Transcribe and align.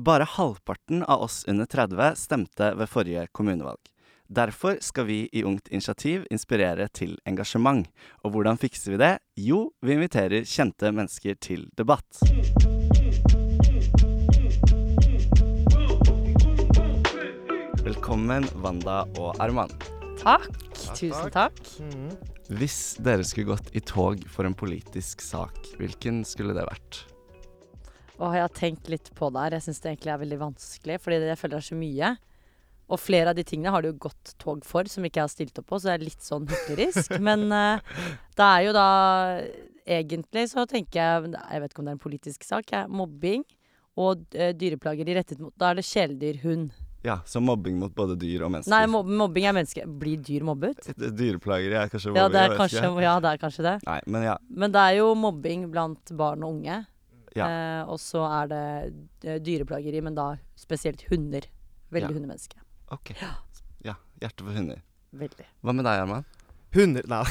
Bare 0.00 0.24
halvparten 0.24 1.02
av 1.02 1.22
oss 1.22 1.44
under 1.48 1.66
30 1.66 2.14
stemte 2.14 2.74
ved 2.74 2.86
forrige 2.86 3.24
kommunevalg. 3.34 3.80
Derfor 4.30 4.76
skal 4.80 5.08
vi 5.08 5.16
i 5.32 5.42
Ungt 5.42 5.68
initiativ 5.74 6.26
inspirere 6.30 6.86
til 6.94 7.16
engasjement. 7.26 7.88
Og 8.22 8.30
hvordan 8.30 8.60
fikser 8.62 8.94
vi 8.94 9.00
det? 9.02 9.10
Jo, 9.34 9.72
vi 9.82 9.96
inviterer 9.96 10.46
kjente 10.46 10.92
mennesker 10.94 11.34
til 11.42 11.66
debatt. 11.74 12.22
Velkommen, 17.82 18.46
Wanda 18.62 19.02
og 19.18 19.34
Arman. 19.42 19.74
Takk. 20.22 20.46
Tusen 20.94 21.34
takk. 21.34 21.58
Hvis 22.54 22.80
dere 23.02 23.26
skulle 23.26 23.50
gått 23.50 23.74
i 23.74 23.82
tog 23.82 24.22
for 24.30 24.46
en 24.46 24.54
politisk 24.54 25.26
sak, 25.26 25.58
hvilken 25.82 26.22
skulle 26.22 26.54
det 26.54 26.70
vært? 26.70 27.06
Og 28.18 28.34
jeg 28.34 28.42
har 28.42 28.54
tenkt 28.54 28.88
litt 28.90 29.12
på 29.14 29.28
det 29.30 29.44
her. 29.44 29.56
Jeg 29.58 29.68
syns 29.68 29.82
det 29.82 29.92
egentlig 29.92 30.12
er 30.14 30.22
veldig 30.24 30.40
vanskelig, 30.40 30.98
fordi 31.02 31.20
jeg 31.22 31.38
føler 31.38 31.54
det 31.54 31.60
er 31.62 31.68
så 31.68 31.78
mye. 31.78 32.10
Og 32.88 33.00
flere 33.00 33.32
av 33.32 33.36
de 33.36 33.44
tingene 33.44 33.72
har 33.72 33.84
det 33.84 33.92
jo 33.92 34.00
gått 34.08 34.32
tog 34.40 34.64
for, 34.66 34.88
som 34.88 35.04
ikke 35.04 35.20
jeg 35.20 35.26
har 35.26 35.32
stilt 35.32 35.60
opp 35.60 35.68
på, 35.68 35.78
så 35.78 35.90
det 35.90 35.96
er 35.98 36.06
litt 36.06 36.24
sånn 36.24 36.48
hyklerisk. 36.48 37.14
Men 37.28 37.46
uh, 37.52 37.84
det 38.38 38.52
er 38.52 38.68
jo 38.68 38.76
da 38.76 38.88
Egentlig 39.88 40.42
så 40.50 40.66
tenker 40.68 40.98
jeg 41.00 41.30
Jeg 41.32 41.60
vet 41.62 41.70
ikke 41.72 41.80
om 41.80 41.86
det 41.86 41.92
er 41.94 41.96
en 41.96 42.02
politisk 42.02 42.42
sak. 42.44 42.74
Jeg, 42.74 42.90
mobbing 42.92 43.46
og 43.98 44.26
uh, 44.36 44.50
dyreplageri 44.52 45.14
rettet 45.16 45.40
mot 45.40 45.54
Da 45.56 45.70
er 45.70 45.78
det 45.78 45.86
kjæledyr, 45.88 46.42
hund. 46.42 46.74
Ja, 47.06 47.20
så 47.24 47.40
mobbing 47.40 47.78
mot 47.78 47.94
både 47.96 48.18
dyr 48.18 48.42
og 48.44 48.52
mennesker. 48.52 48.74
Nei, 48.74 48.88
mob 48.90 49.08
mobbing 49.08 49.46
er 49.48 49.54
mennesker. 49.56 49.88
Blir 50.00 50.20
dyr 50.24 50.44
mobbet? 50.44 50.90
Dyreplageri 50.98 51.78
er 51.84 51.92
kanskje 51.92 52.12
mobbing, 52.12 52.24
Ja, 52.24 52.28
det 52.34 52.42
er 52.42 52.56
kanskje, 52.58 52.84
ja, 53.04 53.14
det 53.22 53.32
er 53.32 53.42
kanskje 53.44 53.64
det. 53.68 53.74
Nei, 53.86 53.98
men 54.10 54.26
ja. 54.26 54.36
Men 54.50 54.74
det 54.74 54.84
er 54.84 54.98
jo 54.98 55.12
mobbing 55.16 55.68
blant 55.72 56.12
barn 56.18 56.44
og 56.44 56.58
unge. 56.58 56.82
Ja. 57.36 57.46
Eh, 57.48 57.82
og 57.90 57.98
så 58.00 58.22
er 58.28 58.46
det 58.52 58.64
eh, 59.24 59.38
dyreplageri, 59.44 60.00
men 60.04 60.14
da 60.16 60.36
spesielt 60.58 61.02
hunder. 61.10 61.40
Veldig 61.92 62.10
Ja. 62.10 62.14
hundemenneske. 62.16 62.56
Ok. 62.92 63.10
Ja, 63.84 63.94
hjerte 64.20 64.44
for 64.44 64.52
hunder. 64.52 64.80
Veldig. 65.16 65.46
Hva 65.64 65.72
med 65.76 65.84
deg, 65.88 66.00
Arman? 66.04 66.24
Hunder 66.76 67.02
Nei. 67.08 67.22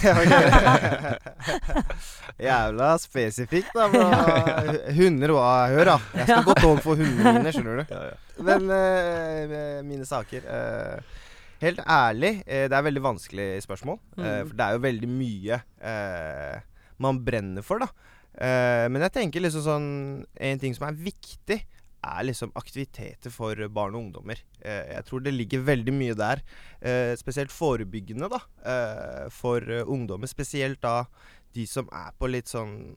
Jævla 2.41 2.95
spesifikt, 2.97 3.69
da. 3.75 3.85
bro. 3.91 4.01
Hunder 4.97 5.29
og 5.35 5.43
Hør, 5.73 5.85
da. 5.91 5.97
Jeg 6.17 6.25
skal 6.31 6.43
gå 6.47 6.53
tog 6.57 6.79
for 6.81 6.95
hundene 6.97 7.33
mine, 7.37 7.51
skjønner 7.53 7.83
du. 7.83 7.85
Men 8.47 8.61
uh, 8.73 9.83
mine 9.85 10.05
saker 10.09 10.41
uh, 10.49 10.97
Helt 11.61 11.79
ærlig, 11.89 12.43
det 12.45 12.69
er 12.69 12.83
veldig 12.85 13.01
vanskelig 13.01 13.63
spørsmål. 13.65 13.97
Mm. 14.13 14.25
for 14.45 14.53
det 14.53 14.61
er 14.65 14.71
jo 14.75 14.81
veldig 14.83 15.07
mye 15.09 15.55
eh, 15.81 16.57
man 17.01 17.17
brenner 17.25 17.63
for, 17.65 17.81
da. 17.81 17.87
Eh, 18.37 18.85
men 18.91 19.01
jeg 19.01 19.13
tenker 19.15 19.41
liksom 19.41 19.63
sånn 19.65 19.87
En 20.37 20.59
ting 20.61 20.75
som 20.77 20.85
er 20.85 20.99
viktig, 21.07 21.57
er 22.07 22.27
liksom 22.27 22.51
aktiviteter 22.55 23.33
for 23.33 23.57
barn 23.73 23.95
og 23.97 24.05
ungdommer. 24.05 24.39
Uh, 24.61 24.83
jeg 24.93 25.05
tror 25.07 25.23
det 25.25 25.33
ligger 25.33 25.65
veldig 25.65 25.95
mye 25.97 26.15
der. 26.15 26.43
Uh, 26.79 27.17
spesielt 27.19 27.51
forebyggende, 27.51 28.29
da. 28.31 28.39
For 29.33 29.65
ungdommer. 29.81 30.29
Spesielt 30.29 30.79
da 30.85 31.01
de 31.57 31.65
som 31.67 31.89
er 31.91 32.13
på 32.15 32.29
litt 32.29 32.51
sånn 32.51 32.93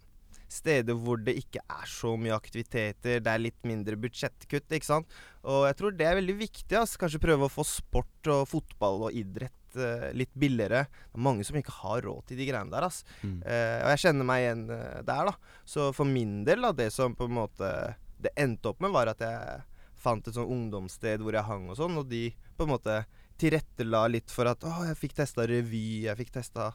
steder 0.55 0.97
hvor 0.99 1.21
det 1.23 1.37
ikke 1.41 1.63
er 1.63 1.87
så 1.89 2.15
mye 2.21 2.37
aktiviteter, 2.37 3.23
det 3.23 3.33
er 3.33 3.43
litt 3.43 3.59
mindre 3.69 3.99
budsjettkutt, 4.01 4.69
ikke 4.77 4.89
sant. 4.89 5.17
Og 5.47 5.65
jeg 5.69 5.79
tror 5.79 5.97
det 5.97 6.09
er 6.09 6.19
veldig 6.19 6.37
viktig. 6.41 6.77
Altså. 6.77 7.01
Kanskje 7.01 7.23
prøve 7.23 7.49
å 7.49 7.53
få 7.53 7.65
sport 7.67 8.31
og 8.33 8.45
fotball 8.51 9.07
og 9.09 9.17
idrett 9.17 9.79
eh, 9.79 10.11
litt 10.17 10.33
billigere. 10.35 10.85
Det 10.91 11.21
er 11.21 11.27
mange 11.29 11.47
som 11.47 11.59
ikke 11.61 11.79
har 11.81 12.05
råd 12.07 12.29
til 12.29 12.43
de 12.43 12.51
greiene 12.51 12.75
der, 12.75 12.89
ass. 12.91 13.03
Mm. 13.23 13.41
Eh, 13.41 13.79
og 13.85 13.95
jeg 13.95 14.05
kjenner 14.05 14.31
meg 14.33 14.45
igjen 14.45 14.69
eh, 14.77 15.01
der, 15.09 15.33
da. 15.33 15.57
Så 15.65 15.91
for 15.97 16.09
min 16.09 16.41
del, 16.49 16.67
da, 16.67 16.75
det 16.77 16.91
som 16.95 17.17
på 17.17 17.31
en 17.31 17.39
måte 17.41 17.73
det 18.21 18.35
endte 18.37 18.69
opp 18.73 18.83
med, 18.85 18.93
var 18.93 19.09
at 19.13 19.23
jeg 19.25 19.63
fant 20.01 20.27
et 20.29 20.37
sånn 20.37 20.49
ungdomssted 20.49 21.23
hvor 21.25 21.37
jeg 21.37 21.49
hang 21.49 21.69
og 21.73 21.79
sånn, 21.79 21.99
og 22.01 22.09
de 22.09 22.29
på 22.57 22.67
en 22.67 22.73
måte 22.75 23.01
tilrettela 23.41 24.05
litt 24.13 24.33
for 24.33 24.49
at 24.51 24.65
å, 24.69 24.73
jeg 24.89 24.99
fikk 25.01 25.17
testa 25.21 25.47
revy, 25.49 26.05
jeg 26.07 26.19
fikk 26.19 26.35
testa 26.35 26.71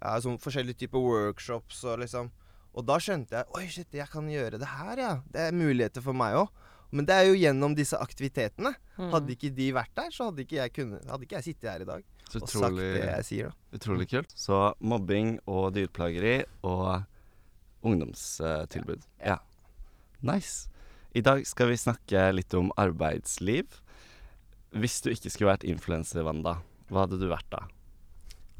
ja, 0.00 0.16
sånn 0.22 0.40
forskjellige 0.40 0.84
typer 0.84 1.04
workshops 1.04 1.82
og 1.88 2.00
liksom 2.04 2.30
Og 2.76 2.84
da 2.84 2.98
skjønte 3.00 3.38
jeg 3.38 3.56
oi, 3.56 3.64
shit, 3.72 3.88
jeg 3.96 4.08
kan 4.12 4.26
gjøre 4.28 4.60
det 4.60 4.68
her, 4.68 5.00
ja. 5.00 5.12
Det 5.32 5.48
er 5.48 5.56
muligheter 5.56 6.04
for 6.04 6.16
meg 6.16 6.36
òg. 6.42 6.50
Men 6.94 7.08
det 7.08 7.16
er 7.16 7.24
jo 7.26 7.38
gjennom 7.38 7.74
disse 7.76 7.98
aktivitetene. 7.98 8.74
Mm. 8.96 9.08
Hadde 9.14 9.34
ikke 9.34 9.50
de 9.56 9.70
vært 9.74 9.92
der, 9.98 10.12
så 10.14 10.28
hadde 10.28 10.44
ikke 10.44 10.60
jeg, 10.60 10.72
kunnet, 10.76 11.08
hadde 11.10 11.26
ikke 11.26 11.38
jeg 11.38 11.46
sittet 11.48 11.70
her 11.72 11.82
i 11.82 11.88
dag 11.88 12.04
Så 12.30 12.40
og 12.40 12.52
sagt 12.52 12.78
det 12.78 13.02
jeg 13.02 13.26
sier, 13.28 13.50
da. 13.50 13.78
utrolig 13.80 14.06
kult. 14.12 14.36
Så 14.38 14.60
mobbing 14.78 15.36
og 15.50 15.72
dyreplageri 15.76 16.36
og 16.68 17.02
ungdomstilbud. 17.86 19.04
Ja. 19.24 19.40
Nice. 20.26 20.70
I 21.16 21.24
dag 21.24 21.42
skal 21.48 21.72
vi 21.72 21.80
snakke 21.80 22.28
litt 22.34 22.54
om 22.56 22.70
arbeidsliv. 22.76 23.80
Hvis 24.76 25.00
du 25.04 25.10
ikke 25.12 25.32
skulle 25.32 25.54
vært 25.54 25.66
influenser, 25.68 26.24
Wanda, 26.26 26.58
hva 26.90 27.06
hadde 27.06 27.18
du 27.20 27.28
vært 27.30 27.48
da? 27.52 27.64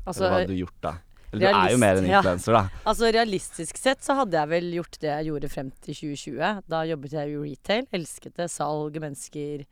Altså, 0.06 0.22
Eller 0.22 0.30
hva 0.30 0.40
hadde 0.40 0.54
du 0.54 0.60
gjort 0.60 0.80
da? 0.84 0.94
Eller 1.36 1.54
du 1.54 1.60
er 1.60 1.72
jo 1.74 1.80
mer 1.82 2.00
enn 2.00 2.08
ja. 2.10 2.20
da. 2.24 2.62
altså 2.88 3.10
realistisk 3.14 3.78
sett 3.80 4.04
så 4.04 4.16
hadde 4.18 4.38
jeg 4.38 4.52
vel 4.52 4.70
gjort 4.78 5.00
det 5.02 5.10
jeg 5.12 5.28
gjorde 5.30 5.50
frem 5.52 5.72
til 5.78 5.98
2020. 6.00 6.62
Da 6.72 6.84
jobbet 6.90 7.16
jeg 7.18 7.32
i 7.32 7.40
retail. 7.42 7.90
Elsket 7.96 8.38
det. 8.40 8.48
Salg, 8.52 9.00
mennesker, 9.02 9.66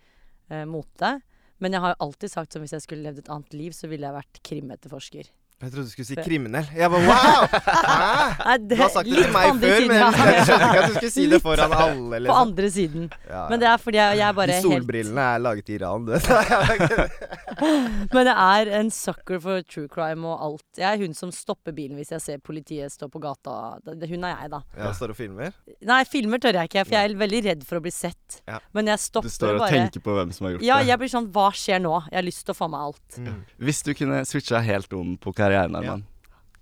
eh, 0.51 0.67
mote. 0.69 1.17
Men 1.63 1.77
jeg 1.77 1.85
har 1.85 1.95
jo 1.95 2.03
alltid 2.09 2.33
sagt 2.33 2.55
som 2.55 2.65
hvis 2.65 2.75
jeg 2.77 2.85
skulle 2.85 3.07
levd 3.07 3.23
et 3.25 3.33
annet 3.33 3.57
liv, 3.57 3.75
så 3.77 3.89
ville 3.91 4.07
jeg 4.09 4.19
vært 4.19 4.43
krimetterforsker. 4.45 5.31
Jeg 5.65 5.73
trodde 5.73 5.87
du 5.89 5.93
skulle 5.95 6.09
si 6.11 6.17
kriminell. 6.21 6.67
Jeg 6.77 6.91
bare 6.93 7.07
wow! 7.09 7.47
Hæ? 7.55 8.57
Du 8.69 8.75
har 8.79 8.91
sagt 8.93 9.09
det 9.09 9.17
til 9.25 9.33
meg 9.33 9.47
før, 9.61 9.75
siden, 9.75 9.89
men 9.89 9.99
jeg 10.35 10.45
skjønte 10.49 10.67
ikke 10.69 10.81
at 10.85 10.89
du 10.91 10.95
skulle 10.99 11.13
si 11.15 11.25
det 11.33 11.41
foran 11.45 11.73
alle. 11.75 12.03
På 12.05 12.21
Liksom. 12.25 12.41
andre 12.45 12.71
siden. 12.75 13.07
Ja, 13.31 13.43
Men 13.51 13.61
det 13.63 13.69
er 13.71 13.81
fordi 13.83 13.99
jeg, 14.01 14.19
jeg 14.21 14.27
er 14.29 14.37
bare 14.37 14.47
De 14.53 14.57
helt 14.59 14.67
solbrillene 14.69 15.25
er 15.35 15.43
laget 15.45 15.69
i 15.73 15.77
Iran, 15.79 16.05
du 16.05 16.13
vet. 16.15 16.29
Men 18.15 18.29
jeg 18.31 18.37
er 18.37 18.71
en 18.81 18.91
sucker 18.95 19.41
for 19.43 19.63
true 19.71 19.89
crime 19.93 20.27
og 20.29 20.43
alt. 20.49 20.65
Jeg 20.79 20.87
er 20.99 21.03
hun 21.05 21.15
som 21.17 21.33
stopper 21.35 21.75
bilen 21.77 21.97
hvis 21.99 22.13
jeg 22.15 22.23
ser 22.25 22.43
politiet 22.45 22.93
stå 22.93 23.09
på 23.13 23.21
gata. 23.23 23.55
Hun 23.85 24.25
er 24.27 24.35
jeg, 24.45 24.51
da. 24.53 24.61
Ja, 24.79 24.91
står 24.97 25.15
og 25.15 25.19
filmer. 25.19 25.55
Nei, 25.87 26.01
filmer 26.09 26.43
tør 26.43 26.59
jeg 26.61 26.71
ikke, 26.71 26.85
for 26.89 26.97
jeg 26.99 27.11
er 27.13 27.17
veldig 27.25 27.43
redd 27.49 27.65
for 27.69 27.81
å 27.81 27.85
bli 27.85 27.93
sett. 27.95 28.41
Ja. 28.51 28.61
Men 28.77 28.91
jeg 28.93 29.01
stopper 29.03 29.29
bare 29.29 29.33
Du 29.33 29.39
står 29.39 29.55
og 29.55 29.63
bare 29.65 29.71
tenker 29.79 30.05
på 30.05 30.17
hvem 30.19 30.33
som 30.35 30.49
har 30.49 30.55
gjort 30.57 30.65
det? 30.65 30.69
Ja, 30.69 30.79
jeg 30.85 31.01
blir 31.01 31.13
sånn 31.13 31.29
Hva 31.35 31.47
skjer 31.57 31.81
nå? 31.85 31.95
Jeg 32.11 32.19
har 32.21 32.27
lyst 32.27 32.45
til 32.45 32.53
å 32.55 32.59
få 32.59 32.69
meg 32.73 32.81
alt. 32.91 33.19
Mm. 33.25 33.39
Hvis 33.65 33.83
du 33.87 33.93
kunne 33.97 34.23
switcha 34.29 34.61
helt 34.65 34.93
om 34.99 35.15
på 35.21 35.31
karrieren, 35.37 35.54
Arman, 35.63 36.05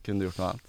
kunne 0.04 0.20
du 0.22 0.28
gjort 0.28 0.38
noe 0.42 0.50
annet? 0.52 0.68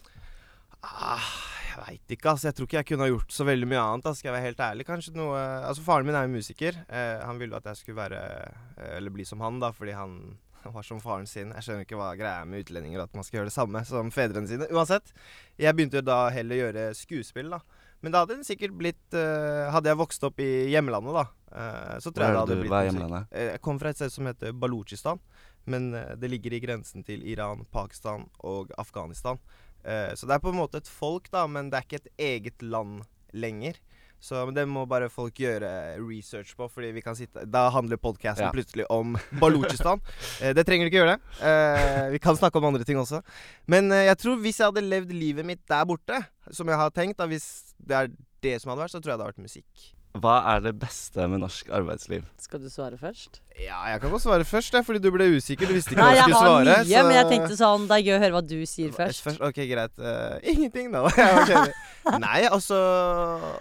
Ah, 0.83 1.27
jeg 1.73 1.79
veit 1.85 2.13
ikke, 2.17 2.29
altså. 2.33 2.49
Jeg 2.49 2.55
tror 2.57 2.67
ikke 2.67 2.79
jeg 2.81 2.87
kunne 2.91 3.05
ha 3.07 3.11
gjort 3.13 3.33
så 3.33 3.45
veldig 3.47 3.67
mye 3.71 3.81
annet. 3.83 4.05
Da. 4.07 4.13
Skal 4.17 4.29
jeg 4.29 4.35
være 4.37 4.47
helt 4.49 4.63
ærlig. 4.65 4.85
Kanskje 4.89 5.13
noe 5.17 5.37
Altså, 5.63 5.83
faren 5.85 6.05
min 6.07 6.15
er 6.19 6.27
jo 6.27 6.33
musiker. 6.35 6.79
Eh, 6.89 7.21
han 7.23 7.39
ville 7.41 7.55
at 7.57 7.69
jeg 7.71 7.79
skulle 7.81 8.01
være 8.01 8.19
eh, 8.19 8.97
Eller 8.97 9.13
bli 9.15 9.25
som 9.25 9.41
han, 9.41 9.59
da, 9.63 9.71
fordi 9.75 9.95
han 9.97 10.17
var 10.75 10.83
som 10.87 10.99
faren 11.03 11.27
sin. 11.27 11.51
Jeg 11.55 11.65
skjønner 11.65 11.87
ikke 11.87 11.99
hva 11.99 12.11
greia 12.19 12.41
er 12.43 12.49
med 12.51 12.65
utlendinger, 12.65 13.03
at 13.03 13.15
man 13.15 13.23
skal 13.27 13.41
gjøre 13.41 13.51
det 13.51 13.55
samme 13.55 13.81
som 13.87 14.11
fedrene 14.15 14.47
sine. 14.47 14.67
Uansett. 14.71 15.11
Jeg 15.59 15.75
begynte 15.75 16.03
da 16.05 16.27
heller 16.35 16.55
å 16.55 16.61
gjøre 16.67 16.85
skuespill, 16.99 17.49
da. 17.55 17.59
Men 18.03 18.11
da 18.11 18.21
hadde 18.25 18.35
den 18.35 18.43
sikkert 18.43 18.73
blitt 18.75 19.15
uh, 19.15 19.69
Hadde 19.71 19.87
jeg 19.87 19.95
vokst 19.95 20.25
opp 20.27 20.41
i 20.43 20.47
hjemlandet, 20.73 21.13
da, 21.15 21.21
uh, 21.55 21.93
så 22.03 22.11
tror 22.11 22.25
jeg 22.25 22.33
det 22.35 22.39
hadde 22.41 22.55
du- 22.57 22.61
blitt 22.65 22.73
hva 22.73 22.81
er 22.81 22.87
hjemlandet? 22.89 23.29
Jeg 23.39 23.61
kom 23.63 23.79
fra 23.79 23.93
et 23.93 23.99
sted 24.01 24.11
som 24.11 24.27
heter 24.27 24.51
Balutsjistan, 24.59 25.21
men 25.65 25.93
eh, 25.95 26.15
det 26.19 26.29
ligger 26.31 26.53
i 26.53 26.59
grensen 26.63 27.03
til 27.07 27.23
Iran, 27.27 27.65
Pakistan 27.71 28.27
og 28.43 28.71
Afghanistan. 28.77 29.39
Eh, 29.83 30.13
Så 30.15 30.27
det 30.27 30.35
er 30.35 30.39
på 30.43 30.49
en 30.53 30.59
måte 30.61 30.77
et 30.81 30.87
folk, 30.87 31.29
da, 31.31 31.45
men 31.47 31.69
det 31.69 31.79
er 31.79 31.87
ikke 31.87 32.01
et 32.05 32.13
eget 32.17 32.61
land 32.61 33.03
lenger. 33.33 33.79
Så 34.23 34.45
det 34.55 34.63
må 34.71 34.85
bare 34.87 35.09
folk 35.11 35.35
gjøre 35.35 35.97
research 35.99 36.53
på, 36.55 36.69
fordi 36.71 36.93
vi 36.95 37.01
kan 37.03 37.15
sitte 37.15 37.41
Da 37.51 37.65
handler 37.75 37.97
podkasten 37.99 38.45
Ja. 38.45 38.51
plutselig 38.55 38.85
om 38.89 39.17
Balutsjistan. 39.41 39.99
Eh, 40.39 40.53
det 40.55 40.63
trenger 40.65 40.87
du 40.87 40.91
ikke 40.93 41.01
gjøre. 41.03 41.17
det. 41.17 41.41
Eh, 41.43 42.09
vi 42.13 42.19
kan 42.23 42.37
snakke 42.39 42.55
om 42.61 42.69
andre 42.69 42.85
ting 42.87 42.95
også. 43.01 43.19
Men 43.67 43.91
eh, 43.91 44.05
jeg 44.07 44.17
tror 44.23 44.39
hvis 44.39 44.59
jeg 44.61 44.69
hadde 44.71 44.85
levd 44.87 45.11
livet 45.11 45.45
mitt 45.45 45.65
der 45.67 45.83
borte, 45.85 46.21
som 46.51 46.67
jeg 46.71 46.77
har 46.79 46.89
tenkt, 46.95 47.17
da, 47.19 47.27
hvis 47.27 47.73
det 47.83 47.91
er 47.99 48.07
det 48.43 48.61
som 48.61 48.71
hadde 48.71 48.85
vært, 48.85 48.91
så 48.95 49.01
tror 49.03 49.11
jeg 49.11 49.19
det 49.19 49.25
hadde 49.25 49.33
vært 49.33 49.43
musikk. 49.43 49.89
Hva 50.13 50.33
er 50.51 50.59
det 50.61 50.75
beste 50.77 51.25
med 51.25 51.41
norsk 51.41 51.71
arbeidsliv? 51.73 52.25
Skal 52.37 52.61
du 52.61 52.67
svare 52.69 52.99
først? 53.01 53.39
Ja, 53.57 53.79
jeg 53.89 54.01
kan 54.01 54.11
godt 54.13 54.21
svare 54.21 54.45
først, 54.45 54.75
fordi 54.85 55.01
du 55.01 55.09
ble 55.13 55.25
usikker. 55.33 55.65
Du 55.65 55.73
visste 55.73 55.95
ikke 55.95 56.05
hva 56.05 56.11
jeg 56.13 56.27
du 56.29 56.35
har 56.35 56.37
skulle 56.37 56.51
svare. 56.51 56.75
mye, 56.85 57.01
men 57.07 57.17
jeg 57.17 57.29
tenkte 57.31 57.57
sånn 57.57 57.87
Det 57.89 57.97
er 57.97 58.05
gøy 58.05 58.13
å 58.13 58.19
høre 58.21 58.35
hva 58.35 58.43
du 58.45 58.59
sier 58.69 58.93
først. 58.93 59.31
Ok, 59.41 59.63
greit. 59.69 59.95
Uh, 59.97 60.37
ingenting, 60.53 60.93
da. 60.93 61.09
Nei, 62.25 62.43
altså, 62.45 62.77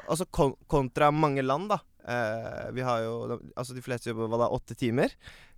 altså 0.04 0.28
kon 0.28 0.52
kontra 0.69 1.08
mange 1.14 1.44
land, 1.46 1.72
da. 1.72 1.81
Eh, 2.02 2.70
vi 2.75 2.82
har 2.82 3.04
jo 3.04 3.38
Altså, 3.54 3.75
de 3.76 3.82
fleste 3.84 4.10
jobber 4.10 4.31
hva 4.31 4.40
da, 4.43 4.50
åtte 4.54 4.75
timer. 4.78 5.12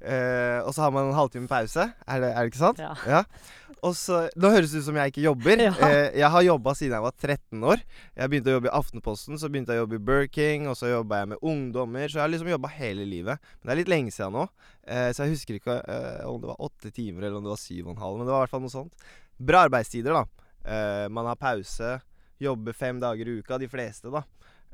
Uh, 0.04 0.60
og 0.66 0.74
så 0.76 0.82
har 0.84 0.90
man 0.92 1.06
en 1.08 1.16
halvtime 1.16 1.48
pause. 1.48 1.80
Er 1.80 2.20
det, 2.20 2.28
er 2.34 2.44
det 2.44 2.50
ikke 2.50 2.60
sant? 2.60 2.80
Ja. 2.82 3.22
Og 3.84 3.94
så 3.96 4.26
Nå 4.36 4.50
høres 4.52 4.74
det 4.74 4.82
ut 4.82 4.88
som 4.90 4.98
jeg 5.00 5.14
ikke 5.14 5.24
jobber. 5.24 5.62
Ja. 5.64 5.72
uh, 5.72 6.10
jeg 6.12 6.30
har 6.34 6.44
jobba 6.44 6.74
siden 6.76 6.96
jeg 6.98 7.06
var 7.06 7.14
13 7.16 7.64
år. 7.72 7.84
Jeg 8.12 8.32
begynte 8.32 8.52
å 8.52 8.56
jobbe 8.58 8.68
i 8.68 8.74
Aftenposten, 8.76 9.40
så 9.40 9.48
begynte 9.48 9.72
jeg 9.72 9.80
å 9.80 9.84
jobbe 9.86 9.96
i 9.96 10.04
Birking, 10.10 10.68
og 10.68 10.76
så 10.76 10.92
jobba 10.92 11.22
jeg 11.22 11.32
med 11.32 11.48
ungdommer. 11.52 12.08
Så 12.10 12.20
jeg 12.20 12.24
har 12.26 12.32
liksom 12.34 12.52
jobba 12.52 12.72
hele 12.76 13.08
livet. 13.08 13.50
Men 13.56 13.70
det 13.70 13.74
er 13.74 13.80
litt 13.80 13.92
lenge 13.94 14.12
siden 14.12 14.36
nå, 14.36 14.46
så 14.84 15.24
jeg 15.24 15.32
husker 15.32 15.56
ikke 15.56 15.78
om 16.28 16.42
det 16.42 16.50
var 16.50 16.64
åtte 16.68 16.92
timer 16.92 17.24
eller 17.24 17.38
om 17.38 17.46
det 17.46 17.54
var 17.54 17.62
syv 17.62 17.86
og 17.86 17.94
en 17.94 18.02
halv. 18.04 18.18
Men 18.18 18.28
det 18.28 18.34
var 18.34 18.42
i 18.42 18.44
hvert 18.44 18.56
fall 18.56 18.64
noe 18.66 18.74
sånt. 18.74 19.06
Bra 19.40 19.64
arbeidstider, 19.70 20.20
da. 20.20 21.08
Man 21.08 21.30
har 21.30 21.40
pause. 21.40 21.94
Jobber 22.44 22.76
fem 22.76 23.00
dager 23.00 23.30
i 23.30 23.38
uka, 23.40 23.56
de 23.62 23.70
fleste, 23.72 24.12
da. 24.12 24.26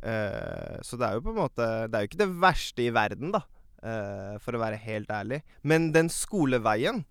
Eh, 0.03 0.77
så 0.87 0.97
det 0.97 1.07
er 1.09 1.17
jo 1.19 1.25
på 1.27 1.33
en 1.35 1.41
måte 1.43 1.65
Det 1.91 1.97
er 1.99 2.05
jo 2.05 2.09
ikke 2.09 2.21
det 2.23 2.31
verste 2.41 2.85
i 2.87 2.93
verden, 2.95 3.33
da. 3.35 3.43
uh, 3.85 4.39
for 4.41 4.57
å 4.57 4.61
være 4.63 4.79
helt 4.81 5.11
ærlig. 5.13 5.43
Men 5.63 5.91
den 5.93 6.09
skoleveien, 6.13 7.03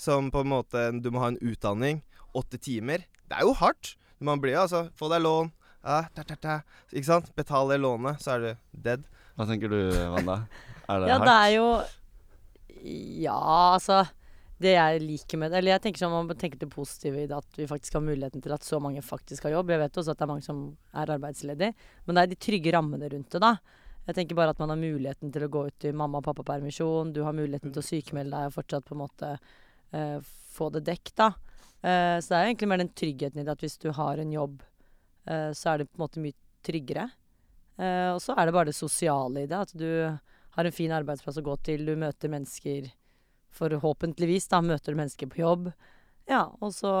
som 0.00 0.30
på 0.32 0.40
en 0.40 0.48
måte 0.52 0.86
Du 1.02 1.10
må 1.12 1.20
ha 1.20 1.28
en 1.34 1.40
utdanning, 1.44 2.00
åtte 2.36 2.56
timer. 2.60 3.04
Det 3.28 3.36
er 3.36 3.44
jo 3.44 3.52
hardt. 3.60 3.94
Man 4.20 4.40
blir 4.40 4.54
jo 4.56 4.62
altså 4.64 4.86
Få 4.96 5.08
deg 5.12 5.20
lån. 5.24 5.52
Ja, 5.84 6.02
ta, 6.14 6.22
ta, 6.28 6.36
ta, 6.36 6.54
ikke 6.92 7.08
sant? 7.08 7.30
Betal 7.36 7.70
det 7.72 7.78
lånet, 7.80 8.20
så 8.20 8.34
er 8.34 8.40
du 8.40 8.50
dead. 8.84 9.04
Hva 9.36 9.46
tenker 9.48 9.68
du, 9.72 9.78
Wanda? 10.12 10.42
Er 10.88 11.00
det 11.00 11.08
Ja, 11.08 11.16
hardt? 11.16 11.28
det 11.28 11.36
er 11.40 11.52
jo 11.56 11.68
Ja, 13.24 13.38
altså 13.76 14.02
Det 14.60 14.74
jeg 14.74 15.00
liker 15.00 15.40
med 15.40 15.52
det 15.52 15.60
Eller 15.60 15.72
jeg 15.72 15.82
tenker 15.86 16.02
sånn 16.02 16.12
man 16.12 16.26
må 16.28 16.34
tenke 16.36 16.58
det 16.60 16.68
positive 16.68 17.22
i 17.22 17.28
det 17.28 17.36
at 17.36 17.56
vi 17.56 17.68
faktisk 17.68 17.94
har 17.96 18.04
muligheten 18.04 18.42
til 18.44 18.52
at 18.52 18.66
så 18.66 18.80
mange 18.82 19.00
faktisk 19.04 19.46
har 19.46 19.54
jobb. 19.54 19.72
Jeg 19.72 19.80
vet 19.80 20.00
også 20.02 20.12
at 20.12 20.20
det 20.20 20.26
er 20.26 20.32
mange 20.34 20.44
som 20.44 20.64
er 20.92 21.12
arbeidsledige, 21.16 21.86
men 22.04 22.16
det 22.16 22.22
er 22.22 22.32
de 22.32 22.38
trygge 22.48 22.74
rammene 22.76 23.08
rundt 23.14 23.32
det, 23.32 23.40
da. 23.40 23.54
Jeg 24.08 24.16
tenker 24.16 24.36
bare 24.36 24.52
at 24.52 24.60
man 24.60 24.72
har 24.72 24.80
muligheten 24.80 25.32
til 25.32 25.44
å 25.46 25.50
gå 25.52 25.62
ut 25.70 25.86
i 25.86 25.92
mamma- 25.96 26.20
og 26.20 26.26
pappapermisjon. 26.26 27.12
Du 27.14 27.22
har 27.24 27.36
muligheten 27.36 27.72
til 27.72 27.82
å 27.82 27.86
sykemelde 27.86 28.36
deg 28.36 28.50
og 28.50 28.56
fortsatt 28.56 28.86
på 28.88 28.96
en 28.96 29.02
måte 29.04 29.30
uh, 29.36 30.18
få 30.56 30.70
det 30.74 30.82
dekket, 30.88 31.14
da. 31.20 31.30
Uh, 31.80 32.16
så 32.18 32.32
det 32.32 32.38
er 32.38 32.48
egentlig 32.48 32.70
mer 32.72 32.82
den 32.82 32.92
tryggheten 32.96 33.40
i 33.40 33.44
det 33.46 33.54
at 33.54 33.64
hvis 33.64 33.78
du 33.80 33.90
har 33.96 34.20
en 34.20 34.32
jobb, 34.34 34.64
uh, 35.30 35.50
så 35.56 35.72
er 35.72 35.82
det 35.82 35.90
på 35.90 36.00
en 36.00 36.04
måte 36.04 36.24
mye 36.24 36.36
tryggere. 36.66 37.08
Og 37.80 38.18
så 38.20 38.34
er 38.36 38.44
det 38.44 38.52
bare 38.52 38.68
det 38.68 38.76
sosiale 38.76 39.40
i 39.40 39.48
det. 39.48 39.56
At 39.56 39.70
du 39.72 39.86
har 40.52 40.66
en 40.68 40.74
fin 40.74 40.92
arbeidsplass 40.92 41.38
å 41.40 41.44
gå 41.46 41.54
til, 41.64 41.86
du 41.88 41.94
møter 41.96 42.28
mennesker 42.28 42.90
Forhåpentligvis, 43.58 44.48
da, 44.48 44.60
møter 44.64 44.92
du 44.94 45.00
mennesker 45.00 45.26
på 45.30 45.42
jobb. 45.42 45.72
Ja, 46.30 46.46
og 46.60 46.72
så 46.76 46.92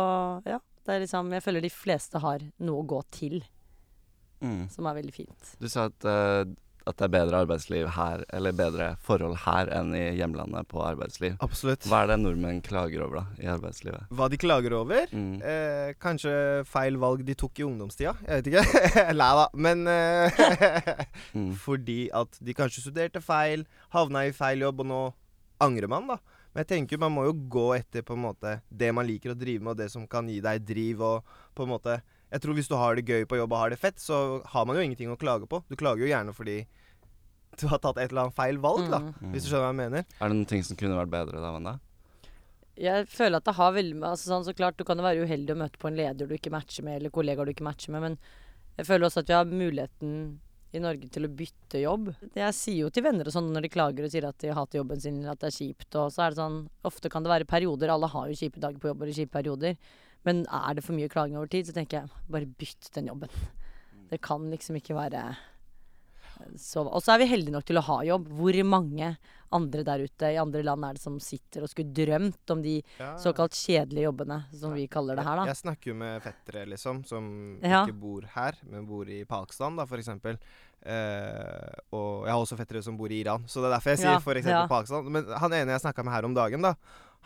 Ja. 0.46 0.58
Det 0.86 0.94
er 0.96 1.00
liksom 1.04 1.30
Jeg 1.30 1.42
føler 1.44 1.60
de 1.62 1.68
fleste 1.70 2.18
har 2.20 2.40
noe 2.58 2.82
å 2.82 2.86
gå 2.88 3.02
til, 3.12 3.42
Mm. 4.42 4.70
som 4.72 4.86
er 4.86 4.94
veldig 4.94 5.12
fint. 5.12 5.50
Du 5.60 5.68
sa 5.68 5.84
at, 5.90 6.04
uh, 6.04 6.44
at 6.86 6.96
det 6.96 7.04
er 7.04 7.08
bedre 7.12 7.44
arbeidsliv 7.44 7.86
her, 7.92 8.24
eller 8.32 8.52
bedre 8.56 8.96
forhold 9.04 9.36
her 9.44 9.66
enn 9.68 9.92
i 9.94 10.16
hjemlandet 10.16 10.66
på 10.66 10.80
arbeidsliv. 10.80 11.36
Absolutt. 11.44 11.84
Hva 11.84 12.02
er 12.02 12.06
det 12.08 12.16
nordmenn 12.22 12.62
klager 12.62 13.02
over 13.04 13.20
da, 13.20 13.26
i 13.38 13.44
arbeidslivet? 13.46 14.08
Hva 14.08 14.30
de 14.30 14.38
klager 14.40 14.72
over? 14.72 15.06
Mm. 15.12 15.42
Eh, 15.44 15.92
kanskje 16.00 16.64
feil 16.66 16.96
valg 16.96 17.22
de 17.26 17.34
tok 17.34 17.60
i 17.60 17.62
ungdomstida? 17.68 18.16
Jeg 18.26 18.42
vet 18.42 18.46
ikke. 18.50 19.12
Nei 19.20 19.30
da. 19.36 19.48
Men 19.54 19.86
eh, 19.86 21.04
Mm. 21.36 21.52
fordi 21.66 22.08
at 22.12 22.38
de 22.42 22.54
kanskje 22.54 22.80
studerte 22.88 23.20
feil, 23.22 23.66
havna 23.92 24.24
i 24.26 24.32
feil 24.32 24.58
jobb, 24.64 24.80
og 24.80 24.86
nå 24.86 25.02
angrer 25.60 25.86
man, 25.92 26.08
da. 26.08 26.16
Men 26.50 26.64
jeg 26.64 26.70
tenker 26.72 26.98
man 26.98 27.14
må 27.14 27.26
jo 27.28 27.34
gå 27.52 27.66
etter 27.76 28.02
på 28.06 28.16
en 28.16 28.24
måte 28.24 28.56
det 28.68 28.90
man 28.94 29.06
liker 29.06 29.34
å 29.34 29.38
drive 29.38 29.62
med, 29.62 29.74
og 29.74 29.82
det 29.82 29.90
som 29.92 30.06
kan 30.10 30.28
gi 30.30 30.40
deg 30.42 30.64
driv 30.66 31.04
og 31.06 31.36
på 31.54 31.66
en 31.66 31.72
måte 31.76 32.00
Jeg 32.30 32.42
tror 32.42 32.54
hvis 32.54 32.70
du 32.70 32.76
har 32.78 32.94
det 32.94 33.06
gøy 33.06 33.24
på 33.26 33.38
jobb 33.38 33.54
og 33.54 33.58
har 33.58 33.72
det 33.72 33.80
fett, 33.82 33.98
så 33.98 34.40
har 34.46 34.66
man 34.66 34.76
jo 34.78 34.82
ingenting 34.86 35.10
å 35.10 35.18
klage 35.18 35.48
på. 35.50 35.64
Du 35.66 35.74
klager 35.74 36.04
jo 36.04 36.10
gjerne 36.10 36.34
fordi 36.34 36.60
du 37.58 37.66
har 37.66 37.80
tatt 37.82 37.98
et 37.98 38.12
eller 38.12 38.28
annet 38.28 38.36
feil 38.36 38.60
valg, 38.62 38.84
da. 38.86 39.00
Mm. 39.02 39.14
Mm. 39.18 39.32
Hvis 39.34 39.46
du 39.46 39.48
skjønner 39.50 39.64
hva 39.64 39.70
jeg 39.72 39.78
mener. 39.80 40.04
Er 40.20 40.30
det 40.30 40.36
noen 40.36 40.50
ting 40.52 40.62
som 40.66 40.78
kunne 40.78 40.98
vært 40.98 41.10
bedre 41.10 41.40
da, 41.42 41.50
Wanda? 41.56 41.72
Jeg 42.80 43.08
føler 43.10 43.40
at 43.40 43.48
det 43.48 43.56
har 43.58 43.74
veldig 43.74 43.96
med 43.98 44.08
altså 44.12 44.30
sånn, 44.30 44.46
Så 44.46 44.54
klart, 44.56 44.78
du 44.78 44.86
kan 44.88 45.00
jo 45.00 45.04
være 45.04 45.26
uheldig 45.26 45.56
å 45.56 45.58
møte 45.64 45.80
på 45.82 45.90
en 45.90 45.98
leder 45.98 46.30
du 46.30 46.36
ikke 46.36 46.54
matcher 46.54 46.86
med, 46.86 47.00
eller 47.00 47.12
kollegaer 47.12 47.48
du 47.48 47.52
ikke 47.52 47.66
matcher 47.66 47.96
med, 47.96 48.06
men 48.06 48.16
jeg 48.78 48.88
føler 48.88 49.08
også 49.08 49.24
at 49.24 49.28
vi 49.28 49.36
har 49.36 49.50
muligheten 49.50 50.14
i 50.72 50.82
Norge 50.82 51.08
til 51.10 51.26
å 51.26 51.32
bytte 51.34 51.82
jobb. 51.82 52.10
Jeg 52.36 52.56
sier 52.56 52.84
jo 52.84 52.90
til 52.94 53.04
venner 53.06 53.26
og 53.26 53.34
sånn 53.34 53.50
når 53.54 53.66
de 53.66 53.72
klager 53.74 54.06
og 54.06 54.12
sier 54.12 54.26
at 54.28 54.38
de 54.42 54.52
hater 54.54 54.80
jobben 54.80 55.02
sin 55.02 55.18
at 55.26 55.40
det 55.42 55.50
er 55.50 55.56
kjipt, 55.56 55.88
og 55.98 56.12
så 56.14 56.26
er 56.26 56.34
det 56.34 56.40
sånn 56.40 56.60
Ofte 56.86 57.10
kan 57.12 57.26
det 57.26 57.32
være 57.32 57.48
perioder, 57.50 57.92
alle 57.92 58.10
har 58.10 58.30
jo 58.30 58.38
kjipe 58.38 58.62
dager 58.62 58.78
på 58.82 58.92
jobb 58.92 59.02
eller 59.02 59.16
kjipe 59.16 59.34
perioder, 59.34 59.76
men 60.28 60.44
er 60.46 60.76
det 60.76 60.84
for 60.86 60.96
mye 60.96 61.10
klaging 61.10 61.38
over 61.40 61.50
tid, 61.50 61.66
så 61.68 61.74
tenker 61.76 62.00
jeg 62.02 62.30
bare 62.30 62.48
bytt 62.60 62.90
den 62.94 63.10
jobben. 63.10 63.34
Det 64.10 64.20
kan 64.24 64.46
liksom 64.52 64.78
ikke 64.78 64.96
være 64.98 65.24
så 66.56 66.82
Og 66.86 67.02
så 67.02 67.14
er 67.14 67.18
vi 67.22 67.26
heldige 67.30 67.52
nok 67.52 67.64
til 67.68 67.76
å 67.78 67.82
ha 67.86 67.98
jobb. 68.04 68.28
Hvor 68.28 68.58
mange 68.64 69.16
andre 69.52 69.82
der 69.84 70.04
ute 70.06 70.28
i 70.32 70.36
andre 70.38 70.62
land 70.62 70.84
er 70.86 70.94
det 70.94 71.02
som 71.02 71.18
sitter 71.18 71.62
og 71.66 71.68
skulle 71.72 71.92
drømt 71.92 72.50
om 72.54 72.62
de 72.62 72.76
såkalt 73.18 73.52
kjedelige 73.58 74.06
jobbene, 74.06 74.44
som 74.54 74.72
vi 74.74 74.86
kaller 74.86 75.16
det 75.18 75.24
her, 75.26 75.36
da. 75.40 75.46
Jeg 75.50 75.56
snakker 75.58 75.90
jo 75.90 75.94
med 75.98 76.22
fettere, 76.22 76.66
liksom, 76.70 77.04
som 77.04 77.58
Ja. 77.62 77.84
ikke 77.84 77.98
bor 77.98 78.22
her, 78.36 78.54
men 78.70 78.86
bor 78.86 79.04
i 79.10 79.24
Pakistan, 79.24 79.74
da, 79.76 79.84
for 79.86 79.98
eksempel. 79.98 80.38
Eh, 80.86 81.74
og 81.92 82.24
jeg 82.26 82.32
har 82.32 82.40
også 82.40 82.56
fettere 82.58 82.82
som 82.82 82.96
bor 82.96 83.10
i 83.12 83.20
Iran, 83.24 83.44
så 83.46 83.60
det 83.60 83.68
er 83.70 83.74
derfor 83.76 83.90
jeg 83.94 83.98
sier 84.04 84.14
Ja, 84.16 84.22
for 84.22 84.34
eksempel 84.38 84.64
ja. 84.64 84.70
Pakistan. 84.70 85.10
Men 85.12 85.26
han 85.42 85.52
ene 85.52 85.74
jeg 85.76 85.82
snakka 85.84 86.04
med 86.06 86.14
her 86.14 86.24
om 86.24 86.34
dagen, 86.34 86.62
da, 86.62 86.74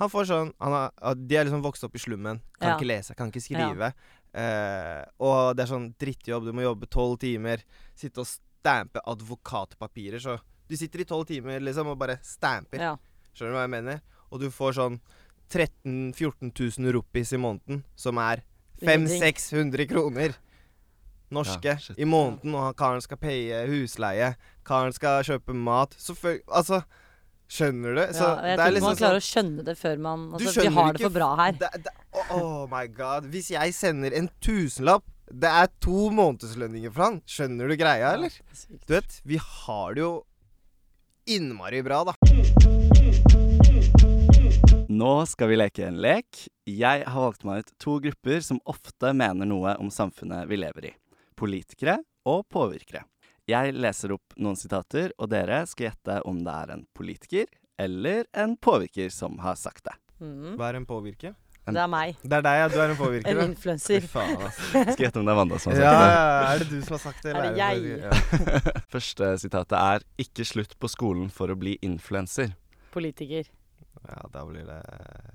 han 0.00 0.10
får 0.10 0.25
sånn 0.26 0.52
han 0.60 0.72
har, 0.75 1.14
De 1.14 1.37
er 1.37 1.44
liksom 1.46 1.62
vokst 1.62 1.84
opp 1.87 1.94
i 1.94 2.02
slummen, 2.02 2.40
kan 2.58 2.70
Ja. 2.72 2.76
ikke 2.78 2.88
lese, 2.88 3.14
kan 3.14 3.31
ikke 3.31 3.44
skrive. 3.44 3.93
Eh, 4.34 5.05
og 5.20 5.55
det 5.55 5.62
er 5.62 5.70
sånn 5.70 5.94
drittjobb, 5.96 6.44
du 6.49 6.52
må 6.52 6.62
jobbe 6.64 6.88
tolv 6.90 7.19
timer, 7.20 7.62
sitte 7.94 8.19
og 8.19 8.26
stampe 8.64 9.02
advokatpapirer, 9.05 10.19
så 10.25 10.38
du 10.69 10.76
sitter 10.81 11.02
i 11.05 11.05
tolv 11.08 11.26
timer 11.28 11.61
liksom 11.61 11.90
og 11.93 11.99
bare 12.00 12.16
stamper. 12.25 12.81
Ja. 12.81 12.94
Skjønner 13.37 13.52
du 13.52 13.58
hva 13.58 13.64
jeg 13.66 13.75
mener? 13.75 14.00
Og 14.32 14.40
du 14.40 14.49
får 14.50 14.78
sånn 14.78 14.96
13 15.52 16.14
000-14 16.16 16.50
000 16.81 16.94
rupees 16.96 17.34
i 17.37 17.40
måneden, 17.40 17.82
som 18.00 18.16
er 18.22 18.40
Ingenting. 18.81 19.20
500-600 19.22 19.87
kroner. 19.90 20.34
Norske 21.34 21.75
Ja, 21.76 21.94
i 21.99 22.05
måneden, 22.06 22.55
og 22.55 22.75
karen 22.78 23.02
skal 23.05 23.19
paye 23.20 23.64
husleie. 23.69 24.32
Karen 24.67 24.93
skal 24.94 25.22
kjøpe 25.26 25.55
mat. 25.56 25.94
Så 25.99 26.14
fø- 26.17 26.40
Altså, 26.49 26.82
skjønner 27.50 27.94
du? 27.96 28.02
Så 28.17 28.25
ja, 28.25 28.52
jeg 28.55 28.58
tror 28.60 28.75
liksom 28.76 28.88
man 28.93 29.00
klarer 29.00 29.20
å 29.20 29.25
skjønne 29.28 29.64
det 29.67 29.76
før 29.81 29.99
man 30.05 30.26
Altså, 30.32 30.60
vi 30.62 30.72
har 30.76 30.93
det 30.96 31.02
for 31.05 31.17
bra 31.17 31.31
her. 31.43 31.52
Det, 31.60 31.70
det, 31.84 31.94
oh, 32.12 32.32
oh 32.38 32.67
my 32.70 32.87
god. 32.88 33.28
Hvis 33.34 33.50
jeg 33.55 33.75
sender 33.76 34.14
en 34.17 34.31
tusenlapp 34.40 35.05
Det 35.32 35.48
er 35.48 35.70
to 35.80 36.10
månedslønninger 36.12 36.92
for 36.92 37.06
han. 37.06 37.18
Skjønner 37.24 37.70
du 37.70 37.76
greia, 37.80 38.12
eller? 38.12 38.34
Du 38.84 38.92
vet, 38.92 39.20
vi 39.24 39.38
har 39.40 39.94
det 39.96 40.02
jo 40.04 40.12
innmari 41.24 41.80
bra, 41.82 42.02
da. 42.04 42.12
Nå 44.92 45.12
skal 45.26 45.48
vi 45.48 45.56
leke 45.56 45.86
en 45.88 45.96
lek. 46.04 46.44
Jeg 46.68 47.06
har 47.08 47.24
valgt 47.24 47.46
meg 47.48 47.64
ut 47.64 47.72
to 47.80 47.96
grupper 48.04 48.44
som 48.44 48.60
ofte 48.68 49.14
mener 49.16 49.48
noe 49.48 49.74
om 49.80 49.88
samfunnet 49.90 50.44
vi 50.50 50.60
lever 50.60 50.90
i. 50.90 50.94
Politikere 51.40 51.98
og 52.28 52.44
påvirkere. 52.52 53.06
Jeg 53.48 53.74
leser 53.76 54.14
opp 54.16 54.36
noen 54.40 54.56
sitater, 54.56 55.12
og 55.20 55.28
dere 55.32 55.64
skal 55.68 55.90
gjette 55.90 56.20
om 56.28 56.44
det 56.44 56.52
er 56.52 56.76
en 56.76 56.84
politiker 56.96 57.48
eller 57.80 58.28
en 58.32 58.56
påvirker 58.56 59.10
som 59.12 59.40
har 59.44 59.56
sagt 59.60 59.88
det. 59.88 59.96
Mm. 60.20 60.54
Hva 60.60 60.68
er 60.70 60.78
en 60.78 60.86
påvirker? 60.88 61.34
Det 61.64 61.81
er 61.81 61.88
meg. 61.88 62.16
Det 62.20 62.37
er 62.37 62.43
deg, 62.44 62.58
ja. 62.61 62.69
Du 62.69 62.75
er 62.82 62.90
en 62.93 62.96
påvirker. 62.99 63.31
En 63.31 63.50
influenser. 63.50 64.05
Altså. 64.14 64.82
Gjette 65.00 65.16
om 65.20 65.25
det 65.25 65.32
er 65.32 65.38
Wanda 65.38 65.58
som 65.62 65.72
har 65.72 65.81
Ja, 65.81 65.93
sagt 65.94 66.05
det. 66.05 66.14
ja, 66.14 66.52
er 66.52 66.58
det 66.58 66.69
du 66.69 66.81
som 66.84 66.94
har 66.96 67.02
sagt 67.06 67.22
det? 67.25 67.32
Er 67.32 67.43
det 67.43 67.56
jeg? 67.56 67.76
Ja. 68.05 68.81
Første 68.93 69.31
sitatet 69.40 69.76
er 69.78 70.05
'Ikke 70.20 70.44
slutt 70.44 70.75
på 70.78 70.88
skolen 70.93 71.31
for 71.32 71.49
å 71.49 71.56
bli 71.56 71.78
influenser'. 71.82 72.52
Politiker. 72.93 73.44
ja, 74.05 74.20
da 74.32 74.44
blir 74.44 74.67
det 74.69 74.81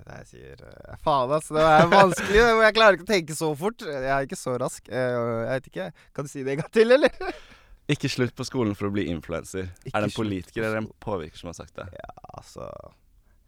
det 0.06 0.16
jeg 0.20 0.26
sier 0.30 0.62
eh, 0.62 0.96
Faen, 1.02 1.30
altså. 1.34 1.54
Det 1.58 1.64
er 1.66 1.86
vanskelig. 1.90 2.36
Jeg 2.62 2.74
klarer 2.78 2.94
ikke 2.98 3.08
å 3.08 3.12
tenke 3.14 3.34
så 3.34 3.50
fort. 3.58 3.82
Jeg 3.82 4.10
er 4.14 4.22
ikke 4.28 4.38
så 4.38 4.54
rask. 4.60 4.86
Eh, 4.88 5.16
Jeg 5.50 5.50
vet 5.56 5.66
ikke. 5.72 5.92
Kan 6.14 6.24
du 6.24 6.30
si 6.30 6.42
det 6.46 6.52
en 6.54 6.62
gang 6.62 6.70
til, 6.72 6.92
eller? 6.92 7.10
Ikke 7.90 8.06
slutt 8.08 8.36
på 8.38 8.44
skolen 8.46 8.76
for 8.78 8.86
å 8.86 8.92
bli 8.94 9.08
influenser. 9.10 9.66
Er 9.90 9.98
det 9.98 10.12
en 10.12 10.14
politiker 10.14 10.62
eller 10.62 10.76
en 10.84 10.90
påvirker 11.02 11.36
som 11.40 11.48
har 11.50 11.54
sagt 11.58 11.74
det? 11.74 11.88
Ja, 11.98 12.12
altså 12.38 12.68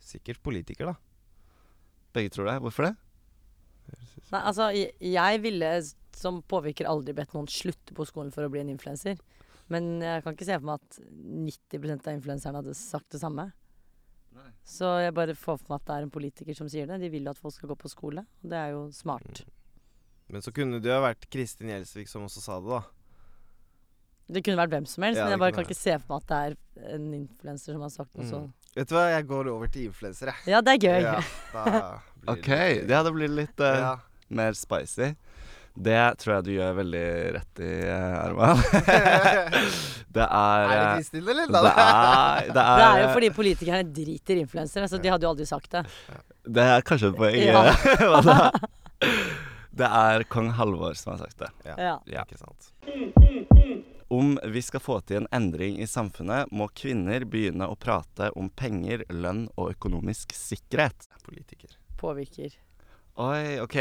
Sikkert 0.03 0.43
politiker, 0.43 0.87
da. 0.91 0.95
Begge 2.13 2.33
tror 2.35 2.49
det. 2.51 2.59
Hvorfor 2.65 2.89
det? 2.89 2.95
Nei, 4.33 4.41
altså, 4.41 4.71
jeg, 4.73 5.41
ville 5.45 5.71
som 6.17 6.41
påvirker 6.49 6.89
aldri 6.89 7.15
bedt 7.17 7.35
noen 7.37 7.49
slutte 7.51 7.95
på 7.97 8.07
skolen 8.09 8.33
for 8.33 8.47
å 8.47 8.53
bli 8.53 8.63
en 8.63 8.71
influenser. 8.73 9.19
Men 9.73 10.01
jeg 10.05 10.23
kan 10.25 10.37
ikke 10.37 10.49
se 10.49 10.57
for 10.59 10.69
meg 10.69 10.81
at 10.81 11.01
90% 11.09 12.09
av 12.09 12.17
influenserne 12.17 12.61
hadde 12.61 12.77
sagt 12.79 13.13
det 13.15 13.21
samme. 13.23 13.51
Så 14.65 14.89
jeg 15.03 15.15
bare 15.17 15.35
får 15.37 15.59
for 15.61 15.73
meg 15.75 15.81
at 15.81 15.89
det 15.89 15.95
er 15.97 16.07
en 16.07 16.15
politiker 16.15 16.57
som 16.57 16.69
sier 16.71 16.89
det. 16.89 17.01
De 17.03 17.11
vil 17.13 17.27
jo 17.27 17.33
at 17.35 17.41
folk 17.41 17.55
skal 17.57 17.73
gå 17.73 17.77
på 17.83 17.91
skole, 17.93 18.25
og 18.25 18.53
det 18.53 18.59
er 18.59 18.73
jo 18.77 18.87
smart. 18.95 19.43
Men 20.33 20.45
så 20.45 20.53
kunne 20.55 20.81
det 20.81 20.89
jo 20.93 21.01
vært 21.03 21.27
Kristin 21.33 21.73
Gjelsvik 21.73 22.09
som 22.09 22.25
også 22.25 22.41
sa 22.45 22.59
det, 22.63 22.71
da. 22.71 22.83
Det 24.33 24.41
kunne 24.47 24.61
vært 24.63 24.73
hvem 24.73 24.87
som 24.89 25.05
helst, 25.05 25.19
Ja, 25.19 25.27
men 25.27 25.35
jeg 25.35 25.43
bare 25.43 25.53
kan 25.53 25.65
kan 25.65 25.69
ikke 25.69 25.83
se 25.83 25.97
for 25.99 26.15
meg 26.15 26.23
at 26.23 26.31
det 26.31 26.39
er 26.87 26.95
en 26.95 27.09
influenser 27.19 27.75
som 27.75 27.83
har 27.85 27.93
sagt 27.93 28.15
noe 28.17 28.25
Mm. 28.25 28.31
så 28.31 28.41
Vet 28.77 28.89
du 28.89 28.95
hva, 28.97 29.05
jeg 29.13 29.27
går 29.29 29.51
over 29.53 29.69
til 29.73 29.89
influensere. 29.91 30.33
Ja, 30.49 30.63
det 30.65 30.79
er 30.79 30.81
gøy. 30.81 31.05
Ja, 31.05 31.19
OK, 32.33 32.49
det 32.89 32.95
hadde 32.97 33.13
blitt 33.13 33.35
litt 33.37 33.61
uh, 33.61 33.75
Ja. 33.83 33.93
mer 34.33 34.57
spicy. 34.57 35.11
Det 35.73 35.99
tror 36.21 36.35
jeg 36.37 36.45
du 36.45 36.51
gjør 36.53 36.75
veldig 36.79 37.05
rett 37.37 37.61
i, 37.65 37.71
uh, 37.89 38.25
Arman. 38.27 38.61
det 40.17 40.25
er 40.25 40.65
Er 40.65 40.69
det 40.69 40.79
eh, 40.79 40.97
Kristin, 40.99 41.29
eller? 41.33 41.47
det 41.53 41.63
er, 41.73 42.51
det 42.53 42.65
er, 42.65 42.77
Det 42.81 42.87
er 42.89 43.01
jo 43.05 43.13
fordi 43.17 43.31
politikerne 43.37 43.83
driter 44.01 44.37
i 44.41 44.45
influensere, 44.47 44.89
så 44.93 45.01
de 45.01 45.13
hadde 45.13 45.25
jo 45.29 45.33
aldri 45.33 45.49
sagt 45.49 45.73
det. 45.77 45.85
Det 46.45 46.67
er 46.77 46.85
kanskje 46.85 47.13
et 47.13 47.17
poeng. 47.17 47.41
Ja. 47.41 47.65
eh? 47.73 48.53
Det 49.73 49.89
er 49.89 50.23
kong 50.29 50.51
Halvor 50.53 50.93
som 51.01 51.15
har 51.15 51.23
sagt 51.25 51.39
det. 51.41 51.49
Ja. 51.65 51.95
Ja. 52.05 52.25
Ikke 52.27 52.37
sant. 52.37 52.73
Om 54.13 54.35
vi 54.53 54.61
skal 54.63 54.83
få 54.85 54.99
til 55.09 55.23
en 55.23 55.29
endring 55.33 55.79
i 55.81 55.87
samfunnet, 55.89 56.51
må 56.53 56.67
kvinner 56.77 57.25
begynne 57.25 57.65
å 57.71 57.77
prate 57.81 58.29
om 58.37 58.51
penger, 58.53 59.07
lønn 59.09 59.47
og 59.57 59.71
økonomisk 59.73 60.35
sikkerhet. 60.37 61.07
Politiker. 61.25 61.79
Påvirker. 62.03 62.59
Oi, 63.25 63.57
OK. 63.65 63.79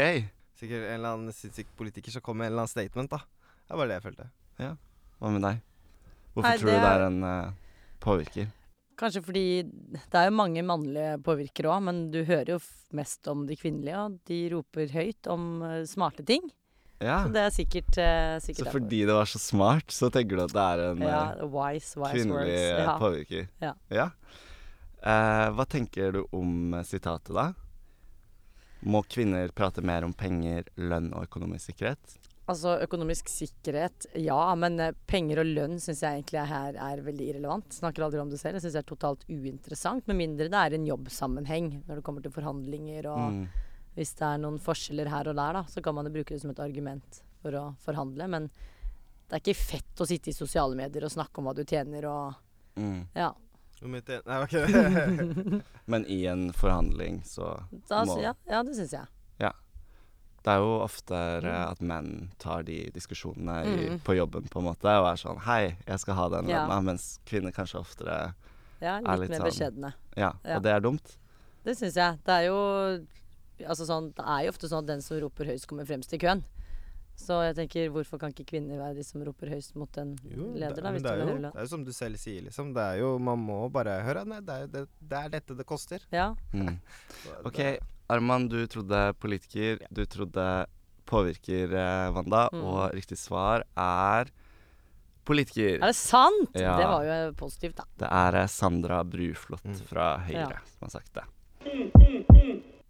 Sikkert 0.56 0.86
en 0.86 0.94
eller 0.94 1.16
annen 1.18 1.34
sinnssyk 1.36 1.68
politiker 1.76 2.14
som 2.14 2.24
kom 2.24 2.38
med 2.40 2.46
en 2.48 2.54
eller 2.54 2.64
annen 2.64 2.72
statement, 2.72 3.12
da. 3.12 3.20
Det 3.68 3.76
var 3.76 3.90
det 3.90 3.98
jeg 3.98 4.06
følte. 4.06 4.28
Ja. 4.62 4.72
Hva 5.20 5.34
med 5.34 5.44
deg? 5.44 5.60
Hvorfor 6.32 6.48
Nei, 6.48 6.56
tror 6.62 6.70
du 6.70 6.72
det 6.72 6.80
er- 6.80 6.96
er 7.02 7.06
en 7.10 7.22
uh, 7.28 7.52
påvirker? 8.00 8.48
Kanskje 9.02 9.22
fordi 9.24 9.44
det 9.66 10.14
er 10.16 10.28
jo 10.30 10.36
mange 10.38 10.62
mannlige 10.64 11.18
påvirkere 11.26 11.72
òg, 11.76 11.82
men 11.90 12.10
du 12.12 12.22
hører 12.24 12.54
jo 12.54 12.58
f- 12.60 12.86
mest 12.96 13.26
om 13.28 13.44
de 13.48 13.56
kvinnelige, 13.56 13.98
og 14.06 14.18
de 14.28 14.40
roper 14.54 14.88
høyt 14.96 15.28
om 15.32 15.46
uh, 15.64 15.82
smarte 15.88 16.24
ting. 16.24 16.48
Ja. 17.02 17.18
Så 17.26 17.32
det 17.34 17.42
er 17.42 17.50
sikkert, 17.54 17.98
uh, 17.98 18.36
sikkert 18.44 18.68
Så 18.68 18.72
fordi 18.76 19.02
det 19.08 19.16
var 19.16 19.28
så 19.28 19.40
smart, 19.42 19.90
så 19.92 20.10
tenker 20.14 20.38
du 20.38 20.44
at 20.44 20.54
det 20.54 20.64
er 20.68 20.84
en 20.90 21.02
Ja, 21.02 21.22
eh, 21.34 21.44
wise, 21.50 21.96
wise 21.98 22.14
kvinnelig 22.14 22.56
eh, 22.56 22.84
Ja. 22.84 22.96
påvirker? 23.00 23.48
Ja. 23.90 24.08
Uh, 25.02 25.48
hva 25.56 25.66
tenker 25.66 26.12
du 26.14 26.20
om 26.32 26.76
sitatet, 26.86 27.34
da? 27.34 27.48
Må 28.86 29.02
kvinner 29.06 29.50
prate 29.54 29.82
mer 29.82 30.04
om 30.06 30.12
penger, 30.14 30.64
lønn 30.76 31.12
og 31.14 31.26
økonomisk 31.28 31.70
sikkerhet? 31.72 32.18
Altså 32.50 32.74
økonomisk 32.82 33.28
sikkerhet, 33.30 34.06
ja. 34.18 34.54
Men 34.58 34.80
penger 35.06 35.38
og 35.44 35.46
lønn 35.46 35.76
syns 35.78 36.02
jeg 36.02 36.18
egentlig 36.22 36.40
er 36.42 36.48
her 36.50 36.78
er 36.90 37.02
veldig 37.06 37.28
irrelevant. 37.30 37.68
Snakker 37.76 38.02
aldri 38.02 38.18
om 38.18 38.30
det 38.32 38.40
selv. 38.40 38.58
Jeg 38.58 38.64
syns 38.66 38.74
det 38.74 38.82
er 38.82 38.88
totalt 38.90 39.22
uinteressant. 39.30 40.06
Med 40.10 40.18
mindre 40.18 40.48
det 40.50 40.58
er 40.58 40.74
en 40.74 40.88
jobbsammenheng 40.88 41.68
når 41.86 42.00
det 42.00 42.04
kommer 42.08 42.24
til 42.24 42.34
forhandlinger 42.34 43.06
og 43.12 43.22
Mm. 43.30 43.46
Hvis 43.96 44.14
det 44.18 44.22
er 44.26 44.38
noen 44.38 44.58
forskjeller 44.58 45.08
her 45.12 45.28
og 45.28 45.36
der, 45.36 45.52
da, 45.52 45.62
så 45.68 45.82
kan 45.84 45.94
man 45.94 46.06
jo 46.06 46.12
bruke 46.12 46.32
det 46.34 46.40
som 46.40 46.50
et 46.50 46.58
argument 46.64 47.22
for 47.42 47.52
å 47.52 47.64
forhandle. 47.84 48.28
Men 48.28 48.50
det 49.28 49.36
er 49.36 49.40
ikke 49.44 49.56
fett 49.56 50.00
å 50.00 50.06
sitte 50.08 50.30
i 50.30 50.36
sosiale 50.36 50.74
medier 50.78 51.04
og 51.04 51.10
snakke 51.12 51.38
om 51.38 51.44
hva 51.50 51.54
du 51.54 51.64
tjener 51.64 52.06
og 52.10 52.34
Mm. 52.74 53.06
Ja. 53.14 53.34
Nei, 53.82 54.00
okay. 54.40 54.64
Men 55.92 56.06
i 56.08 56.22
en 56.26 56.52
forhandling 56.56 57.18
så 57.28 57.50
Da, 57.88 57.98
må 58.08 58.14
ja, 58.22 58.32
ja, 58.48 58.62
det 58.62 58.76
syns 58.78 58.94
jeg. 58.96 59.06
Det 60.42 60.50
er 60.50 60.58
jo 60.58 60.70
oftere 60.82 61.52
at 61.68 61.78
menn 61.86 62.30
tar 62.42 62.64
de 62.66 62.90
diskusjonene 62.90 63.60
i, 63.62 63.74
Mm. 63.92 63.98
på 64.02 64.16
jobben, 64.16 64.48
på 64.50 64.58
en 64.58 64.64
måte, 64.66 64.90
og 64.98 65.06
er 65.12 65.20
sånn 65.20 65.38
Hei, 65.44 65.76
jeg 65.86 66.00
skal 66.02 66.14
ha 66.18 66.28
den 66.30 66.48
Ja. 66.48 66.64
lønna, 66.66 66.80
mens 66.82 67.20
kvinner 67.28 67.52
kanskje 67.52 67.78
oftere 67.78 68.34
Ja, 68.80 68.96
Er 68.98 69.18
litt, 69.18 69.28
litt 69.30 69.30
mer 69.30 69.38
sånn- 69.38 69.46
beskjedne. 69.52 69.92
Ja, 70.16 70.32
Ja. 70.44 70.56
og 70.56 70.62
det 70.64 70.72
er 70.72 70.80
dumt. 70.80 71.16
Det 71.62 71.76
syns 71.78 71.94
jeg. 71.94 72.18
Det 72.24 72.32
er 72.32 72.46
jo 72.48 73.06
Altså 73.66 73.84
sånn, 73.86 74.12
det 74.16 74.24
er 74.24 74.44
jo 74.46 74.50
ofte 74.54 74.68
sånn 74.70 74.82
at 74.84 74.90
den 74.94 75.02
som 75.04 75.20
roper 75.22 75.44
høyest, 75.52 75.66
kommer 75.70 75.84
fremst 75.86 76.12
i 76.12 76.18
køen. 76.18 76.42
Så 77.14 77.36
jeg 77.44 77.54
tenker, 77.58 77.90
hvorfor 77.92 78.18
kan 78.18 78.32
ikke 78.32 78.46
kvinner 78.48 78.78
være 78.80 78.96
de 78.96 79.02
som 79.04 79.20
roper 79.22 79.50
høyest 79.52 79.74
mot 79.76 79.98
en 80.00 80.14
Jo, 80.24 80.48
leder, 80.56 80.74
det, 80.78 80.82
da? 80.82 80.90
Hvis 80.94 81.02
det, 81.04 81.10
er 81.12 81.20
jo, 81.20 81.36
det 81.44 81.50
er 81.52 81.66
jo 81.66 81.70
som 81.74 81.84
du 81.84 81.92
selv 81.92 82.16
sier, 82.18 82.40
liksom. 82.46 82.72
Det 82.74 82.82
er 82.82 82.96
jo, 83.02 83.10
man 83.20 83.38
må 83.38 83.58
bare 83.70 83.98
høre 84.02 84.24
Nei, 84.26 84.40
det 84.40 84.54
er, 84.62 84.66
det, 84.72 84.84
det 84.98 85.18
er 85.20 85.28
dette 85.36 85.54
det 85.58 85.66
koster. 85.68 86.00
Ja. 86.10 86.30
Mm. 86.56 86.78
OK, 87.48 87.60
Arman, 88.08 88.48
du 88.48 88.62
trodde 88.66 89.02
politiker, 89.20 89.84
du 89.92 90.02
trodde 90.06 90.46
påvirker 91.06 91.74
eh, 91.76 92.08
Wanda, 92.16 92.46
Mm. 92.52 92.64
og 92.64 92.94
riktig 92.96 93.18
svar 93.20 93.62
er 93.76 94.32
politiker. 95.28 95.76
Er 95.82 95.92
det 95.92 95.96
sant?! 96.00 96.50
Ja. 96.58 96.74
Det 96.80 96.88
var 96.88 97.04
jo 97.06 97.32
positivt, 97.38 97.76
da. 97.76 97.84
Det 98.00 98.08
er 98.08 98.40
eh, 98.40 98.48
Sandra 98.50 99.02
Bruflot 99.04 99.62
Mm. 99.68 99.76
fra 99.86 100.08
Høyre 100.24 100.48
Ja. 100.48 100.64
som 100.72 100.88
har 100.88 100.94
sagt 100.96 101.12
det. 101.14 101.28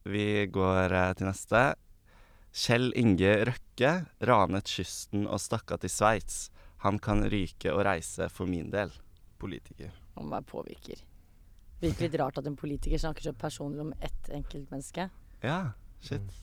Vi 0.04 0.46
går 0.50 0.92
eh, 0.92 1.12
til 1.18 1.28
neste. 1.28 1.62
Kjell 2.52 2.90
Inge 2.98 3.32
Røkke 3.48 3.92
ranet 4.28 4.68
kysten 4.68 5.24
og 5.26 5.40
stakk 5.40 5.72
av 5.72 5.80
til 5.84 5.92
Sveits. 5.92 6.50
Han 6.84 6.98
kan 7.00 7.22
ryke 7.32 7.72
og 7.72 7.84
reise 7.86 8.26
for 8.32 8.50
min 8.50 8.70
del. 8.72 8.90
Politiker. 9.40 9.92
Om 10.18 10.28
hva 10.34 10.42
påvirker. 10.44 11.00
Virker 11.82 12.06
litt 12.08 12.18
rart 12.22 12.38
at 12.42 12.46
en 12.50 12.58
politiker 12.58 13.00
snakker 13.00 13.30
så 13.30 13.32
personlig 13.38 13.80
om 13.86 13.92
ett 14.02 14.28
enkeltmenneske. 14.34 15.08
Ja, 15.42 15.60
shit. 16.02 16.20
Mm. 16.20 16.38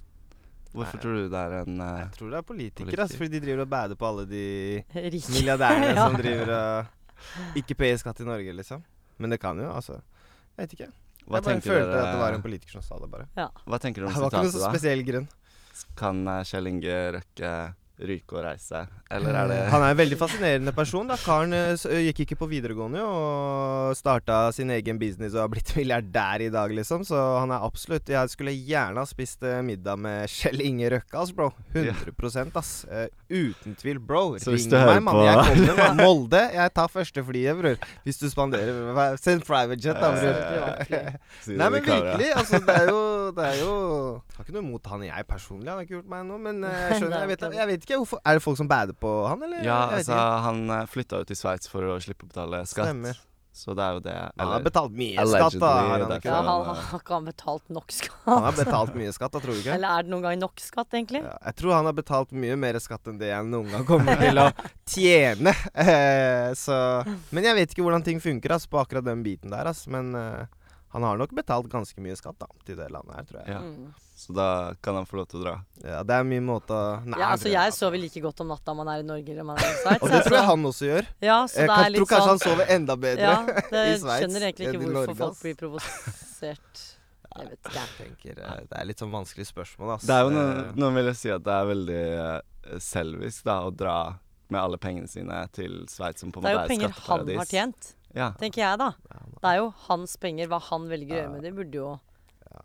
Hvorfor 0.70 1.00
Nei. 1.00 1.02
tror 1.02 1.16
du 1.18 1.30
det 1.34 1.40
er 1.42 1.54
en 1.64 1.80
uh, 1.82 1.86
Jeg 2.04 2.10
tror 2.14 2.30
det 2.30 2.38
er 2.38 2.46
politikere, 2.46 2.86
Politiker. 2.86 3.02
altså, 3.02 3.18
fordi 3.18 3.32
de 3.34 3.40
driver 3.42 3.64
og 3.64 3.70
bader 3.72 3.98
på 3.98 4.06
alle 4.06 4.26
de 4.30 4.44
milliardærene 5.34 5.88
Ja. 5.96 6.04
som 6.06 6.18
driver 6.20 6.52
og 6.56 7.58
ikke 7.58 7.78
payer 7.80 7.98
skatt 7.98 8.22
i 8.22 8.28
Norge, 8.28 8.54
liksom. 8.54 8.84
Men 9.18 9.34
det 9.34 9.40
kan 9.42 9.58
jo, 9.60 9.66
altså. 9.74 9.98
Jeg 10.56 10.62
vet 10.68 10.76
ikke. 10.78 10.90
Hva 11.30 11.40
jeg 11.40 11.46
bare 11.46 11.62
følte 11.62 11.90
dere 11.92 12.06
at 12.06 12.16
det 12.16 12.22
var 12.24 12.38
en 12.38 12.46
politiker 12.46 12.78
som 12.80 12.86
sa 12.86 12.98
det, 13.02 13.10
bare. 13.14 13.28
Hva 13.70 13.80
tenker 13.82 14.02
du 14.02 14.08
om 14.10 14.14
Det 14.16 14.24
var 14.24 14.34
ikke 14.34 14.46
noe 14.48 14.56
så 14.56 14.72
spesiell 14.72 15.04
grunn. 15.06 15.28
Kan 16.00 16.24
eh, 16.28 16.42
Kjell 16.50 16.68
Inge 16.72 16.96
Røkke 17.16 17.52
ryke 18.00 18.38
og 18.38 18.44
reise, 18.46 18.80
eller 19.12 19.36
er 19.36 19.50
det 19.52 19.58
Han 19.74 19.84
er 19.84 19.92
en 19.94 19.98
veldig 20.00 20.18
fascinerende 20.20 20.72
person. 20.76 21.08
da 21.10 21.18
Karen 21.20 21.54
eh, 21.54 21.74
gikk 22.08 22.22
ikke 22.24 22.38
på 22.40 22.48
videregående 22.52 23.02
og 23.04 23.96
starta 24.00 24.52
sin 24.56 24.72
egen 24.72 25.00
business 25.02 25.36
og 25.36 25.42
har 25.44 25.52
blitt 25.52 25.74
milliardær 25.80 26.46
i 26.46 26.50
dag, 26.54 26.72
liksom. 26.76 27.04
Så 27.08 27.18
han 27.42 27.52
er 27.52 27.66
absolutt 27.66 28.08
Jeg 28.10 28.32
skulle 28.32 28.54
gjerne 28.56 29.04
ha 29.04 29.10
spist 29.10 29.44
eh, 29.44 29.60
middag 29.66 30.00
med 30.00 30.30
Kjell 30.32 30.64
Inge 30.64 30.94
Røkke, 30.96 31.20
ass, 31.20 31.34
bro. 31.36 31.50
100 31.74 32.56
ass. 32.60 32.72
Eh, 32.90 33.08
uten 33.30 33.76
tvil, 33.80 34.00
bro. 34.00 34.38
Så 34.40 34.56
Ring 34.56 34.70
meg, 34.72 35.04
mann. 35.04 35.22
Jeg 35.26 35.44
kommer, 35.50 35.76
fra 35.82 35.90
Molde. 36.04 36.44
Jeg 36.56 36.74
tar 36.76 36.92
første 36.94 37.24
flyet, 37.26 37.60
bror. 37.60 37.90
Hvis 38.08 38.22
du 38.22 38.30
spanderer 38.32 39.18
Send 39.20 39.44
private 39.48 39.80
jet, 39.84 40.00
da, 40.00 40.14
Eh, 40.20 40.34
bror. 40.90 41.58
Nei, 41.60 41.70
men 41.70 41.84
virkelig. 41.84 42.30
Altså, 42.36 42.60
det 42.66 42.76
er 42.76 42.90
jo 42.90 43.00
Det 43.36 43.46
er 43.46 43.60
jo 43.62 43.74
har 44.36 44.46
ikke 44.46 44.56
noe 44.56 44.64
imot 44.64 44.88
han 44.92 45.04
jeg 45.04 45.26
personlig. 45.30 45.68
Han 45.70 45.80
har 45.80 45.86
ikke 45.86 45.98
gjort 45.98 46.12
meg 46.12 46.26
noe, 46.30 46.40
men 46.42 46.64
eh, 46.64 46.78
jeg 46.90 47.02
skjønner 47.02 47.24
Jeg 47.24 47.32
vet, 47.32 47.46
jeg 47.60 47.68
vet 47.70 47.86
ikke 47.86 47.89
hvorfor 47.98 48.22
Er 48.24 48.38
det 48.38 48.44
folk 48.44 48.58
som 48.60 48.68
bader 48.70 48.94
på 48.94 49.16
han, 49.28 49.42
eller? 49.44 49.64
Ja, 49.66 49.80
altså, 49.98 50.14
han 50.46 50.70
eh, 50.70 50.86
flytta 50.92 51.24
jo 51.24 51.30
til 51.32 51.40
Sveits 51.40 51.72
for 51.72 51.82
å 51.82 51.98
slippe 52.04 52.28
å 52.28 52.30
betale 52.30 52.62
skatt. 52.70 52.92
Stemmer. 52.92 53.18
Så 53.60 53.74
det 53.76 53.84
er 53.84 53.96
jo 53.98 54.02
det. 54.06 54.14
Han 54.40 54.52
har 54.54 54.62
betalt 54.64 54.94
mye 54.96 55.24
skatt, 55.28 55.56
da. 55.60 55.70
Har 55.74 56.04
han, 56.06 56.12
ikke? 56.16 56.30
Ja, 56.30 56.38
han 56.46 56.68
har 56.70 57.00
ikke 57.00 57.16
han 57.18 57.26
betalt 57.28 57.72
nok 57.74 57.92
skatt? 57.92 58.20
han 58.28 58.46
har 58.46 58.56
betalt 58.56 58.94
mye 58.96 59.16
skatt, 59.16 59.34
da, 59.34 59.42
tror 59.44 59.58
du 59.58 59.62
ikke? 59.64 59.74
Eller 59.76 59.98
er 59.98 60.06
det 60.06 60.14
noen 60.14 60.24
gang 60.28 60.38
nok 60.40 60.62
skatt, 60.64 60.94
egentlig? 60.96 61.24
Ja, 61.26 61.34
jeg 61.50 61.58
tror 61.60 61.74
han 61.76 61.90
har 61.90 61.98
betalt 61.98 62.32
mye 62.46 62.56
mer 62.62 62.80
skatt 62.80 63.10
enn 63.10 63.18
det 63.20 63.32
jeg 63.34 63.50
noen 63.50 63.74
gang 63.74 63.88
kommer 63.90 64.22
til 64.22 64.40
å 64.40 64.46
tjene. 64.94 65.56
Eh, 65.74 66.54
så 66.56 66.78
Men 67.36 67.50
jeg 67.50 67.58
vet 67.58 67.74
ikke 67.76 67.88
hvordan 67.88 68.06
ting 68.06 68.22
funker 68.24 68.56
ass, 68.56 68.70
på 68.70 68.80
akkurat 68.80 69.08
den 69.10 69.26
biten 69.26 69.52
der. 69.52 69.74
Ass. 69.74 69.88
Men 69.92 70.14
eh, 70.16 70.46
han 70.96 71.10
har 71.10 71.20
nok 71.20 71.34
betalt 71.36 71.68
ganske 71.74 72.06
mye 72.06 72.16
skatt 72.22 72.40
da, 72.40 72.48
til 72.70 72.80
det 72.80 72.88
landet 72.94 73.18
her, 73.18 73.28
tror 73.28 73.42
jeg. 73.44 73.58
Ja. 73.58 73.66
Mm. 73.66 73.90
Så 74.20 74.34
da 74.36 74.74
kan 74.84 74.98
han 75.00 75.06
få 75.08 75.16
lov 75.22 75.28
til 75.32 75.40
å 75.40 75.44
dra. 75.46 75.54
Ja, 75.80 76.02
Det 76.04 76.12
er 76.18 76.26
min 76.28 76.44
måte 76.44 76.76
å 76.76 77.00
Nei, 77.06 77.20
Ja, 77.22 77.30
altså 77.32 77.48
Jeg 77.48 77.72
sover 77.72 78.02
like 78.02 78.20
godt 78.20 78.42
om 78.44 78.50
natta 78.52 78.74
om 78.74 78.82
man 78.82 78.90
er 78.92 79.00
i 79.00 79.08
Norge 79.08 79.32
eller 79.32 79.46
om 79.46 79.52
man 79.54 79.62
er 79.64 79.70
i 79.70 79.78
Sveits. 79.80 80.04
Og 80.04 80.12
det 80.12 80.20
tror 80.26 80.36
jeg 80.36 80.42
altså. 80.42 80.50
han 80.50 80.66
også 80.70 80.90
gjør. 80.90 81.08
Ja, 81.24 81.38
så 81.48 81.56
Jeg 81.62 81.70
det 81.70 81.70
kan, 81.72 81.84
er 81.86 81.94
litt 81.94 82.02
tror 82.02 82.10
kanskje 82.12 82.26
sånn 82.26 82.34
han 82.36 82.42
sover 82.44 82.74
enda 82.76 82.96
bedre 83.00 83.30
Ja, 83.30 83.38
det 83.74 83.84
i 83.88 83.94
Sveits 84.02 84.24
skjønner 84.26 84.46
egentlig 84.50 84.68
ikke 84.68 84.82
hvorfor 84.82 84.98
Norge, 85.00 85.16
folk 85.22 85.44
blir 85.46 85.56
provosert. 85.64 86.82
Jeg 87.30 87.46
vet 87.46 87.60
ikke. 87.70 87.76
Jeg 87.80 87.90
tenker, 88.00 88.42
eh, 88.44 88.60
Det 88.68 88.78
er 88.82 88.88
litt 88.90 89.00
sånn 89.00 89.12
vanskelig 89.14 89.46
spørsmål, 89.48 89.92
Altså. 89.96 90.08
Det 90.10 90.16
er 90.18 90.24
jo 90.26 90.34
noen, 90.36 90.58
Eh, 90.60 90.74
noen 90.82 90.96
vil 91.00 91.06
jeg 91.12 91.16
si 91.22 91.30
at 91.32 91.44
det 91.46 91.54
er 91.56 91.70
veldig 91.70 92.02
eh, 92.26 92.80
selvisk 92.84 93.44
da, 93.46 93.56
å 93.70 93.72
dra 93.72 93.96
med 94.50 94.60
alle 94.60 94.78
pengene 94.82 95.08
sine 95.08 95.40
til 95.54 95.86
Sveits, 95.88 96.20
som 96.26 96.32
på 96.34 96.42
en 96.42 96.50
Det 96.50 96.52
er 96.52 96.58
måte 96.58 96.60
jo 96.60 96.66
er 96.66 96.68
jo 96.68 96.90
penger 96.90 96.92
han 97.08 97.38
har 97.38 97.46
tjent, 97.46 97.94
Ja. 98.18 98.32
tenker 98.42 98.64
jeg 98.66 98.80
da. 98.82 98.92
Det 99.40 99.48
er 99.54 99.58
jo 99.62 99.70
hans 99.88 100.18
penger. 100.18 100.48
Hva 100.50 100.60
han 100.68 100.90
velger 100.90 101.14
å 101.16 101.20
gjøre 101.22 101.32
med 101.38 101.44
dem, 101.44 101.56
burde 101.56 101.78
jo 101.80 102.00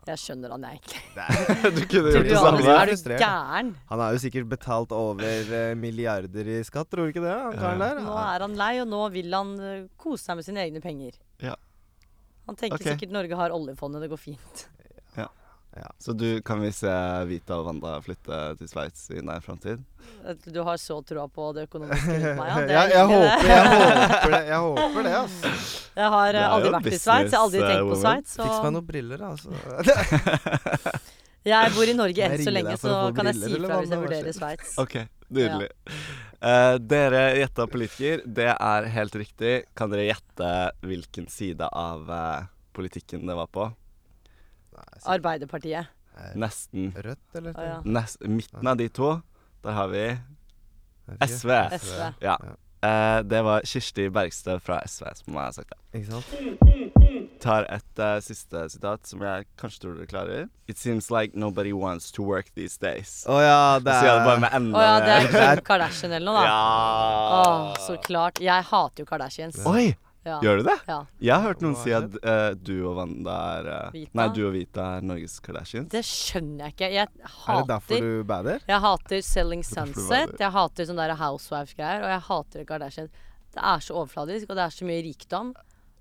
Jeg 0.04 0.20
skjønner 0.20 0.52
han, 0.52 0.64
jeg, 0.64 0.80
egentlig. 0.80 1.00
du 1.76 1.80
kunne 1.88 2.12
gjort 2.12 2.28
det 2.28 2.38
samme. 2.40 2.62
Er 2.74 2.90
du 2.90 3.12
gæren? 3.20 3.72
han 3.90 4.02
har 4.02 4.16
jo 4.16 4.20
sikkert 4.22 4.48
betalt 4.48 4.92
over 4.96 5.24
eh, 5.24 5.72
milliarder 5.76 6.50
i 6.56 6.58
skatt, 6.64 6.88
tror 6.92 7.08
du 7.08 7.12
ikke 7.14 7.24
det? 7.24 7.34
Han 7.36 7.56
karen 7.56 7.84
Ja. 7.84 7.90
der? 7.92 8.00
Nå 8.04 8.16
er 8.20 8.44
han 8.46 8.56
lei, 8.60 8.72
og 8.80 8.88
nå 8.88 9.02
vil 9.14 9.36
han 9.36 9.54
eh, 9.60 9.86
kose 10.00 10.24
seg 10.24 10.40
med 10.40 10.48
sine 10.48 10.64
egne 10.64 10.80
penger. 10.84 11.16
Ja. 11.44 11.56
Han 12.48 12.60
tenker 12.60 12.80
okay. 12.80 12.94
sikkert 12.94 13.12
Norge 13.16 13.40
har 13.40 13.56
oljefondet, 13.56 14.04
det 14.04 14.12
går 14.12 14.20
fint. 14.20 14.66
Så 15.98 16.12
du, 16.12 16.42
kan 16.42 16.60
vi 16.60 16.70
se 16.72 16.90
Vita 17.26 17.56
og 17.58 17.66
Wanda 17.66 17.96
flytte 18.04 18.40
til 18.60 18.68
Sveits 18.70 19.08
i 19.10 19.22
nær 19.24 19.40
framtid? 19.42 19.82
Du 20.46 20.60
har 20.62 20.76
så 20.78 21.00
troa 21.02 21.26
på 21.28 21.48
det 21.56 21.66
økonomiske 21.66 22.14
rundt 22.14 22.38
meg, 22.38 22.50
ja. 22.50 22.60
Det 22.68 22.76
ja, 22.76 22.84
jeg, 22.92 23.06
håper, 23.10 23.48
jeg 23.48 23.64
håper 23.72 24.34
det. 24.34 24.42
Jeg 24.46 24.60
håper 24.66 25.08
det, 25.08 25.14
altså. 25.18 25.52
Jeg 25.94 26.12
har 26.14 26.38
eh, 26.38 26.54
aldri 26.56 26.72
vært 26.76 26.86
i 26.86 27.00
Sveits. 27.00 27.32
Jeg 27.32 27.38
har 27.38 27.48
aldri 27.48 27.64
tenkt 27.64 27.90
på 27.90 27.98
Sveits. 28.04 28.36
Sveits. 28.36 28.52
Fiks 28.52 28.64
meg 28.66 28.76
noen 28.76 28.88
briller, 28.88 29.26
altså. 29.30 29.50
jeg 31.54 31.74
bor 31.74 31.92
i 31.92 31.98
Norge 31.98 32.28
enn 32.28 32.46
så 32.46 32.54
lenge, 32.54 32.78
så 32.84 32.96
kan 33.16 33.30
jeg 33.32 33.40
si 33.42 33.52
fra 33.58 33.80
hvis 33.82 33.94
jeg 33.96 34.04
vurderer? 34.06 34.38
Sveits. 34.38 34.74
OK, 34.84 34.98
nydelig. 35.34 35.70
Eh, 36.44 36.74
dere 36.94 37.22
gjetta 37.40 37.68
politiker. 37.72 38.26
Det 38.40 38.50
er 38.54 38.90
helt 38.98 39.22
riktig. 39.24 39.54
Kan 39.74 39.90
dere 39.94 40.10
gjette 40.12 40.50
hvilken 40.84 41.26
side 41.32 41.66
av 41.72 42.10
uh, 42.10 42.44
politikken 42.76 43.26
det 43.26 43.38
var 43.38 43.50
på? 43.50 43.72
Nei, 44.84 45.14
Arbeiderpartiet. 45.16 45.92
Nesten. 46.38 46.92
Rødt, 46.94 47.24
eller? 47.34 47.56
Å, 47.58 47.64
ja. 47.66 47.78
Nest, 47.84 48.20
midten 48.22 48.70
av 48.70 48.78
de 48.78 48.88
to, 48.88 49.16
der 49.64 49.78
har 49.78 49.88
vi. 49.92 50.04
SV. 51.24 51.50
SV. 51.80 52.04
Ja. 52.24 52.36
Eh, 52.84 53.22
det 53.24 53.40
var 53.42 53.64
Kirsti 53.64 54.08
Bergstø 54.12 54.58
fra 54.60 54.80
SV 54.84 55.06
som 55.16 55.36
har 55.40 55.52
sagt 55.56 55.72
det. 55.72 56.00
Ikke 56.00 56.12
sant? 56.12 57.40
Tar 57.40 57.66
et 57.72 58.00
eh, 58.00 58.18
siste 58.24 58.64
sitat 58.72 59.08
som 59.08 59.22
jeg 59.24 59.46
kanskje 59.60 59.82
tror 59.84 59.96
dere 59.98 60.08
klarer. 60.10 60.46
It 60.68 60.78
seems 60.80 61.10
like 61.12 61.36
nobody 61.36 61.72
wants 61.72 62.10
to 62.12 62.24
work 62.24 62.50
these 62.54 62.76
days. 62.80 63.22
Å 63.28 63.38
ja, 63.40 63.58
det 63.80 63.96
Så 63.98 64.04
det 64.04 64.14
bare 64.26 64.36
er 64.36 64.44
med 64.44 64.56
enda 64.60 64.78
Å 64.80 64.84
ja, 64.84 64.94
det 65.00 65.14
er. 65.16 65.28
Kim 65.56 65.64
Kardashian 65.64 66.12
eller 66.12 66.28
noe, 66.28 66.40
da. 66.40 66.46
Ja. 66.50 67.40
Åh, 67.40 67.84
så 67.86 67.96
klart. 68.04 68.40
Jeg 68.44 68.68
hater 68.70 69.04
jo 69.04 69.08
Kardashians. 69.08 69.60
Oi! 69.68 69.94
Ja. 70.24 70.38
Gjør 70.40 70.56
du 70.62 70.62
det? 70.70 70.74
ja. 70.88 70.98
Jeg 71.20 71.34
har 71.34 71.42
hørt 71.44 71.60
noen 71.60 71.74
si 71.76 71.92
at 71.92 72.14
uh, 72.24 72.54
du 72.56 72.72
og 72.88 72.96
Wanda 72.96 73.34
er 73.58 73.66
uh? 73.92 73.98
Nei, 74.16 74.24
du 74.32 74.40
og 74.48 74.54
Vita 74.54 74.86
er 74.96 75.04
Norges 75.04 75.34
Kardashians. 75.44 75.90
Det 75.92 76.00
skjønner 76.08 76.64
jeg 76.70 76.72
ikke. 76.76 76.88
Jeg 76.94 77.08
Er 77.08 77.58
det 77.60 77.68
derfor 77.68 78.00
du 78.06 78.24
bader? 78.24 78.64
Jeg 78.68 78.80
hater 78.86 79.20
Selling 79.26 79.64
Sunset. 79.68 80.32
Jeg 80.40 80.50
hater 80.54 80.88
sånne 80.88 81.08
der 81.10 81.18
Housewives-greier. 81.20 82.06
Og 82.06 82.08
jeg 82.14 82.22
hater 82.30 82.64
Kardashian. 82.70 83.10
Det 83.54 83.62
er 83.62 83.84
så 83.84 83.94
overfladisk, 84.00 84.48
og 84.50 84.56
det 84.56 84.64
er 84.64 84.72
så 84.78 84.88
mye 84.88 85.02
rikdom 85.06 85.52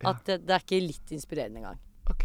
Ja. 0.03 0.09
at 0.09 0.23
det, 0.25 0.39
det 0.47 0.55
er 0.55 0.63
ikke 0.63 0.79
litt 0.87 1.11
inspirerende 1.15 1.59
engang. 1.61 1.77
Ok. 2.09 2.23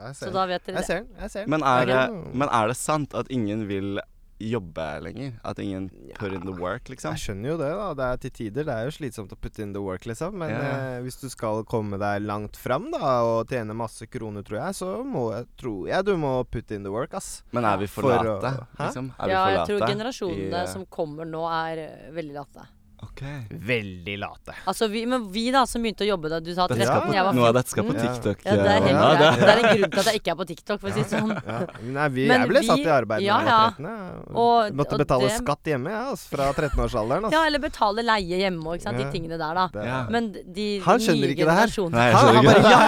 Jeg 0.00 0.14
Så 0.16 0.30
da 0.32 0.46
vet 0.46 0.64
dere 0.66 0.78
Jeg 0.80 0.86
ser 0.86 1.02
den. 1.02 1.10
jeg 1.20 1.30
ser 1.30 1.44
den. 1.44 1.50
Men 1.50 1.62
er, 1.66 1.84
det, 1.90 2.34
men 2.40 2.48
er 2.48 2.70
det 2.70 2.76
sant 2.78 3.14
at 3.18 3.28
ingen 3.30 3.66
vil 3.68 4.00
jobbe 4.40 4.86
lenger? 5.04 5.32
At 5.44 5.58
ingen 5.60 5.90
put 6.18 6.32
in 6.32 6.40
the 6.46 6.54
work, 6.56 6.88
liksom? 6.88 7.12
Jeg 7.14 7.20
skjønner 7.20 7.50
jo 7.52 7.56
det, 7.60 7.68
da. 7.76 7.88
Det 7.94 8.06
er 8.08 8.16
til 8.24 8.30
tider. 8.38 8.64
Det 8.64 8.74
er 8.74 8.88
jo 8.88 8.94
slitsomt 8.96 9.32
å 9.32 9.38
putte 9.40 9.60
in 9.62 9.72
the 9.76 9.82
work, 9.84 10.06
liksom. 10.08 10.34
Men 10.40 10.50
Ja. 10.50 10.96
eh, 10.96 11.00
hvis 11.04 11.20
du 11.20 11.28
skal 11.28 11.62
komme 11.64 11.98
deg 12.00 12.22
langt 12.24 12.56
fram 12.56 12.90
da, 12.90 13.22
og 13.22 13.46
tjene 13.48 13.76
masse 13.76 14.06
kroner, 14.08 14.42
tror 14.42 14.58
jeg, 14.64 14.74
så 14.80 15.04
må 15.04 15.32
jeg, 15.36 15.46
tror 15.60 15.88
jeg 15.88 16.04
du 16.04 16.16
må 16.16 16.32
put 16.50 16.70
in 16.72 16.82
the 16.82 16.90
work, 16.90 17.12
ass. 17.14 17.42
Men 17.52 17.64
er 17.64 17.76
vi 17.78 17.86
for 17.86 18.02
For 18.02 18.10
late? 18.16 18.66
Hæ? 18.78 18.86
Liksom? 18.86 19.12
Er 19.20 19.28
Ja, 19.28 19.44
vi 19.46 19.52
jeg 19.56 19.66
tror 19.68 19.78
late? 19.80 19.92
generasjonene 19.94 20.50
i, 20.50 20.62
eh, 20.64 20.66
som 20.66 20.86
kommer 20.86 21.24
nå, 21.28 21.44
er 21.50 21.78
eh, 21.78 22.10
veldig 22.12 22.34
late. 22.34 22.66
Ok. 23.02 23.20
Veldig 23.50 24.14
late. 24.20 24.54
Altså 24.68 24.86
vi, 24.92 25.06
men 25.08 25.22
vi 25.32 25.46
da, 25.54 25.62
som 25.68 25.80
begynte 25.82 26.04
å 26.04 26.08
jobbe 26.10 26.28
da 26.32 26.38
du 26.44 26.50
sa 26.52 26.66
Dette 26.68 26.84
13, 26.84 26.90
ja. 26.90 27.00
på, 27.06 27.14
jeg 27.16 27.24
var 27.24 27.36
noe 27.38 27.46
av 27.48 27.54
dette 27.56 27.72
skal 27.72 27.86
på 27.88 27.94
TikTok. 27.96 28.42
Ja, 28.44 28.56
det 28.60 28.66
er 28.66 28.76
eh, 28.76 28.86
helt 28.86 29.00
Wanda. 29.00 29.16
greit. 29.20 29.40
Det 29.40 29.50
er 29.54 29.60
en 29.60 29.78
grunn 29.80 29.90
til 29.94 30.00
at 30.02 30.08
jeg 30.10 30.20
ikke 30.20 30.32
er 30.34 30.38
på 30.40 30.46
TikTok, 30.50 30.80
for 30.82 30.90
å 30.90 30.92
si 30.92 31.00
det 31.00 31.08
sånn. 31.10 31.32
Ja. 31.50 31.58
Nei, 31.96 32.08
vi, 32.12 32.26
Men 32.28 32.44
jeg 32.44 32.50
ble 32.50 32.60
vi- 32.60 32.68
satt 32.70 32.82
i 32.84 32.90
arbeid 32.92 33.24
ja, 33.24 33.38
jeg 33.40 33.48
ja. 33.48 33.56
var 33.56 33.72
13. 33.78 33.88
jeg. 33.90 34.36
Og- 34.44 34.76
Måtte 34.80 34.94
og 34.98 35.02
betale 35.04 35.28
det- 35.30 35.38
skatt 35.40 35.70
hjemme, 35.72 35.90
ja, 35.94 36.02
altså, 36.12 36.28
fra 36.34 36.50
13-årsalderen. 36.52 37.24
Altså. 37.24 37.32
Ja, 37.38 37.46
eller 37.48 37.58
betale 37.64 38.04
leie 38.04 38.36
hjemme 38.44 38.66
og 38.66 38.76
Ja. 38.84 38.92
de 38.92 39.04
tingene 39.14 39.38
der, 39.40 39.54
da. 39.54 39.66
Ja. 39.80 40.06
Men 40.10 40.32
de 40.32 40.66
Han 40.84 40.98
skjønner 41.00 41.24
nye 41.24 41.34
ikke 41.34 41.48
det 41.48 41.56
her. 41.56 41.90
Nei, 41.90 42.10
Han, 42.12 42.34
han 42.36 42.44
bare 42.44 42.62
ja! 42.70 42.78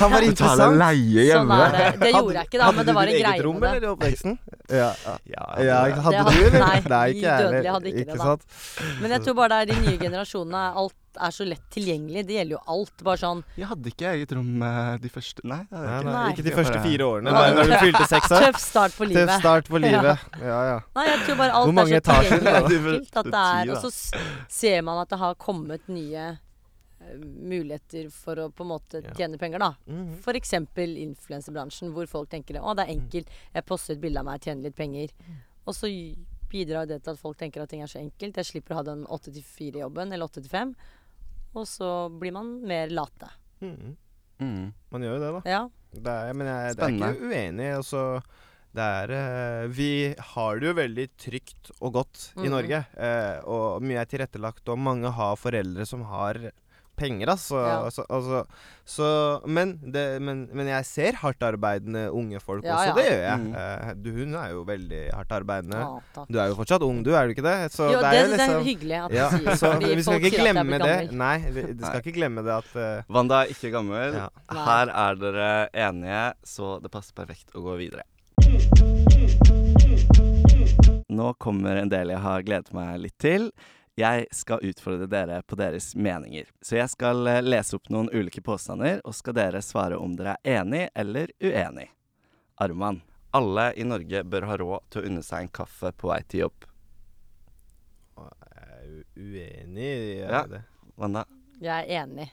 Han 0.00 0.10
var 0.10 0.20
Betale 0.20 0.32
interessant. 0.32 0.76
leie 0.80 1.12
Sånn 1.12 1.28
hjemme. 1.28 1.60
Sånn 1.60 1.72
det. 1.76 2.00
Det 2.00 2.12
gjorde 2.16 2.34
jeg 2.40 2.46
ikke, 2.48 2.58
da, 2.64 2.72
men 2.72 2.86
det 2.86 2.94
var 2.94 3.02
en 3.02 3.08
Hadde 3.08 3.12
du 3.12 3.18
ditt 3.18 3.32
eget 3.32 3.44
rom, 3.44 3.62
eller, 3.62 3.82
i 3.82 3.92
oppveksten? 3.92 4.38
Ja. 4.72 4.90
Ja, 5.28 5.44
ja 5.60 5.84
det- 5.84 6.00
hadde 6.02 6.24
du, 6.32 6.44
eller? 6.48 6.88
nei, 6.88 7.06
ikke 7.12 7.20
jeg 7.20 7.36
heller. 7.36 7.80
ikke 7.92 8.12
det, 8.12 8.20
sant? 8.22 8.42
Men 9.02 9.10
jeg 9.10 9.20
tror 9.22 9.34
bare 9.34 9.41
det 9.50 9.56
er 9.62 9.66
de 9.72 9.76
nye 9.80 9.98
generasjonene. 9.98 10.60
Alt 10.76 10.94
er 11.20 11.30
så 11.34 11.44
lett 11.44 11.64
tilgjengelig. 11.74 12.22
Det 12.28 12.36
gjelder 12.38 12.54
jo 12.56 12.60
alt. 12.72 13.02
Bare 13.04 13.20
sånn 13.20 13.42
Jeg 13.58 13.66
hadde 13.68 13.90
ikke 13.92 14.06
eget 14.14 14.32
rom 14.32 14.62
eh, 14.62 14.92
de 15.02 15.08
første 15.12 15.42
Nei, 15.44 15.58
det 15.68 15.76
hadde 15.76 15.90
jeg 15.90 15.98
ikke. 15.98 16.06
nei, 16.06 16.14
Nei. 16.22 16.30
ikke 16.32 16.46
de 16.46 16.54
første 16.56 16.82
fire 16.86 17.08
årene. 17.08 17.30
Nei. 17.32 17.40
Bare 17.42 17.56
når 17.58 17.72
du 17.72 17.74
fylte 17.82 18.06
seks 18.12 18.30
år. 18.32 18.46
tøff 18.46 18.60
start 18.62 18.92
på 18.96 19.04
Tøff 19.04 19.12
livet. 19.16 19.34
start 19.40 19.68
på 19.68 19.82
livet. 19.82 20.24
Ja, 20.40 20.60
ja. 20.70 20.78
Nei, 20.96 21.04
jeg 21.10 21.20
tror 21.26 21.36
bare 21.42 21.52
alt 21.58 21.68
er 21.68 21.90
så 21.92 22.00
tilgjengelig 22.08 22.54
at 23.12 23.28
Det 23.32 23.42
er 23.42 23.74
Og 23.76 23.84
så 23.84 23.92
ser 24.48 24.82
man 24.88 25.02
at 25.02 25.08
det 25.12 25.18
har 25.20 25.34
kommet 25.34 25.88
nye 25.92 26.24
eh, 26.32 27.14
muligheter 27.20 28.08
for 28.14 28.38
å 28.38 28.48
på 28.54 28.64
en 28.64 28.72
måte 28.72 29.02
tjene 29.18 29.36
penger, 29.42 29.58
da. 29.58 29.72
Mhm. 29.86 30.18
F.eks. 30.22 30.52
influensebransjen, 31.06 31.92
hvor 31.92 32.06
folk 32.08 32.30
tenker 32.32 32.56
å, 32.62 32.72
det 32.78 32.86
er 32.88 32.94
enkelt, 32.96 33.28
jeg 33.54 33.64
poster 33.68 33.94
et 33.98 34.00
bilde 34.00 34.20
av 34.22 34.28
meg, 34.30 34.40
tjener 34.40 34.70
litt 34.70 34.76
penger. 34.78 35.12
Og 35.66 35.74
så 35.76 35.90
bidrar 36.52 36.86
det 36.90 37.00
til 37.02 37.14
at 37.16 37.20
folk 37.20 37.38
tenker 37.40 37.64
at 37.64 37.72
ting 37.72 37.82
er 37.82 37.90
så 37.90 37.98
enkelt. 38.02 38.36
Jeg 38.42 38.50
slipper 38.50 38.76
å 38.76 38.80
ha 38.82 38.86
den 38.92 39.02
8-4-jobben, 39.08 40.12
eller 40.12 40.28
8-5. 40.28 40.74
Og 41.56 41.66
så 41.68 41.90
blir 42.20 42.32
man 42.36 42.54
mer 42.68 42.92
late. 42.92 43.28
Mm. 43.64 43.96
Mm. 44.42 44.72
Man 44.92 45.04
gjør 45.04 45.16
jo 45.18 45.22
det, 45.24 45.32
da. 45.38 45.42
Ja. 45.50 45.62
Det 45.92 46.12
er, 46.12 46.32
men 46.38 46.48
jeg, 46.48 46.76
det 46.78 46.86
er 46.86 46.96
ikke 46.96 47.28
uenig. 47.28 47.66
Altså, 47.76 48.02
det 48.72 48.84
er 49.02 49.10
eh, 49.18 49.66
Vi 49.76 49.88
har 50.32 50.60
det 50.62 50.70
jo 50.70 50.76
veldig 50.78 51.04
trygt 51.20 51.70
og 51.80 51.92
godt 51.98 52.22
i 52.38 52.46
Mhm. 52.46 52.50
Norge. 52.54 52.80
eh, 52.96 53.36
og 53.44 53.82
mye 53.84 54.00
er 54.00 54.08
tilrettelagt, 54.08 54.64
og 54.72 54.78
mange 54.80 55.12
har 55.12 55.36
foreldre 55.36 55.84
som 55.86 56.02
har 56.08 56.40
penger, 57.02 57.32
altså. 57.34 57.58
Ja. 57.60 57.74
altså, 57.88 58.04
altså 58.08 58.44
så, 58.92 59.08
men, 59.46 59.76
det, 59.94 60.04
men, 60.22 60.44
men 60.54 60.66
jeg 60.70 60.86
ser 60.88 61.18
hardtarbeidende 61.20 62.06
unge 62.14 62.40
folk 62.42 62.64
Ja, 62.66 62.74
også. 62.78 62.88
ja. 62.88 62.94
Det 62.96 63.04
gjør 63.06 63.20
jeg. 63.26 63.42
Mm. 63.42 63.52
Eh, 63.62 63.92
du, 64.02 64.08
hun 64.16 64.34
er 64.40 64.48
jo 64.54 64.62
veldig 64.70 65.02
hardtarbeidende. 65.14 65.82
Ah. 65.86 66.24
Du 66.30 66.38
er 66.42 66.50
jo 66.50 66.56
fortsatt 66.58 66.82
ung, 66.86 67.02
du, 67.06 67.12
er 67.18 67.28
du 67.30 67.34
ikke 67.36 67.44
det? 67.46 67.56
Så 67.74 67.90
Jo, 67.92 68.00
det 68.00 68.10
det 68.10 68.22
er 68.22 68.22
jo 68.22 68.32
syns 68.32 68.32
jeg 68.32 68.48
er 68.48 68.54
liksom 68.54 68.66
hyggelig 68.70 68.98
at 69.02 69.16
ja, 69.18 69.28
du 69.30 69.36
sier. 69.38 69.60
så 69.60 69.72
fordi 69.76 69.92
vi 69.92 70.06
skal 70.06 70.12
folk 70.16 70.26
ikke 70.30 70.38
sier 70.38 70.48
at 70.48 70.48
jeg 70.48 70.56
glemme 70.56 70.80
det. 70.86 70.96
Nei, 71.22 71.34
vi, 71.46 71.66
du 71.72 71.84
skal 71.84 71.98
Nei. 71.98 72.02
ikke 72.06 72.16
glemme 72.18 72.46
det 72.48 72.56
at 72.56 72.72
uh, 72.78 73.14
Wanda 73.18 73.42
er 73.44 73.54
ikke 73.54 73.72
gammel. 73.76 74.18
Ja. 74.22 74.28
Her 74.70 74.94
er 75.06 75.20
dere 75.22 75.50
enige, 75.88 76.24
så 76.54 76.74
det 76.82 76.92
passer 76.94 77.14
perfekt 77.22 77.54
å 77.54 77.62
gå 77.68 77.76
videre. 77.82 78.06
Nå 81.12 81.32
kommer 81.42 81.76
en 81.76 81.90
del 81.92 82.12
jeg 82.14 82.22
har 82.24 82.44
gledet 82.46 82.72
meg 82.76 82.98
litt 83.04 83.16
til. 83.20 83.50
Jeg 84.00 84.26
skal 84.32 84.62
utfordre 84.64 85.06
dere 85.06 85.42
på 85.44 85.56
deres 85.60 85.90
meninger. 85.94 86.46
Så 86.64 86.78
jeg 86.78 86.88
skal 86.88 87.26
eh, 87.28 87.42
lese 87.44 87.76
opp 87.76 87.90
noen 87.92 88.08
ulike 88.12 88.40
påstander, 88.44 89.02
og 89.04 89.12
skal 89.14 89.36
dere 89.36 89.60
svare 89.62 89.98
om 90.00 90.14
dere 90.16 90.38
er 90.42 90.62
enig 90.62 90.86
eller 90.96 91.32
uenig. 91.44 91.90
Arman. 92.62 93.02
Alle 93.36 93.70
i 93.80 93.84
Norge 93.84 94.24
bør 94.28 94.46
ha 94.48 94.56
råd 94.60 94.88
til 94.92 95.02
å 95.02 95.06
unne 95.10 95.22
seg 95.24 95.44
en 95.46 95.52
kaffe 95.60 95.92
på 95.96 96.08
vei 96.08 96.20
til 96.28 96.46
jobb. 96.46 96.66
Jeg 98.16 98.62
er 98.62 99.04
uenig 99.16 99.88
i 99.88 100.18
Ja. 100.20 100.42
det. 100.46 100.62
Wanda? 100.96 101.24
Jeg 101.60 101.72
er 101.88 102.02
enig. 102.04 102.30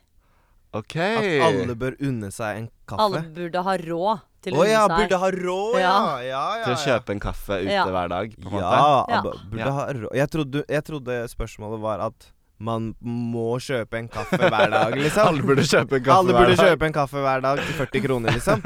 OK. 0.74 0.96
At 1.02 1.28
alle 1.50 1.76
bør 1.76 1.96
unne 2.06 2.30
seg 2.32 2.58
en 2.58 2.68
kaffe. 2.88 3.02
Alle 3.02 3.22
burde 3.34 3.64
ha 3.66 3.74
råd 3.82 4.20
til 4.46 4.54
Å 4.54 4.62
å 4.62 4.66
ja, 4.70 4.84
unne 4.86 4.96
seg. 4.96 4.98
burde 5.02 5.18
ha 5.24 5.30
råd, 5.36 5.78
ja. 5.80 5.80
Ja. 5.82 6.18
ja, 6.22 6.44
ja, 6.60 6.64
Til 6.66 6.74
å 6.74 6.78
ja. 6.78 6.84
kjøpe 6.86 7.10
en 7.16 7.20
kaffe 7.20 7.58
ute 7.64 7.72
Ja. 7.74 7.86
hver 7.90 8.10
dag, 8.10 8.36
på 8.38 8.48
en 8.48 8.54
måte. 8.54 8.62
Ja, 8.62 9.06
Ja. 9.10 9.22
burde 9.24 9.58
Ja. 9.66 9.72
ha 9.72 9.86
råd. 9.94 10.14
Jeg 10.16 10.30
trodde, 10.30 10.64
jeg 10.70 10.84
trodde 10.86 11.18
spørsmålet 11.34 11.80
var 11.82 12.00
at 12.00 12.32
man 12.60 12.90
må 13.00 13.54
kjøpe 13.64 13.96
en 14.02 14.08
kaffe 14.12 14.36
hver 14.42 14.72
dag, 14.74 14.96
liksom. 15.00 15.26
Alle 15.30 15.44
burde 15.48 15.64
kjøpe 15.64 15.96
en 15.96 16.04
kaffe 16.04 16.16
Alle 16.18 16.34
hver 16.34 16.42
burde 16.44 16.56
dag. 16.58 16.66
kjøpe 16.74 16.88
en 16.90 16.96
kaffe 16.98 17.22
hver 17.24 17.44
dag 17.46 17.62
til 17.64 17.78
40 17.78 18.04
kroner, 18.04 18.36
liksom. 18.36 18.64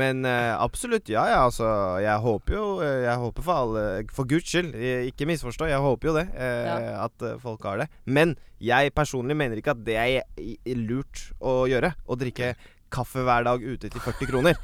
Men 0.00 0.22
uh, 0.24 0.54
absolutt, 0.64 1.10
ja 1.12 1.26
ja, 1.28 1.42
altså. 1.44 1.68
Jeg 2.00 2.22
håper 2.24 2.56
jo 2.56 2.64
eh, 2.80 3.02
Jeg 3.04 3.18
håper 3.20 3.44
for 3.44 3.60
alle 3.66 3.82
For 4.16 4.24
guds 4.30 4.48
skyld, 4.48 4.70
eh, 4.74 5.04
ikke 5.10 5.28
misforstå, 5.28 5.68
jeg 5.68 5.82
håper 5.84 6.08
jo 6.08 6.14
det. 6.16 6.26
eh, 6.40 6.88
At 7.04 7.26
eh, 7.28 7.36
folk 7.42 7.62
har 7.68 7.82
det. 7.84 7.88
Men 8.06 8.32
jeg 8.64 8.94
personlig 8.96 9.36
mener 9.36 9.60
ikke 9.60 9.74
at 9.76 9.84
det 9.84 9.98
er 10.00 10.78
lurt 10.80 11.26
å 11.44 11.64
gjøre. 11.68 11.92
Å 12.08 12.16
drikke 12.16 12.54
kaffe 12.94 13.24
hver 13.26 13.44
dag 13.44 13.60
ute 13.60 13.90
til 13.92 14.00
40 14.00 14.30
kroner. 14.30 14.56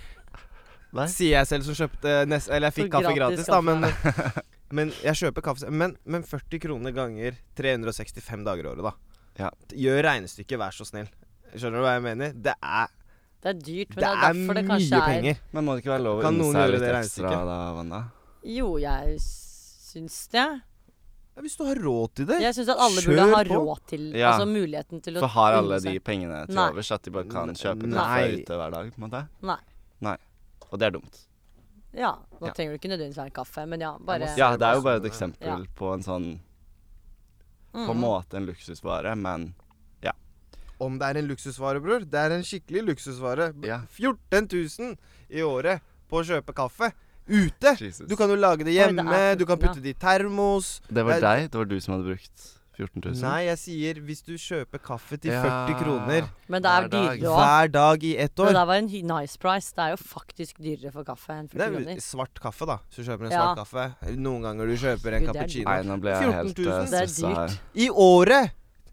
Nei. 0.97 1.05
Sier 1.07 1.37
jeg 1.37 1.47
selv 1.47 1.67
som 1.69 1.77
kjøpte 1.79 2.15
nest, 2.27 2.49
Eller 2.51 2.73
jeg 2.73 2.81
fikk 2.81 2.89
kaffe 2.97 3.13
gratis 3.15 3.45
gratis, 3.45 3.51
da, 3.53 3.61
men 3.63 3.85
Men 4.73 4.93
jeg 5.03 5.19
kjøper 5.19 5.43
kaffe 5.43 5.71
Men, 5.75 5.97
men 6.07 6.23
40 6.23 6.61
kroner 6.63 6.95
ganger 6.95 7.39
365 7.59 8.45
dager 8.47 8.69
i 8.69 8.71
året, 8.71 8.87
da. 8.87 8.93
Ja. 9.41 9.51
Gjør 9.75 10.03
regnestykket, 10.07 10.59
vær 10.61 10.75
så 10.77 10.87
snill. 10.87 11.11
Skjønner 11.55 11.81
du 11.81 11.87
hva 11.87 11.95
jeg 11.97 12.05
mener? 12.07 12.33
Det 12.37 12.55
er, 12.55 12.89
Det 13.43 13.51
er 13.55 13.61
dyrt, 13.61 13.95
men 13.97 14.03
det 14.05 14.09
er 14.09 14.17
er 14.17 14.25
derfor 14.27 14.59
det 14.59 14.65
kanskje 14.69 14.97
er 15.01 15.07
penger. 15.15 15.39
Men 15.53 15.65
må 15.67 15.75
det 15.75 15.83
ikke 15.85 15.95
være 15.95 16.05
lov 16.07 16.19
å 16.19 16.25
Kan 16.27 16.41
unne 16.41 16.53
seg 16.59 16.75
litt 16.75 16.85
det 16.85 16.91
ekstra 17.01 17.31
da, 17.49 17.61
Wanda? 17.79 18.01
Jo, 18.47 18.69
jeg 18.81 19.17
syns 19.25 20.19
det. 20.35 20.45
Ja, 21.31 21.43
hvis 21.47 21.57
du 21.57 21.65
har 21.65 21.79
råd 21.81 22.15
til 22.19 22.29
det. 22.29 22.39
Jeg 22.45 22.57
syns 22.59 22.71
at 22.75 22.83
alle 22.85 23.03
Kjør 23.03 23.17
burde 23.17 23.27
ha 23.33 23.43
råd 23.49 23.83
til 23.91 24.07
Ja. 24.19 24.33
Altså 24.35 24.47
muligheten 24.51 25.03
til 25.03 25.17
å 25.17 25.25
For 25.25 25.35
har 25.39 25.57
alle 25.61 25.81
de 25.81 25.97
pengene 26.05 26.45
til 26.47 26.59
Nei. 26.59 26.69
overs 26.75 26.91
at 26.95 27.03
de 27.07 27.11
bare 27.15 27.31
kan 27.31 27.55
kjøpe 27.55 27.87
nei. 27.89 27.97
kaffe 27.97 28.39
ute 28.43 28.61
hver 28.61 28.71
dag? 28.77 28.93
på 28.95 29.01
en 29.01 29.09
måte? 29.09 29.23
Nei. 29.43 30.17
Og 30.71 30.79
det 30.79 30.87
er 30.87 30.95
dumt. 30.95 31.19
Ja, 31.93 32.13
nå 32.41 32.47
Ja. 32.47 32.53
trenger 32.53 32.73
du 32.73 32.79
ikke 32.79 32.91
nødvendigvis 32.93 33.17
være 33.19 33.33
kaffe, 33.35 33.67
men 33.69 33.81
ja, 33.81 33.97
bare 33.99 34.29
Ja, 34.39 34.57
det 34.57 34.63
er 34.67 34.75
jo 34.75 34.83
bare 34.83 34.97
et 34.97 35.11
eksempel 35.11 35.47
Ja. 35.47 35.57
på 35.77 35.93
en 35.95 36.03
sånn 36.03 36.41
På 37.73 37.91
en 37.93 37.97
Mm. 37.97 38.01
måte 38.01 38.35
en 38.37 38.47
luksusvare, 38.47 39.17
men 39.17 39.55
ja. 40.03 40.11
Om 40.81 40.99
det 40.99 41.07
er 41.07 41.19
en 41.21 41.29
luksusvare, 41.29 41.81
bror. 41.81 42.01
Det 42.01 42.15
er 42.19 42.31
en 42.33 42.43
skikkelig 42.43 42.83
luksusvare. 42.89 43.55
Ja. 43.65 43.83
14 43.89 44.49
000 44.51 44.97
i 45.31 45.39
året 45.41 45.81
på 46.11 46.19
å 46.19 46.25
kjøpe 46.25 46.53
kaffe. 46.53 46.93
Ute! 47.29 47.77
Jesus. 47.79 48.09
Du 48.09 48.17
kan 48.17 48.29
jo 48.29 48.35
lage 48.35 48.65
det 48.65 48.75
Oi, 48.75 48.75
det 48.75 48.97
hjemme, 48.97 49.37
du 49.39 49.47
kan 49.47 49.57
14, 49.57 49.69
putte 49.69 49.83
det 49.83 49.91
i 49.91 49.99
termos. 50.01 50.81
Det 50.93 51.05
var 51.05 51.21
deg? 51.21 51.51
Det 51.51 51.55
var 51.55 51.65
du 51.65 51.79
som 51.81 51.95
hadde 51.95 52.07
brukt 52.17 52.59
14 52.81 53.05
000? 53.05 53.21
Nei, 53.23 53.41
jeg 53.47 53.59
sier 53.61 54.01
hvis 54.09 54.23
du 54.27 54.33
kjøper 54.41 54.83
kaffe 54.83 55.19
til 55.21 55.31
Ja. 55.35 55.43
40 55.69 55.79
kroner 55.83 56.29
Men 56.49 56.63
det 56.65 56.71
er 56.71 56.87
Hver 56.87 56.89
dag. 56.91 57.19
dyrere 57.21 57.31
òg. 57.31 57.41
hver 57.41 57.73
dag 57.77 58.05
i 58.09 58.13
ett 58.27 58.41
år. 58.41 58.45
Men 58.51 58.55
det 58.61 58.67
var 58.73 58.75
en 58.81 58.91
nice 59.13 59.39
price. 59.39 59.73
Det 59.77 59.85
er 59.85 59.91
jo 59.95 60.01
faktisk 60.03 60.59
dyrere 60.65 60.93
for 60.93 61.05
kaffe 61.05 61.31
enn 61.37 61.49
40 61.49 61.59
kroner. 61.61 61.85
Det 61.91 61.97
er 61.97 62.01
svart 62.01 62.41
kaffe, 62.41 62.67
da. 62.67 62.79
Hvis 62.89 62.97
du 63.05 63.11
kjøper 63.11 63.27
en 63.27 63.31
Ja. 63.33 63.43
svart 63.55 63.61
kaffe. 63.65 64.17
Noen 64.17 64.43
ganger 64.43 64.67
du 64.67 64.77
kjøper 64.77 65.13
en 65.17 65.25
Gud, 65.27 65.35
cappuccino. 65.35 65.69
Nei, 65.71 65.83
nå 65.83 66.01
ble 66.01 66.11
jeg 66.11 66.23
14 66.25 66.35
helt 66.41 66.59
000. 66.59 66.73
uh, 66.73 66.87
Det 66.91 67.01
er 67.01 67.07
dyrt. 67.47 67.61
I 67.75 67.89
året! 67.91 68.51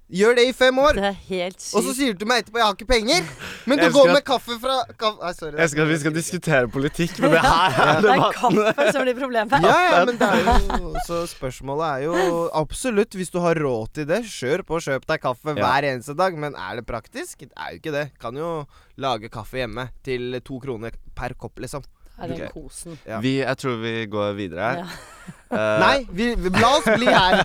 Gjør 0.08 0.38
det 0.38 0.43
i 0.48 0.52
fem 0.56 0.78
år! 0.80 0.96
Det 0.96 1.04
er 1.04 1.15
helt 1.28 1.63
Og 1.76 1.84
så 1.84 1.93
sier 1.98 2.13
du 2.15 2.22
til 2.22 2.30
meg 2.30 2.46
etterpå 2.46 2.62
'jeg 2.62 2.63
har 2.63 2.76
ikke 2.78 2.88
penger', 2.88 3.26
men 3.67 3.80
du 3.82 3.88
går 3.91 4.12
med 4.13 4.24
kaffe 4.24 4.56
fra 4.62 4.78
kaffe, 4.96 5.20
Nei, 5.20 5.32
sorry. 5.36 5.58
Jeg 5.60 5.70
skal, 5.74 5.88
vi 5.89 5.98
skal 6.00 6.13
diskutere 6.15 6.70
politikk, 6.72 7.20
men 7.20 7.34
det 7.36 7.41
her 7.43 7.76
er 7.84 8.00
Det 8.06 8.13
er 8.13 8.32
kaffe 8.38 8.86
som 8.96 9.04
blir 9.04 9.17
problemet. 9.17 9.67
Ja, 9.67 9.80
ja, 9.84 10.06
men 10.08 10.15
det 10.15 10.30
er 10.30 10.80
jo 10.80 10.93
Så 11.04 11.20
spørsmålet 11.28 11.88
er 11.89 12.06
jo 12.06 12.48
absolutt, 12.56 13.20
hvis 13.20 13.34
du 13.34 13.41
har 13.43 13.60
råd 13.60 13.93
til 14.00 14.08
det, 14.08 14.22
kjør 14.24 14.63
på, 14.63 14.80
kjøp 14.88 15.08
deg 15.12 15.22
kaffe 15.22 15.58
Ja. 15.58 15.60
hver 15.60 15.89
eneste 15.91 16.15
dag. 16.15 16.38
Men 16.39 16.56
er 16.56 16.80
det 16.80 16.86
praktisk? 16.88 17.43
Det 17.43 17.52
er 17.58 17.76
jo 17.76 17.82
ikke 17.82 17.91
det. 17.91 18.06
Kan 18.20 18.39
jo 18.39 18.65
lage 18.96 19.28
kaffe 19.30 19.60
hjemme 19.60 19.89
til 20.08 20.39
to 20.39 20.62
kroner 20.63 20.96
per 21.15 21.36
kopp, 21.36 21.60
liksom. 21.60 21.84
Er 22.17 22.32
den 22.32 22.48
okay. 22.48 22.50
kosen. 22.56 22.98
Ja. 23.06 23.20
Vi, 23.20 23.41
jeg 23.43 23.58
tror 23.58 23.76
vi 23.84 24.06
går 24.06 24.34
videre 24.39 24.72
her. 24.72 24.78
Ja. 24.88 25.34
Eh, 25.50 25.80
Nei, 25.80 26.06
vi, 26.12 26.26
vi, 26.36 26.50
la 26.60 26.70
oss 26.78 26.84
bli 26.98 27.08
her. 27.08 27.42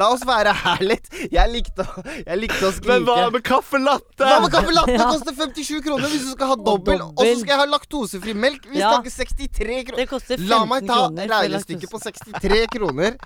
La 0.00 0.08
oss 0.10 0.24
være 0.26 0.52
her 0.58 0.80
litt. 0.82 1.06
Jeg 1.30 1.50
likte 1.52 1.84
å, 1.86 2.02
jeg 2.26 2.38
likte 2.40 2.66
å 2.66 2.72
skrike. 2.74 2.96
Men 2.98 3.04
hva 3.06 3.28
med 3.30 3.44
caffè 3.46 3.78
latte? 3.78 4.18
Hva 4.26 4.40
med 4.42 4.50
caffè 4.54 4.74
latte? 4.74 4.96
Ja. 4.98 5.06
koster 5.12 5.36
57 5.38 5.82
kroner 5.84 6.10
hvis 6.10 6.24
du 6.26 6.32
skal 6.34 6.50
ha 6.50 6.56
dobbel. 6.58 7.04
Og 7.06 7.22
så 7.22 7.36
skal 7.40 7.52
jeg 7.54 7.60
ha 7.62 7.66
laktosefri 7.70 8.34
melk. 8.34 8.66
Vi 8.72 8.80
Ja. 8.82 8.90
skal 8.90 9.04
ikke 9.04 9.14
63 9.14 9.78
kroner. 9.90 10.00
Det 10.02 10.08
koster 10.10 10.36
15 10.36 10.48
La 10.50 10.64
meg 10.66 10.86
ta 10.88 10.98
kroner. 11.04 11.30
regnestykket 11.34 11.90
på 11.94 12.00
63 12.02 12.64
kroner 12.74 13.16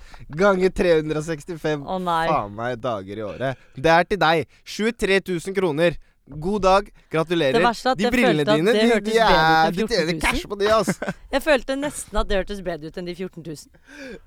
ganger 0.43 0.69
365 0.69 1.87
Å 1.89 1.97
nei. 2.03 2.27
faen 2.29 2.53
meg 2.55 2.77
dager 2.83 3.17
i 3.17 3.25
året. 3.25 3.57
Det 3.75 3.91
er 3.97 4.03
til 4.13 4.17
deg. 4.21 4.45
23 4.65 5.19
000 5.25 5.55
kroner. 5.57 5.97
God 6.29 6.61
dag. 6.61 6.89
Gratulerer. 7.09 7.53
Det 7.57 7.65
er 7.65 7.89
at 7.91 7.97
de 7.97 8.03
jeg 8.05 8.11
brillene 8.13 8.45
følte 8.45 8.51
at 8.51 8.57
dine, 8.59 8.73
det 8.73 9.05
de, 9.05 9.11
de, 9.11 9.17
er, 9.17 9.71
de 9.71 9.87
tjener 9.87 10.19
cash 10.21 10.45
på 10.47 10.55
de, 10.59 10.67
ass. 10.73 10.99
Jeg 11.33 11.41
følte 11.41 11.75
nesten 11.79 12.17
at 12.21 12.29
det 12.29 12.37
hørtes 12.37 12.61
bedre 12.65 12.87
ut 12.91 12.97
enn 13.01 13.07
de 13.09 13.15
14 13.15 13.43
000. 13.45 13.57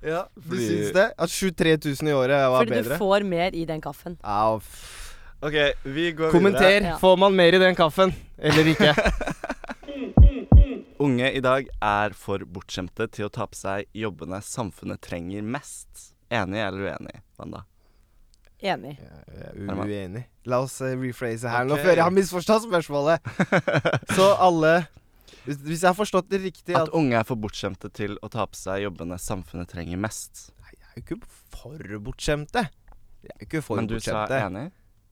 Ja, 0.03 0.25
du 0.35 0.41
Fordi- 0.49 0.67
syns 0.67 0.91
det? 0.97 1.07
At 1.17 1.29
23 1.29 1.77
000 2.01 2.09
i 2.11 2.13
året 2.17 2.43
var 2.51 2.59
Fordi 2.65 2.75
bedre? 2.75 2.97
du 2.97 3.05
får 3.05 3.23
mer 3.27 3.55
i 3.55 3.63
den 3.69 3.81
kaffen. 3.83 4.17
Au, 4.23 4.59
OK, 5.43 5.55
vi 5.83 6.11
går 6.11 6.23
videre. 6.27 6.31
Kommenter. 6.31 6.89
Får 6.99 7.17
man 7.23 7.35
mer 7.35 7.55
i 7.55 7.59
den 7.63 7.75
kaffen? 7.75 8.13
Eller 8.37 8.67
ikke? 8.73 8.93
Unge 11.03 11.31
i 11.35 11.39
dag 11.43 11.67
er 11.83 12.13
for 12.15 12.43
bortskjemte 12.47 13.09
til 13.11 13.25
å 13.27 13.31
ta 13.33 13.43
på 13.49 13.57
seg 13.59 13.87
jobbene 13.97 14.39
samfunnet 14.43 15.01
trenger 15.03 15.43
mest. 15.43 16.11
Enig 16.31 16.61
eller 16.63 16.93
uenig, 16.93 17.17
Wanda? 17.39 17.65
Enig. 18.63 18.95
Er 18.97 19.57
uenig. 19.59 20.23
La 20.47 20.61
oss 20.63 20.77
eh, 20.81 20.95
rephrase 20.99 21.51
her 21.51 21.65
nå 21.67 21.75
før 21.81 21.97
jeg 21.97 22.03
har 22.05 22.13
misforstått 22.15 22.63
spørsmålet. 22.69 23.25
Så 24.15 24.29
alle 24.39 24.73
Hvis 25.43 25.59
hvis 25.65 25.81
jeg 25.83 25.89
har 25.89 25.97
forstått 25.97 26.29
det 26.31 26.39
riktig 26.45 26.75
At 26.77 26.87
at 26.87 26.93
unge 26.95 27.17
er 27.19 27.27
for 27.27 27.35
bortskjemte 27.39 27.91
til 27.91 28.15
å 28.23 28.29
ta 28.31 28.45
på 28.47 28.55
seg 28.55 28.85
jobbene 28.85 29.17
samfunnet 29.19 29.67
trenger 29.73 29.99
mest. 29.99 30.45
Nei, 30.63 30.77
Jeg 30.77 30.87
er 30.87 30.95
jo 30.95 31.03
ikke 31.03 31.19
for 31.57 31.99
bortskjemte. 32.07 32.63
Jeg 33.23 33.35
er 33.35 33.43
jo 33.43 33.49
ikke 33.49 33.63
for 33.65 33.81
Men 33.81 33.91
du 33.91 33.97
sa 33.99 34.23
enig? 34.39 34.69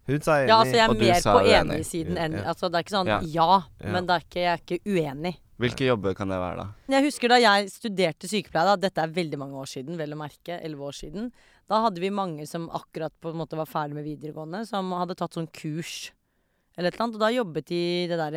Hun 0.07 0.21
sa 0.21 0.39
enig. 0.41 0.49
Ja, 0.49 0.57
altså 0.63 0.75
jeg 0.75 0.89
Og 0.89 0.95
er 0.95 0.99
du 0.99 1.05
mer 1.05 1.21
sa 1.21 1.33
på 1.37 1.43
uenig. 1.45 1.59
enig-siden 1.61 2.17
enn 2.17 2.33
Ja. 2.39 2.43
Altså 2.53 2.69
det 2.71 2.75
er 2.79 2.83
ikke 2.83 2.97
sånn 2.97 3.07
Ja. 3.07 3.19
ja, 3.21 3.91
men 3.91 4.05
det 4.07 4.13
er 4.15 4.23
ikke, 4.25 4.41
jeg 4.41 4.51
er 4.51 4.61
ikke 4.65 4.79
uenig. 4.85 5.35
Hvilke 5.61 5.85
jobber 5.85 6.15
kan 6.17 6.27
det 6.27 6.39
være, 6.41 6.57
da? 6.57 6.67
Jeg 6.89 7.03
husker 7.05 7.29
da 7.29 7.35
jeg 7.37 7.67
studerte 7.69 8.27
sykepleie, 8.27 8.65
da, 8.65 8.75
dette 8.75 8.97
er 8.97 9.07
veldig 9.13 9.37
mange 9.37 9.53
år 9.53 9.67
siden, 9.69 9.95
vel 9.97 10.09
å 10.13 10.17
merke, 10.17 10.57
elleve 10.59 10.79
år 10.89 10.95
siden. 10.97 11.31
Da 11.69 11.81
hadde 11.83 11.99
vi 12.01 12.09
mange 12.09 12.47
som 12.47 12.67
akkurat 12.69 13.13
på 13.21 13.29
en 13.29 13.37
måte 13.37 13.55
var 13.55 13.65
ferdig 13.69 13.93
med 13.93 14.03
videregående, 14.05 14.65
som 14.67 14.89
hadde 14.91 15.15
tatt 15.15 15.33
sånn 15.37 15.47
kurs. 15.53 16.09
Eller 16.75 16.87
et 16.87 16.95
eller 16.95 17.03
annet, 17.05 17.15
og 17.15 17.19
da 17.21 17.29
jobbet 17.29 17.65
de 17.67 17.75
i 17.75 18.07
det 18.07 18.17
der 18.17 18.31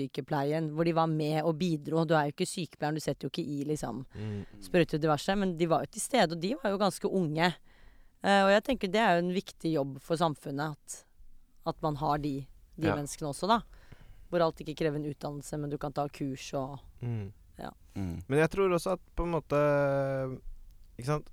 hjemmesykepleien, 0.00 0.70
hvor 0.74 0.84
de 0.84 0.92
var 0.92 1.06
med 1.06 1.42
og 1.44 1.56
bidro. 1.58 2.04
Du 2.04 2.14
er 2.14 2.26
jo 2.28 2.34
ikke 2.34 2.46
sykepleieren, 2.50 2.94
du 2.94 3.00
setter 3.00 3.24
jo 3.26 3.30
ikke 3.30 3.46
i 3.46 3.64
liksom 3.64 4.04
Mm. 4.14 4.44
sprøyter 4.60 4.94
og 4.98 5.00
diverse, 5.00 5.36
men 5.38 5.56
de 5.56 5.66
var 5.66 5.80
jo 5.80 5.86
til 5.92 6.00
stede, 6.02 6.32
og 6.32 6.40
de 6.40 6.54
var 6.62 6.70
jo 6.72 6.78
ganske 6.78 7.08
unge. 7.10 7.54
Eh, 8.24 8.42
og 8.44 8.50
jeg 8.50 8.64
tenker 8.64 8.90
det 8.92 9.00
er 9.00 9.20
jo 9.20 9.28
en 9.28 9.34
viktig 9.34 9.72
jobb 9.72 10.00
for 10.02 10.16
samfunnet, 10.16 10.72
at, 10.72 11.04
at 11.66 11.80
man 11.82 11.96
har 11.96 12.18
de, 12.18 12.46
de 12.76 12.86
Ja. 12.88 12.94
menneskene 12.96 13.28
også, 13.32 13.48
da. 13.48 13.60
Hvor 14.30 14.42
alt 14.42 14.60
ikke 14.60 14.74
krever 14.76 14.96
en 14.96 15.06
utdannelse, 15.10 15.58
men 15.58 15.70
du 15.70 15.78
kan 15.78 15.92
ta 15.92 16.06
kurs 16.08 16.52
og 16.54 16.78
Mm. 17.02 17.32
Mm. 17.96 18.20
Men 18.28 18.38
jeg 18.38 18.50
tror 18.50 18.68
også 18.76 18.92
at 18.92 19.00
på 19.16 19.24
en 19.24 19.30
måte 19.32 19.56
Ikke 20.98 21.06
sant? 21.08 21.30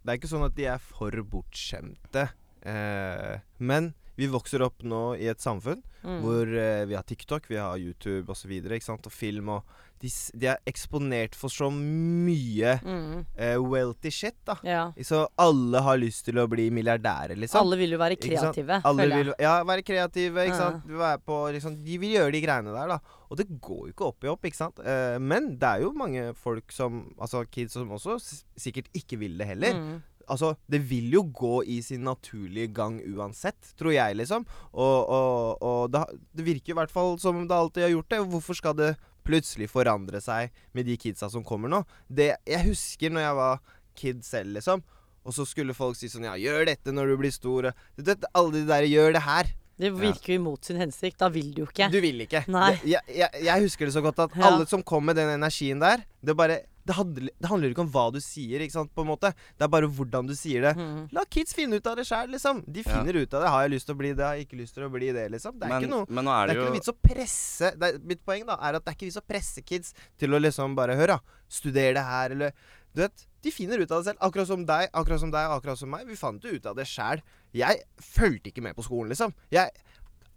Det 0.00 0.08
er 0.08 0.16
ikke 0.16 0.30
sånn 0.32 0.46
at 0.46 0.54
de 0.56 0.64
er 0.64 0.78
for 0.80 1.10
bortskjemte. 1.10 2.30
Eh, 2.64 3.38
men 3.58 3.90
vi 4.20 4.28
vokser 4.28 4.62
opp 4.66 4.84
nå 4.84 5.14
i 5.16 5.30
et 5.32 5.40
samfunn 5.40 5.80
mm. 6.02 6.18
hvor 6.22 6.56
eh, 6.58 6.86
vi 6.88 6.96
har 6.96 7.06
TikTok, 7.06 7.48
vi 7.50 7.56
har 7.56 7.78
YouTube 7.78 8.32
osv. 8.32 8.52
Og 8.52 9.12
film. 9.12 9.48
Og 9.48 9.78
de, 10.00 10.10
de 10.40 10.48
er 10.48 10.60
eksponert 10.68 11.36
for 11.36 11.52
så 11.52 11.68
mye 11.72 12.76
mm. 12.80 13.24
eh, 13.36 13.56
wealthy 13.60 14.12
shit, 14.14 14.36
da. 14.48 14.56
Ja. 14.64 14.82
Så 15.04 15.26
alle 15.40 15.82
har 15.84 16.00
lyst 16.00 16.24
til 16.28 16.40
å 16.40 16.46
bli 16.50 16.70
milliardærer, 16.74 17.36
liksom. 17.36 17.60
Alle 17.60 17.80
vil 17.80 17.96
jo 17.96 18.00
være 18.00 18.18
kreative, 18.20 18.80
Alle 18.88 19.08
vil 19.12 19.32
ja, 19.40 19.58
være 19.68 19.84
kreative, 19.86 20.46
ikke 20.48 20.56
Ja. 20.56 20.70
sant. 20.70 20.88
Være 20.88 21.22
på, 21.24 21.40
liksom, 21.56 21.80
de 21.84 21.98
vil 22.00 22.16
gjøre 22.16 22.36
de 22.36 22.44
greiene 22.44 22.76
der, 22.76 22.94
da. 22.96 23.18
Og 23.30 23.38
det 23.38 23.46
går 23.62 23.82
jo 23.86 23.92
ikke 23.92 24.08
opp 24.08 24.24
i 24.24 24.30
opp, 24.32 24.46
ikke 24.48 24.58
sant. 24.58 24.80
Eh, 24.82 25.18
men 25.22 25.54
det 25.60 25.68
er 25.68 25.84
jo 25.84 25.92
mange 25.96 26.30
folk 26.34 26.72
som 26.74 27.00
Altså 27.20 27.44
kids 27.52 27.74
som 27.76 27.90
også 27.92 28.16
sikkert 28.58 28.88
ikke 28.96 29.18
vil 29.20 29.36
det 29.38 29.46
heller. 29.52 29.76
Mm. 29.76 29.98
Altså, 30.30 30.52
det 30.70 30.80
vil 30.90 31.10
jo 31.16 31.24
gå 31.34 31.56
i 31.66 31.80
sin 31.82 32.04
naturlige 32.06 32.70
gang 32.76 33.00
uansett, 33.10 33.72
tror 33.78 33.92
jeg, 33.96 34.16
liksom. 34.20 34.46
Og, 34.72 34.98
og, 35.10 35.62
og 35.66 35.90
det, 35.94 36.04
det 36.38 36.46
virker 36.46 36.74
i 36.74 36.78
hvert 36.80 36.94
fall 36.94 37.16
som 37.22 37.42
det 37.50 37.56
alltid 37.56 37.86
har 37.88 37.94
gjort 37.96 38.14
det. 38.14 38.22
Hvorfor 38.30 38.58
skal 38.60 38.76
det 38.78 38.92
plutselig 39.26 39.68
forandre 39.70 40.22
seg 40.24 40.54
med 40.76 40.86
de 40.88 40.96
kidsa 41.02 41.28
som 41.32 41.44
kommer 41.46 41.68
nå? 41.72 41.82
Det, 42.08 42.32
jeg 42.48 42.64
husker 42.70 43.12
når 43.12 43.26
jeg 43.26 43.38
var 43.42 43.60
kid 44.00 44.22
selv, 44.24 44.54
liksom. 44.56 44.84
Og 45.26 45.34
så 45.36 45.44
skulle 45.44 45.74
folk 45.76 45.98
si 45.98 46.08
sånn 46.08 46.24
Ja, 46.30 46.36
gjør 46.40 46.64
dette 46.70 46.94
når 46.96 47.10
du 47.12 47.16
blir 47.20 47.34
stor. 47.34 47.72
Du 47.98 48.06
vet, 48.06 48.22
alle 48.32 48.54
de 48.62 48.62
der 48.70 48.86
Gjør 48.88 49.12
det 49.18 49.26
her. 49.26 49.50
Det 49.80 49.90
virker 49.96 50.34
jo 50.34 50.38
imot 50.40 50.64
sin 50.68 50.76
hensikt. 50.80 51.18
Da 51.20 51.28
vil 51.32 51.50
du 51.56 51.62
jo 51.62 51.66
ikke. 51.68 51.86
Du 51.92 51.98
vil 52.04 52.22
ikke. 52.24 52.42
Nei. 52.52 52.70
Det, 52.80 52.94
jeg, 52.94 53.12
jeg, 53.16 53.44
jeg 53.46 53.64
husker 53.66 53.88
det 53.88 53.94
så 53.96 54.02
godt 54.04 54.18
at 54.26 54.34
Ja. 54.36 54.46
alle 54.48 54.66
som 54.68 54.82
kom 54.84 55.04
med 55.08 55.16
den 55.20 55.28
energien 55.34 55.80
der 55.80 56.02
Det 56.24 56.36
bare 56.36 56.58
det 56.90 56.96
handler, 56.96 57.30
det 57.38 57.48
handler 57.50 57.70
ikke 57.70 57.82
om 57.84 57.90
hva 57.94 58.04
du 58.10 58.18
sier, 58.24 58.62
ikke 58.64 58.74
sant, 58.74 58.90
på 58.96 59.04
en 59.04 59.10
måte. 59.12 59.30
Det 59.54 59.62
er 59.66 59.70
bare 59.70 59.86
hvordan 59.94 60.26
du 60.26 60.32
sier 60.34 60.64
det. 60.66 60.72
Mm. 60.74 61.04
La 61.14 61.22
kids 61.30 61.54
finne 61.54 61.78
ut 61.78 61.86
av 61.86 61.94
det 62.00 62.06
sjæl, 62.08 62.32
liksom. 62.34 62.64
De 62.66 62.82
Ja. 62.82 62.96
finner 62.96 63.20
ut 63.20 63.34
av 63.36 63.44
det. 63.44 63.52
Har 63.54 63.62
jeg 63.62 63.70
lyst 63.76 63.86
til 63.86 63.94
å 63.94 63.98
bli 64.00 64.10
det? 64.12 64.24
Har 64.26 64.34
jeg 64.34 64.48
ikke 64.48 64.58
lyst 64.58 64.74
til 64.74 64.86
å 64.88 64.90
bli 64.90 65.12
det, 65.14 65.26
liksom. 65.30 65.54
Det 65.60 65.68
er 65.68 65.74
Men, 65.74 65.82
ikke 65.84 65.92
noe 65.92 66.06
men 66.08 66.24
nå 66.26 66.34
er 66.34 66.46
det 66.46 66.48
det, 66.48 66.56
er 66.56 66.58
ikke 66.58 66.66
jo 66.66 66.72
noe 66.72 66.78
vits 66.80 66.90
å 66.90 66.96
presse 67.06 67.70
det 67.78 67.88
er, 67.94 67.98
Mitt 68.10 68.24
poeng 68.26 68.44
da 68.50 68.56
er 68.58 68.74
at 68.80 68.84
det 68.84 68.90
er 68.90 68.98
ikke 68.98 69.06
vits 69.10 69.20
å 69.22 69.26
presse 69.30 69.62
kids 69.62 69.94
til 70.18 70.34
å 70.34 70.40
liksom 70.42 70.74
bare 70.74 70.96
Hør, 70.98 71.14
da. 71.14 71.18
Studer 71.48 71.94
det 71.94 72.04
her, 72.04 72.30
eller 72.36 72.52
Du 72.92 73.02
vet, 73.04 73.26
de 73.42 73.50
finner 73.54 73.78
ut 73.78 73.90
av 73.92 74.02
det 74.02 74.10
selv. 74.10 74.18
Akkurat 74.26 74.48
som 74.50 74.64
deg, 74.66 74.88
akkurat 74.92 75.20
som 75.22 75.30
deg, 75.30 75.46
akkurat 75.54 75.78
som 75.78 75.88
meg. 75.94 76.08
Vi 76.10 76.16
fant 76.18 76.42
jo 76.42 76.50
ut 76.56 76.66
av 76.66 76.74
det 76.74 76.88
sjæl. 76.90 77.22
Jeg 77.54 77.84
fulgte 78.02 78.50
ikke 78.50 78.62
med 78.66 78.74
på 78.74 78.82
skolen, 78.82 79.12
liksom. 79.14 79.32
Jeg 79.54 79.70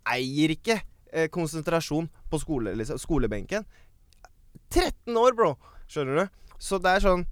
eier 0.05 0.53
ikke 0.53 0.75
eh, 1.11 1.27
konsentrasjon 1.33 2.09
på 2.29 2.39
skole, 2.39 2.75
liksom, 2.77 2.99
skolebenken. 3.01 3.65
13 4.69 5.17
år, 5.17 5.33
bro! 5.37 5.55
Skjønner 5.93 6.23
du? 6.23 6.39
Så 6.63 6.79
det 6.81 6.95
er 6.97 7.03
sånn 7.03 7.25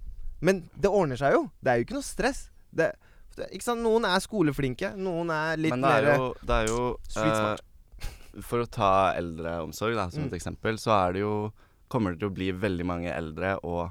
Men 0.44 0.62
det 0.74 0.90
ordner 0.90 1.18
seg 1.18 1.34
jo. 1.36 1.42
Det 1.62 1.72
er 1.72 1.80
jo 1.80 1.86
ikke 1.86 1.96
noe 1.98 2.06
stress. 2.06 2.44
Det, 2.72 2.88
det, 3.36 3.48
ikke 3.56 3.66
sant? 3.66 3.82
Noen 3.84 4.06
er 4.08 4.22
skoleflinke, 4.24 4.92
noen 4.98 5.30
er 5.34 5.60
litt 5.60 5.74
Men 5.74 5.84
det 5.86 5.92
er 5.98 6.06
mer 6.08 6.20
jo, 6.22 6.28
det 6.42 6.58
er 6.60 6.70
jo 6.70 6.80
Street 7.08 7.40
eh, 7.42 8.42
For 8.48 8.64
å 8.64 8.68
ta 8.70 8.92
eldreomsorg 9.18 9.98
da, 9.98 10.06
som 10.10 10.24
Mm. 10.24 10.30
et 10.30 10.38
eksempel, 10.40 10.78
så 10.80 10.94
er 10.96 11.12
det 11.18 11.24
jo 11.24 11.34
Kommer 11.92 12.14
det 12.14 12.22
til 12.22 12.30
å 12.30 12.34
bli 12.34 12.46
veldig 12.56 12.86
mange 12.88 13.10
eldre 13.12 13.58
og 13.68 13.90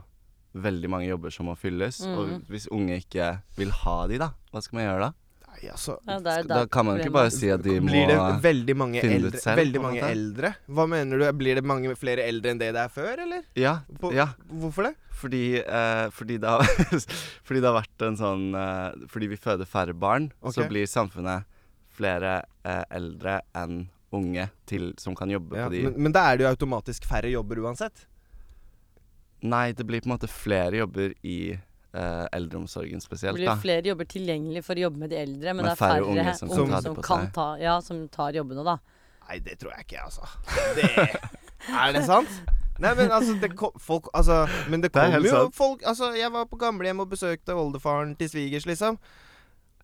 veldig 0.58 0.90
mange 0.90 1.06
jobber 1.08 1.32
som 1.32 1.46
må 1.48 1.54
fylles. 1.56 2.02
Mm. 2.04 2.16
Og 2.18 2.48
hvis 2.52 2.66
unge 2.74 2.98
ikke 3.00 3.28
vil 3.56 3.70
ha 3.84 3.94
de, 4.10 4.18
da, 4.20 4.32
hva 4.52 4.60
skal 4.66 4.80
man 4.80 4.88
gjøre 4.88 5.06
da? 5.06 5.12
Nei, 5.52 5.70
altså 5.72 5.98
Ja, 6.08 6.18
det 6.24 6.32
er 6.32 6.44
Skal- 6.46 6.48
Da 6.48 6.66
kan 6.72 6.86
man 6.88 6.98
jo 6.98 7.04
ikke 7.04 7.14
bare 7.14 7.32
si 7.36 7.50
at 7.52 7.62
de 7.66 7.78
må 7.80 7.92
Blir 7.92 8.08
det 8.08 8.18
veldig 8.44 8.76
mange 8.80 9.02
finne 9.04 9.28
ut 9.28 9.38
selv, 9.42 9.60
veldig 9.60 9.82
mange 9.84 10.02
eldre? 10.08 10.54
Hva 10.70 10.88
mener 10.90 11.20
du? 11.20 11.26
Blir 11.38 11.60
det 11.60 11.64
mange 11.68 11.96
flere 12.00 12.26
eldre 12.28 12.52
enn 12.54 12.62
det 12.62 12.72
det 12.74 12.84
er 12.86 12.92
før, 12.94 13.24
eller? 13.26 13.44
Ja. 13.60 13.80
På, 14.00 14.14
ja 14.16 14.30
Hvorfor 14.50 14.90
det? 14.90 14.96
fordi, 15.22 15.60
eh, 15.62 16.10
fordi, 16.10 16.38
det 16.42 16.50
har, 16.50 16.64
fordi 17.46 17.60
det 17.62 17.68
har 17.70 17.78
vært 17.78 18.06
en 18.08 18.18
sånn 18.18 18.46
eh, 18.58 19.08
Fordi 19.12 19.28
vi 19.28 19.38
føder 19.38 19.70
færre 19.70 19.94
barn, 19.94 20.32
så 20.50 20.66
blir 20.70 20.88
samfunnet 20.90 21.46
flere 21.92 22.40
eh, 22.66 22.84
eldre 22.90 23.42
enn 23.54 23.84
unge 24.12 24.50
til, 24.68 24.94
som 25.00 25.16
kan 25.16 25.30
jobbe 25.32 25.56
Ja, 25.56 25.68
på 25.68 25.72
de 25.76 25.84
men, 25.86 25.94
men 26.08 26.16
da 26.16 26.26
er 26.32 26.38
det 26.40 26.44
jo 26.48 26.50
automatisk 26.52 27.06
færre 27.08 27.30
jobber 27.32 27.62
uansett. 27.64 28.08
Nei, 29.42 29.72
det 29.74 29.86
blir 29.88 30.02
på 30.04 30.10
en 30.10 30.16
måte 30.16 30.30
flere 30.30 30.82
jobber 30.82 31.14
i 31.24 31.58
eh, 31.94 32.28
eldreomsorgen 32.38 33.00
Det 33.00 33.06
spesielt, 33.06 33.36
blir 33.40 33.50
da. 33.52 33.56
flere 33.62 33.86
jobber 33.92 34.06
tilgjengelig 34.06 34.64
for 34.66 34.76
å 34.76 34.86
jobbe 34.88 34.98
med 35.04 35.10
de 35.10 35.20
eldre, 35.22 35.54
men, 35.54 35.58
Men 35.58 35.66
det 35.66 35.72
er 35.72 35.76
færre, 35.76 36.00
færre 36.02 36.10
unge 36.14 36.34
som, 36.38 36.50
som 36.50 36.70
kan 36.72 36.82
som, 36.84 36.96
kan 37.04 37.30
ta, 37.36 37.48
ja, 37.62 37.78
som 37.82 38.08
tar 38.10 38.34
jobbene, 38.40 38.64
da. 38.66 38.78
Nei, 39.30 39.40
det 39.40 39.60
tror 39.62 39.72
jeg 39.78 39.86
ikke, 39.88 40.04
altså. 40.06 40.28
Det 40.76 40.90
Er 41.70 41.92
det 41.94 42.06
sant? 42.08 42.28
Nei, 42.82 42.96
men 42.98 43.12
altså 43.14 43.36
det 43.38 43.52
kom, 43.56 43.72
folk, 43.78 44.08
altså, 44.18 44.48
Men 44.68 44.82
det 44.82 44.90
Det 44.94 45.02
er 45.04 45.12
kommer 45.14 45.28
jo 45.30 45.36
sant. 45.36 45.56
folk 45.56 45.84
Altså, 45.86 46.08
jeg 46.18 46.32
var 46.34 46.46
på 46.50 46.58
gamlehjem 46.58 47.00
og 47.04 47.10
besøkte 47.12 47.54
oldefaren 47.54 48.16
til 48.18 48.30
svigers, 48.32 48.66
liksom. 48.66 48.98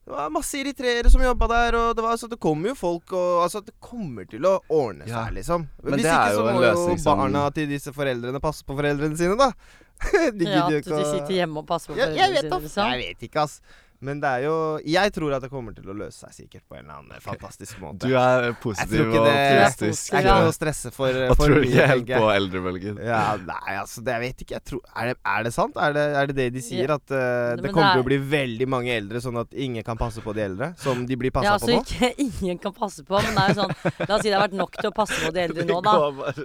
Det 0.07 0.13
var 0.15 0.29
masse 0.31 0.55
eritreere 0.55 1.09
som 1.11 1.19
jobba 1.19 1.47
der, 1.51 1.75
og 1.75 1.95
det 1.97 2.03
var 2.05 2.13
altså 2.15 2.29
Det 2.31 2.37
kommer 2.39 2.69
jo 2.71 2.75
folk 2.79 3.11
og 3.11 3.41
Altså, 3.43 3.59
det 3.65 3.73
kommer 3.83 4.23
til 4.31 4.45
å 4.47 4.53
ordne 4.71 5.03
Ja. 5.07 5.25
seg, 5.25 5.33
liksom. 5.41 5.65
Men 5.83 5.93
Hvis 5.97 6.03
det 6.05 6.11
er 6.13 6.29
ikke, 6.29 6.37
så 6.37 6.45
må 6.47 6.61
jo 6.63 6.95
barna 7.03 7.41
som- 7.43 7.53
til 7.53 7.67
disse 7.67 7.91
foreldrene 7.91 8.39
passe 8.39 8.63
på 8.63 8.77
foreldrene 8.79 9.17
sine, 9.19 9.35
da. 9.37 9.51
De 10.37 10.45
Ja, 10.45 10.67
at 10.67 10.85
de 10.85 11.03
sitter 11.11 11.33
hjemme 11.41 11.57
og 11.59 11.67
passer 11.67 11.91
på 11.91 11.97
Ja, 11.97 12.05
jeg 12.07 12.15
foreldrene 12.15 12.31
vet 12.31 12.39
sine, 12.39 12.61
liksom. 12.63 12.91
Jeg 12.91 13.17
vet 13.17 13.29
ikke, 13.29 13.41
ass. 13.43 13.61
Men 13.99 14.19
det 14.21 14.29
er 14.29 14.43
jo 14.45 14.55
Jeg 14.85 15.13
tror 15.15 15.33
at 15.37 15.43
det 15.45 15.49
kommer 15.51 15.73
til 15.73 15.87
å 15.89 15.95
løse 15.97 16.25
seg 16.25 16.35
sikkert 16.43 16.63
på 16.69 16.77
en 16.77 16.85
eller 16.85 16.99
annen 17.01 17.23
fantastisk 17.23 17.79
måte. 17.81 18.09
Du 18.09 18.15
er 18.19 18.51
positiv 18.61 19.07
og 19.07 19.15
optimistisk. 19.23 20.11
Jeg 20.11 20.19
er 20.19 20.27
ikke 20.27 20.35
noe 20.41 20.51
å 20.51 20.55
stresse 20.55 20.91
for. 20.93 21.21
Og 21.27 21.35
for 21.37 21.49
tror 21.49 21.63
mye, 21.63 21.71
ikke 21.71 21.87
helt 21.91 22.11
på 22.13 22.29
eldrebølgen. 22.33 23.01
Ja, 23.07 23.21
nei, 23.41 23.77
altså, 23.77 24.03
det, 24.05 24.15
jeg 24.15 24.23
vet 24.25 24.43
ikke. 24.45 24.57
Jeg 24.57 24.65
tror, 24.71 24.83
er, 24.93 25.11
det, 25.11 25.17
er 25.33 25.47
det 25.47 25.53
sant? 25.55 25.79
Er 25.81 25.95
det, 25.97 26.05
er 26.21 26.31
det 26.31 26.37
det 26.37 26.47
de 26.57 26.63
sier? 26.63 26.85
Ja. 26.85 26.97
At 26.97 27.13
uh, 27.13 27.17
det 27.57 27.67
det 27.67 27.73
kommer 27.73 27.97
til 27.97 28.05
å 28.05 28.07
bli 28.07 28.19
veldig 28.31 28.69
mange 28.69 28.93
eldre, 28.95 29.21
sånn 29.23 29.39
at 29.41 29.57
ingen 29.67 29.85
kan 29.87 29.99
passe 29.99 30.23
på 30.23 30.35
de 30.37 30.45
eldre? 30.45 30.71
Som 30.81 31.05
de 31.09 31.17
blir 31.19 31.33
passa 31.33 31.53
Ja, 31.53 31.57
på 31.57 31.67
altså 31.67 31.77
nå? 31.77 31.83
ikke 31.85 32.11
ingen 32.27 32.61
kan 32.63 32.75
passe 32.75 33.05
på, 33.07 33.17
men 33.23 33.37
det 33.37 33.43
er 33.43 33.53
jo 33.53 33.59
sånn 33.61 33.75
La 34.07 34.17
oss 34.17 34.23
si 34.23 34.29
det 34.29 34.37
har 34.37 34.45
vært 34.45 34.57
nok 34.57 34.77
til 34.77 34.89
å 34.89 34.93
passe 34.95 35.19
på 35.23 35.33
de 35.35 35.43
eldre 35.47 35.67
nå, 35.71 35.79
da. 35.85 35.95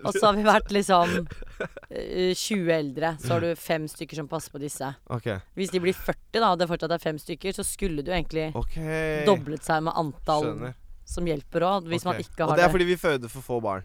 Og 0.03 0.11
så 0.17 0.25
har 0.29 0.39
vi 0.39 0.47
vært 0.47 0.73
liksom 0.75 1.15
eh, 1.21 2.33
20 2.33 2.73
eldre, 2.79 3.15
så 3.23 3.37
har 3.37 3.47
du 3.47 3.53
fem 3.59 3.87
stykker 3.91 4.23
som 4.23 4.31
passer 4.31 4.55
på 4.55 4.63
disse. 4.63 4.89
Okay. 5.19 5.39
Hvis 5.59 5.73
de 5.75 5.83
blir 5.83 5.97
40, 5.97 6.39
da, 6.39 6.53
og 6.53 6.61
det 6.61 6.69
fortsatt 6.71 6.97
er 6.97 7.03
fem 7.03 7.19
stykker, 7.21 7.42
så 7.51 7.65
skulle 7.67 8.05
du 8.07 8.13
egentlig 8.13 8.53
okay. 8.55 9.25
doblet 9.27 9.65
seg 9.67 9.83
med 9.83 9.93
antall 9.99 10.47
Skjønner. 10.47 10.77
som 11.05 11.27
hjelper 11.27 11.67
òg, 11.67 11.89
hvis 11.91 12.07
man 12.07 12.21
ikke 12.23 12.45
Og 12.47 12.53
har 12.53 12.57
det 12.57 12.63
er 12.63 12.69
det. 12.69 12.75
fordi 12.77 12.85
vi 12.93 12.97
føder 12.97 13.29
for 13.33 13.43
få 13.43 13.59
barn. 13.61 13.83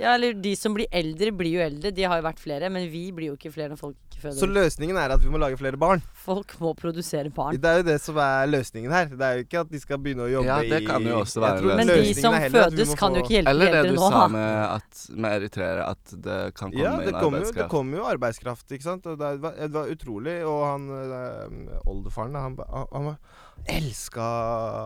Ja, 0.00 0.14
eller 0.14 0.34
de 0.36 0.52
som 0.58 0.74
blir 0.76 0.88
eldre, 0.94 1.30
blir 1.36 1.56
jo 1.56 1.62
eldre. 1.64 1.92
De 1.94 2.04
har 2.04 2.20
jo 2.20 2.24
vært 2.26 2.40
flere, 2.42 2.68
men 2.72 2.88
vi 2.92 3.06
blir 3.16 3.32
jo 3.32 3.36
ikke 3.38 3.52
flere 3.54 3.72
når 3.72 3.80
folk 3.80 3.96
ikke 4.10 4.22
føder. 4.22 4.38
Så 4.40 4.48
løsningen 4.48 4.98
er 5.00 5.14
at 5.14 5.22
vi 5.24 5.30
må 5.32 5.40
lage 5.40 5.58
flere 5.60 5.78
barn. 5.80 6.02
Folk 6.26 6.52
må 6.60 6.72
produsere 6.76 7.32
barn. 7.34 7.56
Det 7.60 7.70
er 7.70 7.80
jo 7.80 7.86
det 7.88 7.96
som 8.04 8.20
er 8.20 8.50
løsningen 8.50 8.92
her. 8.92 9.08
Det 9.12 9.26
er 9.28 9.40
jo 9.40 9.46
ikke 9.46 9.62
at 9.64 9.72
de 9.72 9.80
skal 9.82 10.00
begynne 10.02 10.26
å 10.26 10.30
jobbe 10.30 10.50
Ja, 10.50 10.58
det 10.74 10.82
i 10.84 10.88
kan 10.88 11.08
jo 11.08 11.16
også 11.22 11.42
være 11.44 11.62
tror 11.62 11.80
Men 11.80 11.92
de 11.92 12.14
som 12.18 12.36
fødes, 12.36 12.94
kan 13.00 13.16
jo 13.16 13.24
ikke 13.24 13.34
hjelpe 13.38 13.52
de 13.52 13.54
Eller 13.54 13.76
det 13.76 13.82
du 13.94 13.98
nå, 14.00 14.10
sa 14.12 14.22
med, 14.32 14.60
at, 14.66 15.02
med 15.16 15.38
eritreere, 15.40 15.88
at 15.96 16.14
det 16.28 16.38
kan 16.56 16.70
komme 16.70 16.82
Ja, 16.82 16.94
det 17.00 17.12
inn 17.12 17.20
kommer, 17.20 17.44
jo, 17.46 17.52
det 17.56 17.68
kommer 17.72 18.02
jo 18.02 18.08
arbeidskraft, 18.12 18.68
ikke 18.70 18.88
sant. 18.90 19.08
Og 19.10 19.20
det 19.20 19.34
var, 19.44 19.60
det 19.60 19.74
var 19.76 19.92
utrolig. 19.92 20.38
Og 20.46 20.62
han 20.66 20.88
øh, 20.92 21.76
oldefaren, 21.88 22.36
han, 22.36 22.58
han, 22.68 22.88
han 22.92 23.76
elska 23.78 24.26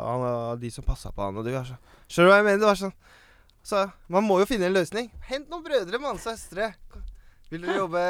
han, 0.07 0.61
de 0.61 0.71
som 0.75 0.87
passa 0.87 1.11
på 1.15 1.27
han. 1.27 1.41
Og 1.41 1.47
det 1.47 1.57
var 1.59 1.67
så, 1.69 1.81
skjønner 2.07 2.31
du 2.31 2.35
hva 2.35 2.43
jeg 2.43 2.51
mener? 2.51 2.63
Det 2.63 2.71
var 2.71 2.85
sånn 2.87 2.99
Så 3.71 3.85
man 4.11 4.25
må 4.27 4.41
jo 4.43 4.49
finne 4.51 4.67
en 4.71 4.75
løsning. 4.75 5.11
Hent 5.31 5.51
noen 5.53 5.63
brødre, 5.67 6.01
mann. 6.03 6.19
Søstre. 6.19 6.73
Vil 7.51 7.65
dere 7.67 7.81
jobbe 7.81 8.01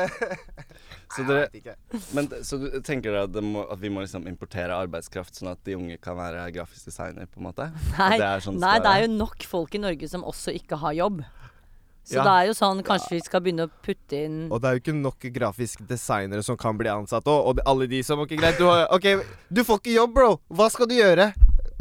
Så 1.17 1.23
Nei, 1.25 1.27
dere- 1.31 1.39
jeg 1.41 1.49
vet 1.49 1.55
ikke. 1.61 2.01
Men 2.17 2.27
så 2.45 2.59
du 2.61 2.67
tenker 2.85 3.09
dere 3.15 3.23
at, 3.25 3.33
det 3.33 3.43
må, 3.45 3.63
at 3.73 3.81
vi 3.81 3.89
må 3.93 4.03
liksom 4.05 4.27
importere 4.31 4.77
arbeidskraft, 4.77 5.39
sånn 5.41 5.49
at 5.55 5.63
de 5.67 5.75
unge 5.79 5.97
kan 6.05 6.19
være 6.19 6.45
grafisk 6.55 6.91
designer, 6.91 7.25
på 7.27 7.41
en 7.41 7.47
måte? 7.49 7.67
Nei, 7.97 8.11
det 8.21 8.27
er 8.29 8.45
sånn 8.45 8.61
nei, 8.61 8.75
det 8.85 8.93
er 8.93 9.07
jo 9.07 9.13
nok 9.17 9.47
folk 9.49 9.75
i 9.75 9.81
Norge 9.83 10.11
som 10.13 10.27
også 10.29 10.53
ikke 10.61 10.79
har 10.85 10.93
jobb. 11.01 11.23
Så 12.05 12.17
Ja. 12.17 12.23
det 12.25 12.33
er 12.37 12.47
jo 12.49 12.55
sånn 12.57 12.79
Kanskje 12.83 13.11
vi 13.19 13.21
skal 13.27 13.43
begynne 13.45 13.67
å 13.69 13.71
putte 13.85 14.17
inn 14.25 14.39
Og 14.51 14.63
det 14.63 14.69
er 14.71 14.73
jo 14.79 14.81
ikke 14.81 14.95
nok 14.97 15.27
grafiske 15.35 15.85
designere 15.87 16.43
som 16.43 16.57
kan 16.59 16.79
bli 16.81 16.89
ansatt 16.89 17.29
òg. 17.29 17.51
Og 17.51 17.61
alle 17.69 17.87
de 17.91 18.01
som 18.03 18.19
Ok, 18.25 18.33
greit, 18.41 18.57
du, 18.59 18.65
har, 18.67 18.87
okay, 18.97 19.21
du 19.53 19.61
får 19.69 19.83
ikke 19.83 19.93
jobb, 19.99 20.15
bro. 20.17 20.31
Hva 20.49 20.71
skal 20.73 20.89
du 20.91 20.97
gjøre? 20.97 21.29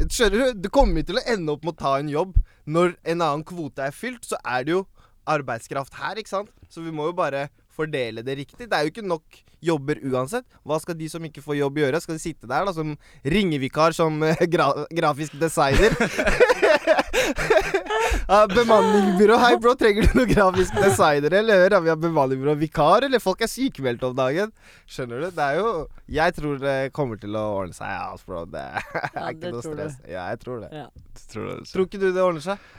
Skjønner 0.08 0.54
du? 0.54 0.60
Du 0.64 0.68
kommer 0.72 1.04
til 1.04 1.18
å 1.20 1.24
ende 1.28 1.52
opp 1.52 1.66
med 1.66 1.74
å 1.74 1.80
ta 1.82 1.90
en 2.00 2.08
jobb. 2.08 2.38
Når 2.70 2.94
en 3.04 3.20
annen 3.20 3.44
kvote 3.44 3.84
er 3.84 3.92
fylt, 3.92 4.24
så 4.24 4.38
er 4.48 4.64
det 4.64 4.72
jo 4.72 4.84
arbeidskraft 5.28 5.98
her, 6.00 6.16
ikke 6.16 6.32
sant? 6.32 6.52
Så 6.72 6.80
vi 6.84 6.92
må 6.94 7.10
jo 7.10 7.16
bare 7.18 7.48
fordele 7.80 8.22
det 8.26 8.36
riktig. 8.44 8.68
Det 8.70 8.76
er 8.76 8.86
jo 8.86 8.92
ikke 8.94 9.06
nok 9.08 9.40
jobber 9.60 9.98
uansett. 10.08 10.46
Hva 10.64 10.78
skal 10.80 10.96
de 10.96 11.08
som 11.12 11.24
ikke 11.26 11.42
får 11.44 11.58
jobb 11.58 11.80
gjøre? 11.82 12.00
Skal 12.00 12.16
de 12.16 12.22
sitte 12.22 12.48
der 12.48 12.64
da 12.68 12.72
som 12.76 12.94
ringevikar 13.24 13.92
som 13.96 14.16
eh, 14.24 14.46
gra 14.48 14.70
grafisk 14.92 15.36
designer? 15.40 15.96
Ja, 18.30 18.44
bemanningsbyrå. 18.46 19.36
Hei, 19.42 19.56
bro, 19.62 19.72
trenger 19.78 20.06
du 20.06 20.12
noen 20.20 20.30
grafisk 20.30 20.74
designer? 20.78 21.34
Eller 21.40 21.64
hør, 21.64 21.74
vi 21.82 21.90
har 21.90 21.98
bemanningsbyrå 22.00 22.54
vikar, 22.60 23.06
eller 23.06 23.22
folk 23.22 23.42
er 23.42 23.50
sykemeldt 23.50 24.04
om 24.06 24.14
dagen. 24.18 24.52
Skjønner 24.90 25.24
du? 25.24 25.28
Det 25.34 25.46
er 25.46 25.58
jo 25.58 25.72
Jeg 26.10 26.36
tror 26.36 26.60
det 26.62 26.76
kommer 26.96 27.18
til 27.22 27.34
å 27.38 27.42
ordne 27.58 27.74
seg, 27.76 27.90
ja, 27.90 28.04
altså, 28.12 28.28
bro. 28.30 28.44
Det 28.50 28.62
er 28.62 28.86
Ja, 29.16 29.24
ikke 29.32 29.40
det 29.48 29.52
noe 29.56 29.64
stress. 29.66 29.96
du. 29.98 30.10
Ja, 30.14 30.28
jeg 30.30 30.40
tror 30.44 30.62
det. 30.64 30.70
ja. 30.78 30.86
Tror 31.32 31.48
det? 31.50 31.56
Tror 31.72 31.88
ikke 31.88 32.02
du 32.02 32.06
det 32.14 32.22
ordner 32.24 32.46
seg? 32.46 32.70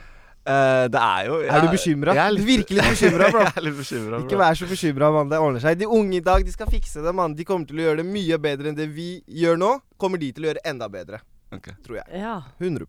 Eh, 0.42 0.84
det 0.90 0.98
er 0.98 1.26
jo 1.28 1.36
Er 1.46 1.62
du 1.62 1.68
bekymra? 1.70 2.14
Jeg 2.18 2.22
er 2.22 2.34
Du 2.34 2.48
litt 2.48 2.70
bekymra, 2.74 3.28
bro. 3.32 3.42
jeg 3.44 3.52
er 3.54 3.66
litt 3.68 3.76
bekymra, 3.78 4.18
Ikke 4.24 4.38
vær 4.40 4.58
så 4.58 4.66
bekymra, 4.66 5.10
mann. 5.14 5.28
Det 5.30 5.38
ordner 5.38 5.62
seg. 5.62 5.78
De 5.78 5.86
unge 5.86 6.18
i 6.18 6.24
dag, 6.24 6.42
de 6.42 6.54
skal 6.54 6.70
fikse 6.70 7.04
det, 7.04 7.12
mann. 7.14 7.36
De 7.38 7.46
kommer 7.46 7.68
til 7.68 7.78
å 7.78 7.84
gjøre 7.86 8.02
det 8.02 8.08
mye 8.10 8.38
bedre 8.42 8.72
enn 8.72 8.78
det 8.78 8.88
vi 8.90 9.12
gjør 9.42 9.60
nå. 9.62 9.70
Kommer 10.02 10.18
de 10.18 10.32
til 10.34 10.46
å 10.46 10.50
gjøre 10.50 10.64
enda 10.66 10.88
bedre. 10.90 11.22
Ok. 11.54 11.70
Tror 11.86 12.00
jeg. 12.00 12.22
ja. 12.24 12.40
100 12.58 12.86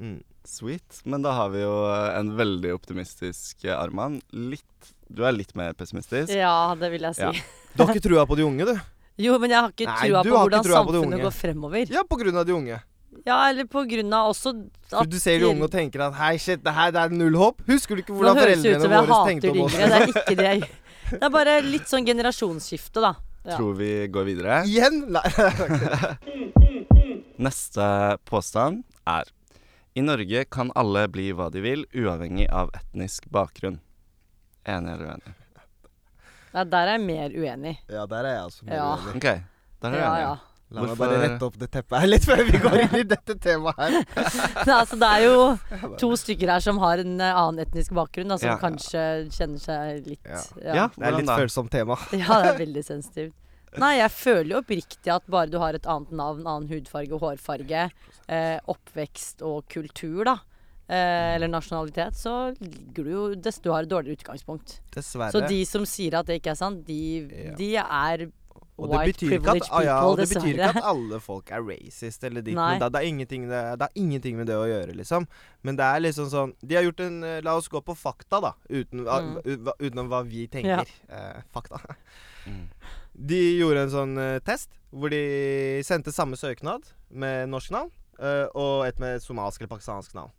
mm. 0.00 0.18
Sweet. 0.48 1.02
Men 1.04 1.26
da 1.26 1.34
har 1.36 1.50
vi 1.52 1.60
jo 1.60 1.74
en 1.92 2.32
veldig 2.38 2.72
optimistisk 2.72 3.66
eh, 3.68 3.76
Arman. 3.76 4.22
Litt 4.32 4.94
Du 5.10 5.26
er 5.26 5.36
litt 5.36 5.52
mer 5.58 5.74
pessimistisk. 5.76 6.32
ja, 6.32 6.72
det 6.78 6.88
vil 6.94 7.04
jeg 7.10 7.20
si. 7.20 7.28
Ja. 7.28 7.34
Du 7.76 7.84
har 7.84 7.92
ikke 7.94 8.02
trua 8.02 8.24
på 8.26 8.34
de 8.34 8.42
unge, 8.42 8.64
du? 8.66 8.72
Jo, 9.20 9.36
men 9.38 9.52
jeg 9.52 9.60
har 9.60 9.70
ikke 9.70 9.86
Nei, 9.86 10.08
trua 10.08 10.22
på 10.24 10.32
hvordan 10.34 10.64
trua 10.64 10.78
samfunnet 10.80 11.22
går 11.22 11.34
fremover. 11.36 11.92
Ja, 11.92 12.02
på 12.08 12.16
grunn 12.18 12.40
av 12.40 12.48
de 12.48 12.54
unge. 12.56 12.78
Ja, 13.26 13.48
eller 13.50 13.66
på 13.66 13.82
grunn 13.90 14.12
av 14.14 14.30
også 14.30 14.52
at 14.96 15.08
du 15.10 15.18
ser 15.20 15.38
de 15.42 15.46
unge 15.50 15.66
og 15.66 15.70
tenker 15.72 16.00
at 16.06 16.14
hei, 16.14 16.36
shit, 16.38 16.62
det 16.64 16.72
her 16.72 16.92
det 16.94 17.00
er 17.02 17.08
null 17.14 17.34
håp. 17.36 17.60
Husker 17.66 17.96
du 17.98 18.02
ikke 18.04 18.14
hvordan 18.14 18.38
foreldrene 18.38 18.90
våre 19.08 19.18
tenkte 19.28 19.50
om 19.50 19.60
oss? 19.66 19.74
Det 19.74 19.90
er 19.98 20.06
ikke 20.12 20.36
det 20.38 20.46
jeg. 20.46 20.68
Det 21.10 21.22
er 21.26 21.32
bare 21.34 21.56
litt 21.66 21.88
sånn 21.90 22.06
generasjonsskifte, 22.06 23.02
da. 23.02 23.14
Ja. 23.44 23.56
Tror 23.56 23.74
vi 23.74 23.90
går 24.12 24.24
videre. 24.28 24.60
Igjen? 24.68 25.00
Nei. 25.10 25.24
Neste 27.40 28.18
påstand 28.28 28.82
er 29.08 29.24
I 29.96 30.02
Norge 30.04 30.44
kan 30.52 30.70
alle 30.78 31.06
bli 31.10 31.30
hva 31.34 31.48
de 31.50 31.62
vil, 31.64 31.86
uavhengig 31.96 32.46
av 32.54 32.70
etnisk 32.78 33.26
bakgrunn. 33.32 33.80
Enig 34.68 34.92
eller 34.94 35.08
uenig? 35.16 35.32
Nei, 36.54 36.64
der 36.66 36.84
er 36.86 36.92
jeg 36.98 37.02
mer 37.06 37.34
uenig. 37.34 37.74
ja, 37.90 38.04
der 38.10 38.24
er 38.28 38.34
jeg 38.36 38.42
altså 38.44 38.64
mer 38.68 38.74
Ja. 38.76 38.86
uenig. 38.96 39.16
OK, 39.16 39.28
der 39.82 39.88
er 39.90 39.96
jeg 39.96 40.04
Ja, 40.04 40.12
enige. 40.14 40.22
ja. 40.28 40.36
La 40.70 40.82
meg 40.84 40.90
Hvorfor- 40.92 41.08
bare 41.10 41.20
rette 41.24 41.42
opp 41.48 41.56
det 41.58 41.68
teppet 41.74 41.98
her 41.98 42.06
litt 42.06 42.24
før 42.28 42.44
vi 42.46 42.58
går 42.62 42.76
inn 42.84 42.94
i 43.00 43.02
dette 43.10 43.34
temaet 43.42 43.78
her. 43.82 43.96
Nei, 44.68 44.76
altså, 44.76 44.98
det 45.00 45.08
er 45.10 45.24
jo 45.24 45.94
to 46.02 46.10
stykker 46.20 46.52
her 46.54 46.60
som 46.62 46.78
har 46.78 47.02
en 47.02 47.16
eh, 47.20 47.34
annen 47.34 47.64
etnisk 47.64 47.90
bakgrunn, 47.98 48.30
da, 48.30 48.36
som 48.38 48.52
Ja. 48.52 48.56
kanskje 48.62 49.02
kjenner 49.34 49.58
seg 49.64 50.06
litt 50.06 50.22
Ja. 50.30 50.42
ja. 50.62 50.74
Ja, 50.80 50.86
Det 50.94 51.06
er 51.10 51.16
litt 51.18 51.32
følsomt 51.34 51.70
tema. 51.74 51.98
Ja, 52.14 52.38
det 52.44 52.52
er 52.54 52.60
veldig 52.62 52.84
sensitivt. 52.86 53.34
Nei, 53.78 53.96
jeg 54.00 54.10
føler 54.10 54.50
jo 54.56 54.60
oppriktig 54.64 55.10
at 55.14 55.26
bare 55.30 55.46
du 55.50 55.58
har 55.62 55.74
et 55.78 55.84
annet 55.86 56.10
navn, 56.18 56.46
annen 56.46 56.70
hudfarge 56.70 57.14
og 57.14 57.20
hårfarge, 57.22 57.84
eh, 58.28 58.56
oppvekst 58.70 59.42
og 59.46 59.68
kultur, 59.70 60.24
da, 60.26 60.36
eh, 60.90 61.34
eller 61.36 61.46
nasjonalitet, 61.52 62.14
så 62.18 62.50
ligger 62.58 63.04
du 63.06 63.10
jo 63.14 63.28
dess, 63.34 63.58
Du 63.62 63.70
har 63.70 63.82
et 63.86 63.88
dårligere 63.90 64.18
utgangspunkt. 64.18 64.80
Dessverre. 64.94 65.30
Så 65.34 65.46
de 65.46 65.60
som 65.64 65.82
sier 65.86 66.18
at 66.18 66.26
det 66.26 66.40
ikke 66.42 66.50
er 66.54 66.58
sant, 66.62 66.82
de, 66.86 67.00
Ja. 67.30 67.54
de 67.58 67.70
er 67.76 68.26
og 68.80 68.90
det 68.90 69.00
betyr 69.12 69.32
ikke 69.36 69.52
at, 69.56 69.68
ah, 69.70 69.82
ja, 69.84 69.96
og 70.08 70.16
det 70.18 70.26
betyr 70.30 70.54
ikke 70.56 70.68
at 70.72 70.84
alle 70.90 71.20
folk 71.20 71.50
er 71.52 71.62
racist 71.66 72.24
eller 72.24 72.40
ditt, 72.42 72.54
men 72.56 72.80
det, 72.80 72.88
det, 72.92 73.00
er 73.02 73.08
ingenting 73.10 73.44
det, 73.50 73.60
det 73.78 73.86
er 73.88 74.00
ingenting 74.02 74.36
med 74.40 74.46
det 74.50 74.56
å 74.56 74.64
gjøre, 74.66 74.94
liksom. 74.96 75.26
Men 75.62 75.76
det 75.76 75.84
er 75.84 76.00
liksom 76.00 76.30
sånn 76.32 76.54
De 76.64 76.74
har 76.78 76.82
gjort 76.86 77.00
en 77.04 77.18
eh, 77.24 77.40
La 77.44 77.54
oss 77.60 77.68
gå 77.68 77.80
på 77.84 77.94
fakta, 77.96 78.40
da. 78.40 78.54
Uten, 78.70 79.04
Mm. 79.04 79.36
u- 79.44 79.58
hva- 79.68 79.76
utenom 79.80 80.08
hva 80.08 80.22
vi 80.26 80.46
tenker. 80.48 80.88
Eh, 81.08 81.40
fakta. 81.52 81.80
Mm. 82.48 82.70
De 83.12 83.38
gjorde 83.60 83.82
en 83.84 83.90
sånn 83.92 84.12
uh, 84.16 84.38
test 84.40 84.70
hvor 84.96 85.10
de 85.12 85.18
sendte 85.84 86.08
samme 86.10 86.38
søknad 86.40 86.86
med 87.12 87.50
norsk 87.52 87.70
navn 87.74 87.90
eh, 88.18 88.46
og 88.56 88.86
et 88.88 88.98
med 88.98 89.20
somalsk 89.20 89.60
eller 89.60 89.68
pakistansk 89.74 90.14
navn. 90.16 90.32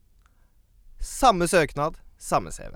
Samme 0.99 1.45
søknad, 1.47 1.99
samme 2.17 2.49
CV. 2.51 2.73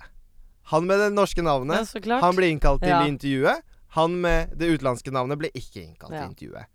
Han 0.71 0.85
med 0.85 0.99
det 1.01 1.09
norske 1.13 1.41
navnet, 1.45 1.91
ja, 2.05 2.19
han 2.21 2.35
ble 2.37 2.51
innkalt 2.53 2.81
til 2.81 2.89
Ja. 2.93 3.01
intervjuet. 3.05 3.61
Han 3.95 4.19
med 4.21 4.51
det 4.59 4.67
utenlandske 4.75 5.11
navnet 5.15 5.39
ble 5.39 5.49
ikke 5.55 5.81
innkalt 5.85 6.13
Ja. 6.13 6.25
til 6.25 6.33
intervjuet. 6.35 6.65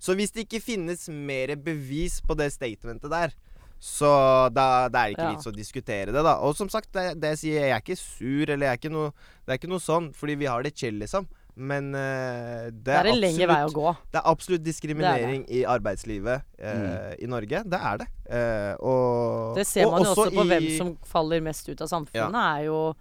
Så 0.00 0.14
hvis 0.16 0.32
det 0.32 0.46
ikke 0.48 0.62
finnes 0.64 1.08
mer 1.12 1.54
bevis 1.60 2.20
på 2.24 2.32
det 2.38 2.50
statementet 2.54 3.10
der, 3.12 3.34
så 3.80 4.48
da 4.52 4.88
det 4.88 5.00
er 5.00 5.10
ikke 5.14 5.26
Ja. 5.28 5.34
vits 5.34 5.46
å 5.48 5.52
diskutere 5.56 6.12
det, 6.12 6.22
da. 6.24 6.36
Og 6.40 6.54
som 6.56 6.68
sagt, 6.68 6.90
det, 6.92 7.18
det 7.20 7.34
jeg 7.34 7.38
sier, 7.42 7.60
jeg 7.68 7.70
er 7.76 7.80
ikke 7.80 7.96
sur, 8.00 8.50
eller 8.50 8.66
jeg 8.66 8.72
er 8.72 8.80
ikke 8.80 8.92
noe 8.92 9.12
Det 9.46 9.52
er 9.54 9.58
ikke 9.60 9.70
noe 9.72 9.80
sånn, 9.82 10.10
fordi 10.14 10.34
vi 10.38 10.46
har 10.46 10.62
det 10.62 10.74
chill, 10.76 10.98
liksom. 11.00 11.26
Men 11.56 11.88
uh, 11.94 12.70
det, 12.70 12.84
Det 12.84 12.94
er 12.96 13.06
en 13.10 13.20
lengre 13.20 13.46
vei 13.50 13.62
å 13.66 13.72
gå. 13.74 13.96
det 14.12 14.20
er 14.20 14.28
absolutt 14.30 14.62
diskriminering 14.64 15.42
i 15.50 15.64
arbeidslivet 15.68 16.42
eh, 16.58 17.16
i 17.20 17.26
Norge. 17.26 17.64
Det 17.68 17.80
er 17.80 17.98
det. 17.98 18.06
Uh, 18.30 18.74
og 18.80 19.56
Det 19.58 19.66
ser 19.66 19.84
og 19.86 19.92
man 19.98 20.04
jo 20.04 20.10
også 20.14 20.30
på 20.30 20.44
i- 20.44 20.48
hvem 20.48 20.68
som 20.78 20.96
faller 21.04 21.40
mest 21.42 21.68
ut 21.68 21.80
av 21.82 21.88
samfunnet, 21.88 22.38
er 22.60 22.64
jo 22.68 22.94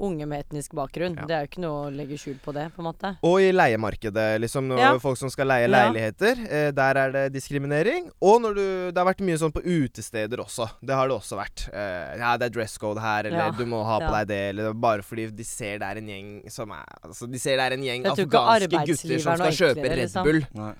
unge 0.00 0.26
med 0.26 0.44
etnisk 0.46 0.74
bakgrunn. 0.78 1.16
Ja. 1.16 1.26
Det 1.26 1.34
er 1.36 1.40
jo 1.44 1.48
ikke 1.50 1.62
noe 1.64 1.78
å 1.88 1.92
legge 1.94 2.18
skjul 2.20 2.36
på 2.44 2.52
det, 2.54 2.66
på 2.74 2.82
en 2.82 2.88
måte. 2.92 3.10
Og 3.26 3.40
i 3.40 3.50
leiemarkedet, 3.52 4.40
liksom. 4.40 4.68
Når 4.68 4.78
Ja. 4.78 4.98
folk 4.98 5.16
som 5.18 5.30
skal 5.30 5.46
leie 5.46 5.68
Ja. 5.68 5.72
leiligheter. 5.90 6.36
Eh, 6.50 6.70
der 6.72 6.94
er 6.96 7.12
det 7.12 7.32
diskriminering. 7.32 8.10
Og 8.20 8.40
når 8.42 8.54
du 8.54 8.92
Det 8.92 8.96
har 8.96 9.12
vært 9.14 9.20
mye 9.24 9.38
sånn 9.38 9.52
på 9.52 9.62
utesteder 9.64 10.38
også. 10.38 10.68
Det 10.84 10.94
har 10.94 11.08
det 11.08 11.16
også 11.16 11.36
vært. 11.36 11.68
Eh, 11.72 12.18
ja, 12.18 12.36
det 12.36 12.46
er 12.46 12.50
dress 12.60 12.78
code 12.78 12.98
her, 13.00 13.24
eller 13.26 13.38
Ja. 13.38 13.50
du 13.50 13.64
må 13.66 13.84
ha 13.84 13.98
på 14.00 14.10
Ja. 14.10 14.24
deg 14.24 14.28
det, 14.28 14.48
eller 14.58 14.72
bare 14.74 15.02
fordi 15.02 15.34
de 15.34 15.44
ser 15.44 15.78
det 15.78 15.82
er 15.88 15.98
en 15.98 16.06
gjeng 16.08 16.50
som 16.50 16.70
er 16.70 16.84
Altså, 17.04 17.30
de 17.30 17.38
ser 17.38 17.56
det 17.56 17.72
er 17.72 17.74
en 17.74 17.82
gjeng 17.82 18.04
afghanske 18.04 18.86
gutter 18.86 19.20
som 19.20 19.36
skal 19.36 19.52
kjøpe 19.52 19.78
enklere, 19.78 19.96
Red 19.96 20.08
liksom. 20.08 20.54
Nei. 20.54 20.72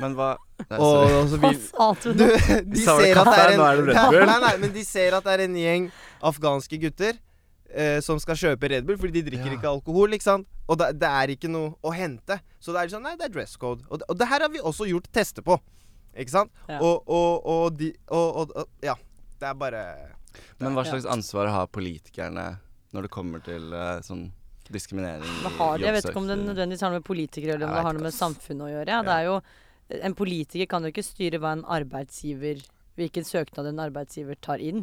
Men 0.00 0.14
hva 0.14 0.36
Nei, 0.70 0.78
Og, 0.78 1.10
og 1.10 1.28
så 1.28 1.38
Hva 1.40 1.54
sa 1.56 1.92
du 2.02 2.12
du, 2.14 2.24
nå? 2.24 2.36
de 2.36 2.64
vel 2.64 2.76
ser 2.76 3.18
at 3.18 3.24
det 3.24 3.38
er 3.38 3.52
en 3.52 3.84
Bull. 3.84 4.26
Nei, 4.26 4.40
nei, 4.40 4.56
men 4.58 4.72
de 4.72 4.82
ser 4.84 5.14
at 5.14 5.24
det 5.24 5.40
er 5.40 5.44
en 5.44 5.54
gjeng 5.54 5.90
afghanske 6.22 6.80
gutter. 6.80 7.12
Eh, 7.74 8.00
som 8.00 8.18
skal 8.22 8.36
kjøpe 8.36 8.68
Red 8.70 8.86
Bull, 8.86 8.96
fordi 8.98 9.12
de 9.22 9.30
drikker 9.30 9.52
Ja. 9.52 9.56
ikke 9.58 9.68
alkohol. 9.70 10.12
ikke 10.12 10.22
sant? 10.26 10.46
Og 10.68 10.78
det, 10.78 10.98
det 11.00 11.08
er 11.08 11.28
ikke 11.36 11.48
noe 11.50 11.74
å 11.82 11.92
hente. 11.94 12.40
Så 12.60 12.72
det 12.72 12.82
er 12.84 12.88
sånn, 12.94 13.02
nei, 13.02 13.16
det 13.16 13.26
er 13.30 13.34
dress 13.34 13.56
code. 13.56 13.82
Og, 13.90 13.98
det- 14.00 14.06
og 14.08 14.18
det 14.18 14.28
her 14.28 14.40
har 14.40 14.48
vi 14.48 14.58
også 14.60 14.86
gjort 14.88 15.10
tester 15.12 15.42
på. 15.42 15.58
Ikke 16.16 16.30
sant? 16.30 16.50
Ja. 16.68 16.80
Og, 16.80 17.04
og, 17.06 17.46
og 17.46 17.76
de 17.78 17.92
og, 18.08 18.36
og, 18.36 18.56
og 18.56 18.68
Ja. 18.82 18.94
Det 19.40 19.48
er 19.48 19.54
bare 19.54 19.82
Men 20.60 20.74
hva 20.74 20.84
Ja. 20.84 20.90
slags 20.92 21.06
ansvar 21.06 21.48
har 21.48 21.66
politikerne 21.66 22.58
når 22.92 23.02
det 23.02 23.10
kommer 23.10 23.40
til 23.44 23.72
uh, 23.72 24.00
sånn 24.02 24.32
diskriminering 24.70 25.22
Hva 25.42 25.50
har? 25.56 25.78
Jeg 25.78 25.92
vet 25.94 26.04
ikke 26.10 26.16
om 26.20 26.26
det 26.28 26.36
nødvendigvis 26.38 26.80
har 26.82 26.90
noe 26.92 26.98
med 27.00 27.06
politikere 27.06 27.54
eller 27.54 27.66
om 27.66 27.74
det 27.74 27.82
har 27.86 27.92
noe 27.96 28.02
med 28.02 28.12
samfunnet 28.14 28.66
å 28.66 28.70
gjøre. 28.74 28.88
Ja, 28.88 29.00
det 29.02 29.14
er 29.16 29.24
jo, 29.30 29.40
en 30.02 30.14
politiker 30.14 30.66
kan 30.70 30.82
jo 30.82 30.90
ikke 30.92 31.02
styre 31.06 31.38
hva 31.42 31.52
en 31.56 31.64
arbeidsgiver 31.64 32.60
Hvilken 32.98 33.24
søknad 33.24 33.66
en 33.70 33.78
arbeidsgiver 33.80 34.36
tar 34.42 34.58
inn. 34.60 34.82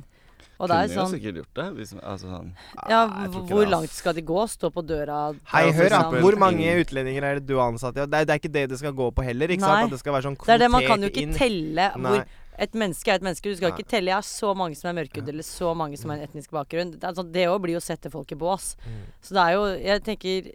Og 0.60 0.68
det 0.70 0.74
Kunne 0.74 0.84
er 0.84 0.88
jo 0.88 0.96
sånn 0.98 1.12
sikkert 1.14 1.36
gjort 1.42 1.54
det. 1.60 1.66
Hvis, 1.78 1.92
altså 2.02 2.32
sånn 2.32 2.48
Ja, 2.90 3.02
Nei, 3.06 3.22
jeg 3.26 3.32
tror 3.34 3.44
ikke 3.44 3.54
hvor 3.58 3.66
det, 3.68 3.72
langt 3.76 3.92
skal 3.94 4.14
de 4.18 4.24
gå? 4.26 4.40
Stå 4.50 4.72
på 4.74 4.82
døra 4.90 5.18
Hei, 5.54 5.66
hør 5.78 5.90
da. 5.94 6.00
Hvor 6.24 6.38
mange 6.42 6.66
utlendinger 6.82 7.24
er 7.30 7.40
det 7.40 7.46
du 7.48 7.56
har 7.60 7.70
ansatt? 7.72 7.96
Ja, 7.96 8.06
det, 8.10 8.24
er, 8.24 8.26
det 8.26 8.34
er 8.38 8.42
ikke 8.42 8.54
det 8.56 8.66
det 8.72 8.80
skal 8.82 8.96
gå 8.98 9.12
på 9.14 9.24
heller. 9.28 9.48
ikke 9.54 9.62
Nei. 9.62 9.70
sant? 9.70 9.92
At 9.92 9.96
det 9.98 10.00
skal 10.02 10.14
være 10.18 10.28
sånn 10.32 10.38
Det 10.42 10.56
er 10.56 10.64
det, 10.66 10.72
man 10.74 10.82
kan 10.88 11.02
jo 11.06 11.10
kvotert 11.10 11.18
ikke 11.18 11.28
inn. 11.30 11.38
telle 11.38 11.92
Nei. 11.98 12.10
hvor 12.18 12.26
Et 12.58 12.74
menneske 12.74 13.12
er 13.14 13.20
et 13.20 13.22
menneske. 13.22 13.52
Du 13.54 13.56
skal 13.60 13.70
Nei. 13.70 13.78
ikke 13.78 13.90
telle 13.94 14.10
jeg 14.10 14.18
har 14.18 14.26
så 14.26 14.56
mange 14.58 14.74
som 14.80 14.90
er 14.90 14.96
mørkhudede, 14.98 15.30
eller 15.30 15.46
så 15.46 15.76
mange 15.78 15.98
som 16.02 16.10
har 16.10 16.18
en 16.18 16.26
etnisk 16.26 16.50
bakgrunn. 16.58 16.96
Det, 16.98 17.04
er 17.06 17.14
sånn- 17.14 17.32
det 17.32 17.44
òg 17.46 17.60
blir 17.62 17.76
jo 17.78 17.82
å 17.84 17.86
sette 17.86 18.10
folk 18.10 18.32
i 18.34 18.36
bås. 18.42 18.72
Mm. 18.82 19.04
Så 19.22 19.36
det 19.38 19.44
er 19.44 19.54
jo 19.54 19.66
Jeg 19.78 20.02
tenker 20.08 20.50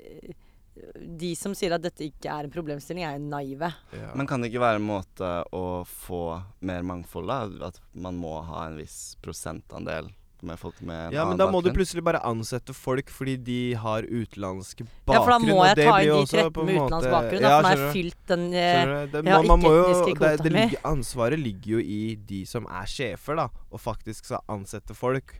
De 0.96 1.34
som 1.36 1.52
sier 1.56 1.74
at 1.76 1.82
dette 1.84 2.06
ikke 2.06 2.32
er 2.32 2.46
en 2.46 2.52
problemstilling, 2.52 3.04
er 3.04 3.18
jo 3.18 3.26
naive. 3.28 3.68
Ja. 3.92 4.14
Men 4.16 4.28
kan 4.28 4.40
det 4.40 4.52
ikke 4.52 4.64
være 4.64 4.80
en 4.80 4.88
måte 4.88 5.30
å 5.52 5.82
få 5.88 6.24
mer 6.64 6.86
mangfold 6.86 7.28
da? 7.28 7.68
At 7.68 7.80
man 7.92 8.16
må 8.20 8.38
ha 8.46 8.66
en 8.70 8.80
viss 8.80 9.14
prosentandel 9.22 10.08
med 10.42 10.58
folk 10.58 10.80
med 10.80 10.96
en 10.96 11.14
Ja, 11.14 11.22
men 11.24 11.36
annen 11.36 11.40
da 11.40 11.46
må 11.54 11.60
du 11.62 11.70
plutselig 11.74 12.02
bare 12.04 12.20
ansette 12.26 12.74
folk 12.74 13.10
fordi 13.14 13.36
de 13.46 13.58
har 13.78 14.06
utenlandsk 14.08 14.82
bakgrunn. 14.82 15.14
Ja, 15.14 15.22
for 15.22 15.34
da 15.34 15.38
må 15.44 15.58
jeg 15.68 15.78
ta 15.78 15.94
inn 16.02 16.08
de 16.08 16.16
også 16.16 16.40
13 16.40 16.66
med 16.66 16.80
utenlandsk 16.80 17.14
bakgrunn. 17.14 17.46
Ja, 17.46 17.52
at 17.52 17.66
man 17.66 17.70
har 17.70 17.94
fylt 17.96 18.20
den 18.32 18.44
eh? 18.48 18.82
Det, 19.12 19.22
ja, 19.22 19.38
man, 19.38 19.50
man 19.52 19.66
ikke-etniske 19.68 20.18
kvota 20.18 20.54
mi. 20.56 20.66
ansvaret 20.92 21.42
ligger 21.42 21.76
jo 21.76 21.82
i 21.84 22.02
de 22.32 22.42
som 22.48 22.66
er 22.66 22.90
sjefer, 22.90 23.38
da, 23.38 23.48
og 23.70 23.82
faktisk 23.82 24.32
skal 24.32 24.42
ansette 24.52 24.96
folk 24.98 25.36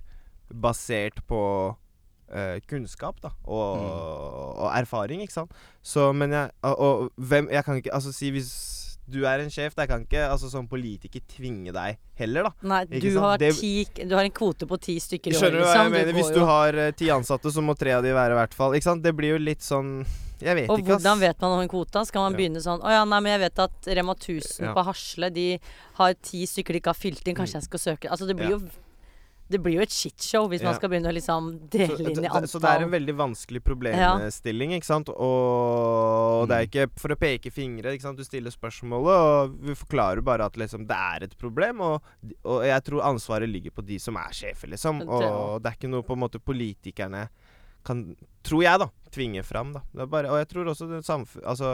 basert 0.53 1.23
på 1.27 1.42
eh, 2.33 2.61
kunnskap 2.68 3.21
da, 3.21 3.31
og, 3.45 3.79
Mm. 3.79 4.62
og 4.62 4.68
erfaring, 4.79 5.21
ikke 5.23 5.33
sant. 5.33 5.53
Så, 5.83 6.12
men 6.14 6.31
jeg 6.31 6.51
og, 6.62 6.79
og 6.79 7.11
hvem 7.18 7.49
Jeg 7.51 7.64
kan 7.64 7.77
ikke 7.77 7.92
Altså, 7.92 8.12
si 8.12 8.31
hvis 8.31 8.53
du 9.12 9.25
er 9.27 9.40
en 9.42 9.51
sjef, 9.51 9.75
jeg 9.77 9.88
kan 9.90 10.05
ikke 10.07 10.31
altså, 10.31 10.49
som 10.49 10.68
politiker 10.71 11.21
tvinge 11.29 11.73
deg 11.75 11.99
heller, 12.14 12.45
da. 12.45 12.53
Nei, 12.62 12.85
du 12.87 13.18
har, 13.18 13.37
Det- 13.37 13.55
ti, 13.59 13.85
du 14.07 14.14
har 14.14 14.25
en 14.25 14.31
kvote 14.31 14.64
på 14.66 14.79
ti 14.81 14.95
stykker 15.03 15.33
i 15.33 15.35
Skjønner 15.35 15.59
du 15.59 15.64
hva 15.64 15.73
jeg 15.75 15.79
liksom. 15.83 15.92
mener? 15.92 16.12
Du 16.12 16.18
Hvis 16.18 16.35
du 16.35 16.40
har 16.47 16.75
uh, 16.79 16.90
ti 16.92 17.09
ansatte, 17.11 17.51
så 17.53 17.61
må 17.61 17.75
tre 17.77 17.90
av 17.92 18.03
de 18.03 18.12
være 18.14 18.31
i 18.33 18.38
hvert 18.38 18.55
fall. 18.55 18.73
Ikke 18.79 18.85
sant? 18.85 19.03
Det 19.03 19.12
blir 19.16 19.35
jo 19.35 19.38
litt 19.42 19.61
sånn 19.61 20.07
Jeg 20.40 20.55
vet 20.57 20.71
Og 20.71 20.79
ikke, 20.79 20.95
ass. 20.95 21.03
hvordan 21.03 21.18
vet 21.21 21.40
man 21.40 21.53
om 21.53 21.61
en 21.61 21.68
kvote? 21.68 22.07
Skal 22.07 22.23
man 22.23 22.33
Ja. 22.33 22.38
begynne 22.38 22.62
sånn 22.62 22.81
Å 22.81 22.90
ja, 22.90 23.05
nei, 23.05 23.21
men 23.21 23.33
jeg 23.40 23.51
vet 23.51 23.59
at 23.59 23.90
Rema 23.99 24.14
1000 24.14 24.61
Ja. 24.66 24.73
på 24.75 24.85
Hasle, 24.87 25.31
de 25.35 25.61
har 25.99 26.14
ti 26.14 26.47
stykker 26.47 26.73
de 26.73 26.81
ikke 26.81 26.95
har 26.95 26.95
fylt 27.03 27.27
inn. 27.29 27.35
Kanskje 27.37 27.59
jeg 27.61 27.62
skal 27.64 27.79
søke 27.81 28.09
Altså, 28.11 28.27
det 28.27 28.37
blir 28.37 28.51
Ja. 28.51 28.57
jo 28.57 28.71
Det 29.53 29.61
blir 29.62 29.77
jo 29.79 29.85
et 29.85 29.93
shitshow 29.93 30.49
hvis 30.51 30.62
man 30.65 30.75
skal 30.79 30.91
begynne 30.93 31.11
å 31.11 31.15
liksom 31.17 31.51
Så, 31.61 31.69
dele 31.75 31.99
inn 32.01 32.11
i 32.11 32.15
det- 32.15 32.31
antall. 32.31 32.49
så 32.51 32.61
det 32.65 32.71
er 32.73 32.85
en 32.87 32.93
veldig 32.95 33.15
vanskelig 33.19 33.62
problemstilling, 33.67 34.75
ikke 34.79 34.88
sant. 34.88 35.11
Og 35.12 36.49
det 36.49 36.57
er 36.59 36.67
ikke 36.69 36.87
for 37.01 37.15
å 37.15 37.19
peke 37.21 37.53
fingre, 37.53 37.93
ikke 37.95 38.07
sant. 38.09 38.19
Du 38.21 38.25
stiller 38.27 38.51
spørsmålet, 38.55 39.23
og 39.23 39.57
vi 39.69 39.75
forklarer 39.79 40.25
bare 40.25 40.47
at 40.49 40.57
liksom 40.61 40.87
det 40.88 40.97
er 40.99 41.27
et 41.29 41.37
problem. 41.38 41.81
Og, 41.85 42.03
og 42.45 42.65
jeg 42.67 42.85
tror 42.88 43.05
ansvaret 43.12 43.51
ligger 43.51 43.75
på 43.77 43.85
de 43.87 43.99
som 44.03 44.17
er 44.21 44.33
sjefer, 44.37 44.73
liksom. 44.73 45.03
Og 45.07 45.61
det 45.62 45.73
er 45.73 45.79
ikke 45.79 45.93
noe 45.93 46.07
på 46.07 46.17
en 46.17 46.23
måte 46.25 46.41
politikerne 46.43 47.29
kan, 47.85 48.05
tror 48.47 48.62
jeg, 48.62 48.79
da, 48.79 48.88
tvinge 49.11 49.43
fram. 49.45 49.73
da. 49.75 49.83
Det 49.93 50.05
er 50.07 50.11
bare, 50.12 50.31
og 50.31 50.38
jeg 50.38 50.49
tror 50.53 50.71
også 50.71 50.88
altså, 51.43 51.73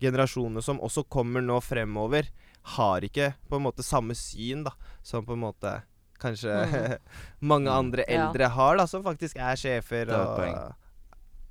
generasjonene 0.00 0.62
som 0.62 0.78
også 0.78 1.04
kommer 1.10 1.42
nå 1.42 1.58
fremover, 1.64 2.28
har 2.76 3.00
ikke 3.06 3.32
på 3.48 3.56
en 3.58 3.64
måte 3.64 3.82
samme 3.86 4.14
syn 4.18 4.62
da, 4.66 4.72
som 5.02 5.24
på 5.26 5.32
en 5.34 5.42
måte 5.46 5.72
kanskje 6.20 6.98
mange 7.52 7.70
andre 7.70 8.04
Mm. 8.08 8.12
Ja. 8.14 8.26
eldre 8.28 8.48
har, 8.54 8.76
da, 8.76 8.86
som 8.86 9.02
faktisk 9.06 9.36
er 9.36 9.56
sjefer. 9.56 10.04
Det 10.06 10.14
er 10.14 10.20
og, 10.26 10.38
poeng. 10.38 10.56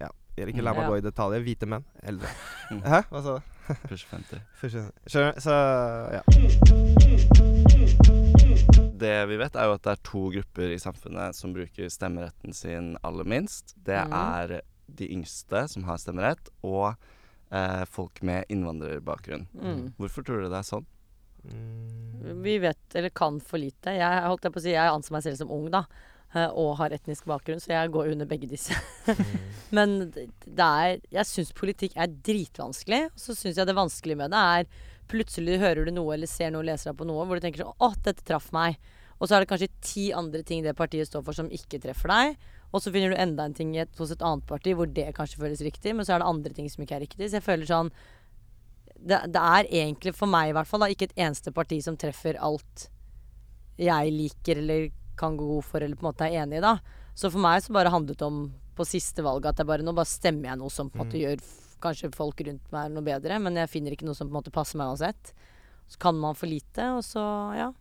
ja, 0.02 0.10
ikke 0.46 0.62
la 0.64 0.74
meg 0.78 0.84
Ja. 0.84 0.90
gå 0.90 0.98
i 0.98 1.02
detaljer. 1.08 1.42
Hvite 1.48 1.66
menn. 1.70 1.86
Eldre. 2.04 2.30
Mm. 2.72 2.82
Hæ? 2.86 3.02
Hva 3.10 3.22
sa 3.24 3.38
du? 3.38 3.42
Push 3.90 4.06
50. 4.08 4.40
Skjønner. 4.62 4.92
Skjønner. 5.12 5.40
Så 5.44 5.52
ja. 6.16 6.22
Det 8.98 9.14
vi 9.30 9.38
vet, 9.38 9.56
er 9.56 9.68
jo 9.70 9.76
at 9.76 9.84
det 9.86 9.92
er 9.94 10.02
to 10.08 10.22
grupper 10.34 10.72
i 10.74 10.80
samfunnet 10.82 11.36
som 11.38 11.54
bruker 11.54 11.90
stemmeretten 11.92 12.54
sin 12.56 12.94
aller 13.06 13.28
minst. 13.30 13.76
Det 13.86 13.98
er 14.00 14.60
de 14.88 15.10
yngste 15.14 15.66
som 15.70 15.84
har 15.86 16.00
stemmerett, 16.02 16.50
og 16.66 16.96
eh, 17.52 17.84
folk 17.92 18.22
med 18.26 18.48
innvandrerbakgrunn. 18.54 19.46
Mm. 19.54 19.84
Hvorfor 20.00 20.26
tror 20.26 20.42
du 20.42 20.48
det 20.50 20.58
er 20.62 20.68
sånn? 20.70 20.88
Vi 22.44 22.58
vet, 22.60 22.96
eller 22.96 23.14
kan 23.16 23.40
for 23.40 23.62
lite. 23.62 23.94
Jeg 23.96 24.24
holdt 24.28 24.48
jeg 24.48 24.54
på 24.56 24.60
å 24.62 24.66
si, 24.66 24.74
jeg 24.76 24.92
anser 24.92 25.16
meg 25.16 25.24
selv 25.26 25.40
som 25.40 25.52
ung, 25.54 25.70
da. 25.72 25.86
eh, 26.36 26.50
Og 26.50 26.76
har 26.82 26.96
etnisk 26.96 27.26
bakgrunn, 27.30 27.62
så 27.64 27.72
jeg 27.72 27.94
går 27.94 28.12
under 28.12 28.28
begge 28.30 28.50
disse. 28.52 28.76
Men 29.76 30.12
det 30.12 30.68
er 30.68 31.00
Jeg 31.12 31.26
syns 31.30 31.54
politikk 31.56 31.96
er 31.96 32.12
dritvanskelig. 32.12 33.06
Og 33.14 33.20
så 33.22 33.36
syns 33.38 33.58
jeg 33.58 33.68
det 33.70 33.78
vanskelige 33.78 34.20
med 34.20 34.36
det 34.36 34.44
er 34.60 34.70
Plutselig 35.08 35.62
hører 35.62 35.88
du 35.88 35.94
noe 35.96 36.18
eller 36.18 36.28
ser 36.28 36.52
noe, 36.52 36.66
leser 36.68 36.92
deg 36.92 36.98
på 37.00 37.06
noe, 37.08 37.24
hvor 37.24 37.40
du 37.40 37.44
tenker 37.46 37.64
sånn 37.64 37.78
Å, 37.80 37.94
dette 38.04 38.26
traff 38.28 38.50
meg. 38.52 38.76
Og 39.18 39.30
så 39.30 39.38
er 39.38 39.46
det 39.46 39.50
kanskje 39.50 39.70
ti 39.80 40.10
andre 40.12 40.44
ting 40.44 40.66
det 40.66 40.76
partiet 40.76 41.08
står 41.08 41.24
for 41.24 41.38
som 41.38 41.48
ikke 41.48 41.80
treffer 41.80 42.12
deg. 42.12 42.36
Og 42.76 42.84
så 42.84 42.92
finner 42.92 43.14
du 43.14 43.22
enda 43.24 43.46
en 43.48 43.56
ting 43.56 43.72
hos 43.98 44.12
et 44.12 44.26
annet 44.26 44.44
parti 44.50 44.74
hvor 44.76 44.90
det 44.92 45.08
kanskje 45.16 45.40
føles 45.40 45.64
riktig, 45.64 45.96
men 45.96 46.04
så 46.04 46.18
er 46.18 46.22
det 46.22 46.28
andre 46.28 46.52
ting 46.58 46.68
som 46.68 46.84
ikke 46.84 46.98
er 47.00 47.06
riktig. 47.06 47.30
Så 47.30 47.40
jeg 47.40 47.46
føler 47.46 47.70
sånn 47.70 47.94
det, 49.00 49.20
det 49.34 49.42
er 49.42 49.68
egentlig, 49.70 50.14
for 50.18 50.30
meg 50.32 50.52
i 50.52 50.56
hvert 50.58 50.70
fall, 50.70 50.84
da, 50.84 50.92
ikke 50.92 51.10
et 51.10 51.20
eneste 51.28 51.54
parti 51.56 51.80
som 51.84 51.98
treffer 52.00 52.40
alt 52.44 52.88
jeg 53.78 54.14
liker 54.14 54.62
eller 54.64 54.88
kan 55.18 55.38
gå 55.38 55.46
god 55.46 55.66
for 55.66 55.84
eller 55.84 55.98
på 55.98 56.06
en 56.06 56.10
måte 56.12 56.26
er 56.28 56.42
enig 56.44 56.60
i, 56.60 56.64
da. 56.66 56.78
Så 57.18 57.30
for 57.34 57.42
meg 57.42 57.62
så 57.66 57.74
bare 57.74 57.94
handlet 57.94 58.20
det 58.20 58.26
om 58.26 58.44
på 58.78 58.86
siste 58.86 59.24
valget 59.26 59.52
at 59.52 59.62
jeg 59.62 59.70
bare 59.70 59.86
nå 59.86 59.94
bare 59.98 60.10
stemmer 60.10 60.52
jeg 60.52 60.62
noe 60.62 60.74
som 60.74 60.90
på 60.90 61.00
en 61.00 61.06
måte 61.06 61.22
gjør 61.22 61.42
kanskje 61.82 62.12
folk 62.14 62.42
rundt 62.46 62.72
meg 62.74 62.94
noe 62.94 63.06
bedre, 63.06 63.40
men 63.42 63.58
jeg 63.58 63.72
finner 63.72 63.94
ikke 63.94 64.06
noe 64.06 64.18
som 64.18 64.30
på 64.30 64.34
en 64.34 64.40
måte 64.40 64.54
passer 64.54 64.80
meg 64.80 64.94
uansett. 64.94 65.34
Så 65.88 66.00
kan 66.02 66.18
man 66.20 66.38
for 66.38 66.50
lite, 66.50 66.90
og 66.98 67.04
så 67.06 67.24
ja. 67.58 67.72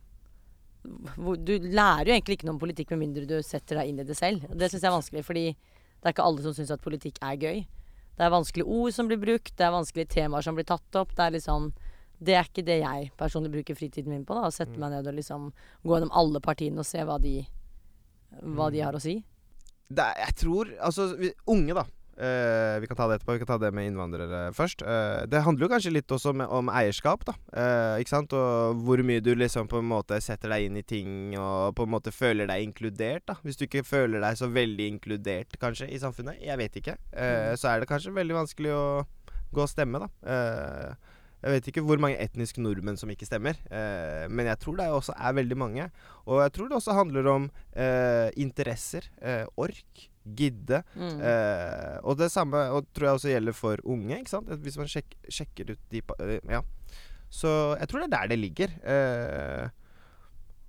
Du 0.85 1.53
lærer 1.59 2.07
jo 2.07 2.15
egentlig 2.15 2.37
ikke 2.37 2.47
noe 2.47 2.55
om 2.55 2.61
politikk 2.61 2.93
med 2.93 3.01
mindre 3.03 3.25
du 3.27 3.35
setter 3.43 3.81
deg 3.81 3.89
inn 3.91 4.01
i 4.01 4.07
det 4.07 4.15
selv. 4.17 4.45
Det 4.53 4.69
syns 4.71 4.85
jeg 4.85 4.89
er 4.89 4.95
vanskelig, 4.95 5.25
fordi 5.27 5.45
det 5.51 6.05
er 6.05 6.15
ikke 6.15 6.27
alle 6.29 6.45
som 6.45 6.55
syns 6.55 6.71
at 6.73 6.83
politikk 6.85 7.19
er 7.25 7.41
gøy. 7.41 7.65
Det 8.17 8.25
er 8.25 8.33
vanskelige 8.33 8.65
ord 8.65 8.93
som 8.95 9.07
blir 9.09 9.19
brukt, 9.21 9.53
det 9.57 9.65
er 9.67 9.75
vanskelige 9.75 10.09
temaer 10.15 10.41
som 10.45 10.55
blir 10.57 10.65
tatt 10.65 10.95
opp. 10.97 11.13
Det 11.15 11.25
er 11.27 11.35
liksom 11.37 11.71
Det 12.19 12.33
er 12.33 12.47
ikke 12.49 12.65
det 12.65 12.79
jeg 12.81 13.11
personlig 13.17 13.51
bruker 13.53 13.75
fritiden 13.77 14.09
min 14.09 14.25
på. 14.25 14.33
da 14.33 14.47
Å 14.47 14.53
sette 14.53 14.77
meg 14.81 14.89
ned 14.89 15.05
og 15.07 15.13
liksom 15.13 15.51
gå 15.83 15.93
gjennom 15.93 16.11
alle 16.17 16.41
partiene 16.41 16.81
og 16.81 16.85
se 16.89 17.03
hva 17.05 17.19
de 17.21 17.45
Hva 18.41 18.71
de 18.73 18.81
har 18.81 18.93
å 18.97 18.99
si. 18.99 19.23
det 19.89 20.03
er, 20.03 20.17
jeg 20.25 20.35
tror 20.35 20.71
Altså, 20.81 21.05
unge, 21.47 21.73
da. 21.77 21.85
Eh, 22.17 22.79
vi 22.81 22.87
kan 22.89 22.97
ta 22.97 23.07
det 23.07 23.19
etterpå. 23.19 23.35
Vi 23.35 23.41
kan 23.43 23.49
ta 23.51 23.57
det 23.61 23.71
med 23.75 23.91
innvandrere 23.91 24.51
først. 24.57 24.81
Uh, 24.81 25.25
det 25.29 25.43
handler 25.45 25.67
jo 25.67 25.71
kanskje 25.71 25.93
litt 25.93 26.13
også 26.13 26.33
med, 26.33 26.49
om 26.49 26.71
eierskap, 26.73 27.25
da. 27.27 27.35
Uh, 27.53 28.01
ikke 28.01 28.13
sant? 28.15 28.33
Og 28.33 28.81
hvor 28.87 29.03
mye 29.05 29.21
du 29.21 29.33
liksom 29.37 29.69
på 29.69 29.81
en 29.81 29.89
måte 29.91 30.17
setter 30.23 30.55
deg 30.55 30.65
inn 30.67 30.79
i 30.81 30.85
ting 30.87 31.35
og 31.37 31.75
på 31.77 31.85
en 31.85 31.93
måte 31.93 32.13
føler 32.15 32.49
deg 32.49 32.65
inkludert, 32.65 33.27
da. 33.29 33.37
Hvis 33.45 33.59
du 33.59 33.67
ikke 33.67 33.85
føler 33.85 34.23
deg 34.23 34.39
så 34.39 34.49
veldig 34.49 34.89
inkludert, 34.95 35.59
kanskje, 35.61 35.91
i 35.93 36.01
samfunnet. 36.01 36.41
Jeg 36.41 36.57
vet 36.57 36.81
ikke. 36.81 36.97
Eh, 37.13 37.53
så 37.59 37.69
er 37.71 37.83
det 37.83 37.91
kanskje 37.91 38.15
veldig 38.17 38.41
vanskelig 38.41 38.73
å 38.73 38.87
gå 39.53 39.63
og 39.63 39.71
stemme, 39.71 40.01
da. 40.01 40.97
Jeg 41.37 41.53
vet 41.53 41.67
ikke 41.69 41.83
hvor 41.85 41.99
mange 42.01 42.17
etniske 42.17 42.61
nordmenn 42.63 42.97
som 42.97 43.11
ikke 43.13 43.27
stemmer, 43.27 43.59
eh, 43.69 44.25
men 44.25 44.49
jeg 44.49 44.57
tror 44.63 44.79
det 44.79 44.87
også 44.89 45.13
er 45.13 45.35
veldig 45.37 45.57
mange. 45.61 45.85
Og 46.25 46.41
jeg 46.41 46.53
tror 46.55 46.69
det 46.69 46.77
også 46.79 46.95
handler 46.97 47.29
om 47.29 47.45
eh, 47.77 48.29
interesser, 48.41 49.05
eh, 49.21 49.45
ork, 49.55 50.07
gidde. 50.35 50.81
Mm. 50.95 51.21
Eh, 51.21 51.97
og 52.03 52.17
det 52.19 52.31
samme 52.33 52.65
og 52.75 52.87
tror 52.93 53.07
jeg 53.09 53.19
også 53.21 53.31
gjelder 53.33 53.53
for 53.57 53.83
unge. 53.85 54.19
ikke 54.19 54.33
sant? 54.35 54.49
Hvis 54.63 54.77
man 54.77 54.91
sjek 54.91 55.15
sjekker 55.29 55.73
ut 55.75 55.83
de 55.93 56.03
eh, 56.19 56.39
Ja. 56.49 56.61
Så 57.29 57.49
jeg 57.79 57.89
tror 57.89 57.99
det 58.03 58.07
er 58.07 58.15
der 58.21 58.27
det 58.31 58.39
ligger. 58.39 58.71
Eh, 58.87 59.67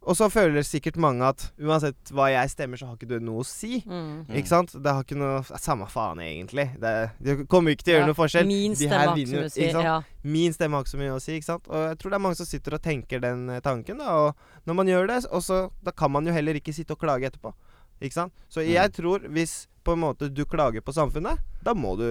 og 0.08 0.16
så 0.16 0.28
føler 0.32 0.62
sikkert 0.64 0.96
mange 1.00 1.26
at 1.26 1.42
uansett 1.60 2.12
hva 2.16 2.28
jeg 2.32 2.48
stemmer, 2.52 2.78
så 2.80 2.86
har 2.88 2.96
ikke 2.96 3.08
du 3.10 3.18
noe 3.20 3.42
å 3.42 3.46
si. 3.46 3.80
Mm. 3.84 4.28
Ikke 4.40 4.48
sant? 4.48 4.72
Det 4.72 4.92
har 4.94 5.04
ikke 5.04 5.18
noe 5.18 5.42
Samme 5.60 5.88
faen, 5.90 6.22
egentlig. 6.24 6.64
Det, 6.80 6.92
det 7.20 7.34
kommer 7.50 7.74
ikke 7.74 7.84
til 7.84 7.92
å 7.92 7.96
gjøre 7.98 8.06
Ja, 8.06 8.08
noe 8.12 8.16
forskjell. 8.16 8.48
Min 8.48 8.76
stemme 8.78 9.00
har 9.02 9.18
ikke 9.18 9.28
så 9.28 9.36
mye 9.36 9.50
å 9.50 9.52
si. 9.52 9.66
Ja. 9.88 9.96
Min 10.38 10.54
stemme 10.56 10.78
har 10.78 10.86
ikke 10.86 10.94
så 10.94 11.00
mye 11.02 11.16
å 11.16 11.20
si. 11.20 11.34
ikke 11.36 11.48
sant? 11.50 11.68
Og 11.68 11.84
jeg 11.90 11.98
tror 12.00 12.14
det 12.14 12.20
er 12.20 12.24
mange 12.24 12.40
som 12.40 12.48
sitter 12.48 12.78
og 12.78 12.84
tenker 12.86 13.24
den 13.26 13.44
eh, 13.52 13.60
tanken. 13.64 14.00
da, 14.00 14.14
Og 14.22 14.70
når 14.70 14.78
man 14.80 14.92
gjør 14.94 15.10
det, 15.12 15.18
også, 15.40 15.60
da 15.84 15.92
kan 15.92 16.14
man 16.14 16.30
jo 16.30 16.36
heller 16.38 16.56
ikke 16.62 16.72
sitte 16.76 16.96
og 16.96 17.02
klage 17.02 17.28
etterpå. 17.28 17.52
Ikke 18.00 18.14
sant? 18.14 18.34
Så 18.52 18.64
jeg 18.66 18.92
tror 18.94 19.26
hvis 19.34 19.66
på 19.84 19.94
en 19.96 20.04
måte 20.04 20.28
du 20.28 20.44
klager 20.48 20.84
på 20.84 20.92
samfunnet, 20.94 21.40
da 21.64 21.74
må 21.74 21.94
du 21.98 22.08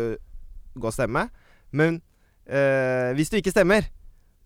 gå 0.77 0.89
og 0.89 0.95
stemme. 0.95 1.27
Men 1.71 2.01
eh, 2.45 3.13
hvis 3.17 3.31
du 3.31 3.37
ikke 3.39 3.53
stemmer, 3.53 3.87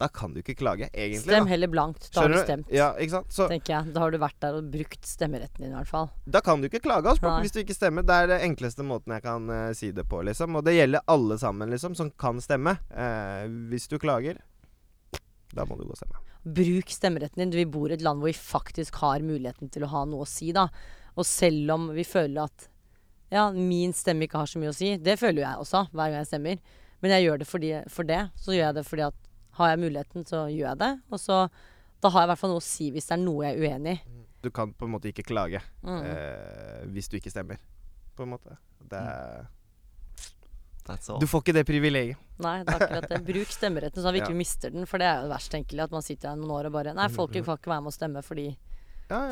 da 0.01 0.07
kan 0.09 0.33
du 0.33 0.39
ikke 0.41 0.55
klage, 0.57 0.87
egentlig. 0.89 1.21
Stem 1.27 1.45
da. 1.45 1.51
heller 1.51 1.69
blankt. 1.69 2.07
Da 2.13 2.23
har 2.23 2.33
du 2.33 2.39
stemt. 2.41 2.71
Ja, 2.73 2.87
ikke 2.97 3.19
sant? 3.19 3.33
Så 3.33 3.45
Tenker 3.51 3.75
jeg. 3.75 3.93
Da 3.93 4.01
har 4.01 4.13
du 4.13 4.17
vært 4.21 4.39
der 4.41 4.57
og 4.57 4.71
brukt 4.73 5.05
stemmeretten 5.05 5.61
din, 5.61 5.73
i 5.75 5.77
hvert 5.77 5.91
fall. 5.91 6.09
da 6.25 6.41
kan 6.45 6.61
du 6.61 6.67
ikke 6.69 6.81
klage 6.81 7.11
altså, 7.11 7.35
hvis 7.43 7.53
du 7.53 7.59
ikke 7.61 7.77
stemmer. 7.77 8.05
Det 8.07 8.15
er 8.23 8.31
det 8.33 8.39
enkleste 8.47 8.85
måten 8.87 9.13
jeg 9.13 9.25
kan 9.27 9.45
uh, 9.51 9.67
si 9.77 9.91
det 9.93 10.07
på, 10.09 10.23
liksom. 10.25 10.57
Og 10.57 10.65
det 10.65 10.73
gjelder 10.79 11.05
alle 11.13 11.37
sammen, 11.41 11.69
liksom, 11.69 11.97
som 11.99 12.09
kan 12.23 12.41
stemme. 12.41 12.79
Uh, 12.89 13.45
hvis 13.69 13.85
du 13.91 13.99
klager, 14.01 14.41
da 15.53 15.67
må 15.69 15.77
du 15.77 15.85
gå 15.85 15.93
og 15.93 16.01
stemme. 16.01 16.23
Bruk 16.41 16.89
stemmeretten 16.89 17.43
din. 17.43 17.53
Vi 17.61 17.69
bor 17.69 17.91
i 17.91 17.99
et 17.99 18.01
land 18.05 18.23
hvor 18.23 18.31
vi 18.31 18.37
faktisk 18.37 18.97
har 19.03 19.21
muligheten 19.21 19.69
til 19.69 19.85
å 19.85 19.91
ha 19.93 20.07
noe 20.09 20.25
å 20.25 20.29
si, 20.29 20.49
da. 20.57 20.65
Og 21.19 21.25
selv 21.27 21.71
om 21.75 21.89
vi 21.95 22.03
føler 22.07 22.43
at 22.47 22.67
ja, 23.31 23.49
min 23.55 23.93
stemme 23.95 24.25
ikke 24.27 24.37
har 24.41 24.45
så 24.51 24.59
mye 24.59 24.71
å 24.71 24.75
si, 24.75 24.93
det 24.99 25.17
føler 25.19 25.41
jo 25.41 25.47
jeg 25.47 25.63
også 25.65 25.85
hver 25.91 26.09
gang 26.11 26.19
jeg 26.21 26.29
stemmer. 26.31 26.57
Men 27.01 27.11
jeg 27.15 27.25
gjør 27.25 27.37
det 27.41 27.47
fordi, 27.47 27.69
for 27.89 28.03
det. 28.07 28.21
Så 28.35 28.51
gjør 28.53 28.65
jeg 28.69 28.75
det 28.79 28.85
fordi 28.87 29.05
at 29.07 29.29
har 29.57 29.69
jeg 29.73 29.79
muligheten, 29.81 30.25
så 30.27 30.45
gjør 30.51 30.67
jeg 30.69 30.79
det. 30.83 30.91
Og 31.11 31.19
så 31.19 31.37
da 32.01 32.09
har 32.09 32.23
jeg 32.23 32.27
i 32.27 32.31
hvert 32.31 32.39
fall 32.41 32.51
noe 32.53 32.61
å 32.61 32.65
si 32.65 32.89
hvis 32.91 33.07
det 33.09 33.15
er 33.17 33.23
noe 33.23 33.45
jeg 33.45 33.57
er 33.57 33.65
uenig 33.75 33.95
i. 33.97 34.19
Du 34.41 34.49
kan 34.49 34.71
på 34.73 34.87
en 34.87 34.93
måte 34.95 35.11
ikke 35.11 35.23
klage 35.27 35.59
Mm. 35.85 35.99
eh, 36.01 36.85
hvis 36.93 37.07
du 37.11 37.17
ikke 37.19 37.29
stemmer, 37.29 37.59
på 38.17 38.23
en 38.25 38.31
måte. 38.33 38.55
Det 38.89 38.97
er, 38.97 39.45
That's 40.87 41.09
all. 41.13 41.19
du 41.21 41.27
får 41.29 41.43
ikke 41.43 41.53
det 41.59 41.65
privilegiet. 41.69 42.17
Nei, 42.41 42.55
det 42.65 42.73
er 42.73 42.79
akkurat 42.87 43.09
det. 43.11 43.19
Bruk 43.27 43.51
stemmeretten 43.53 44.01
så 44.01 44.11
vi 44.11 44.19
ikke 44.23 44.33
Ja. 44.33 44.39
mister 44.39 44.73
den. 44.73 44.87
For 44.89 44.97
det 44.97 45.07
er 45.07 45.21
jo 45.27 45.29
verst, 45.29 45.51
tenkelig. 45.53 45.83
At 45.85 45.91
man 45.93 46.01
sitter 46.05 46.29
her 46.33 46.39
noen 46.41 46.51
år 46.57 46.69
og 46.71 46.73
bare 46.73 46.93
Nei, 46.97 47.07
folket 47.19 47.45
får 47.45 47.59
ikke 47.61 47.69
være 47.75 47.85
med 47.85 47.93
å 47.93 47.97
stemme 47.99 48.23
fordi. 48.25 48.47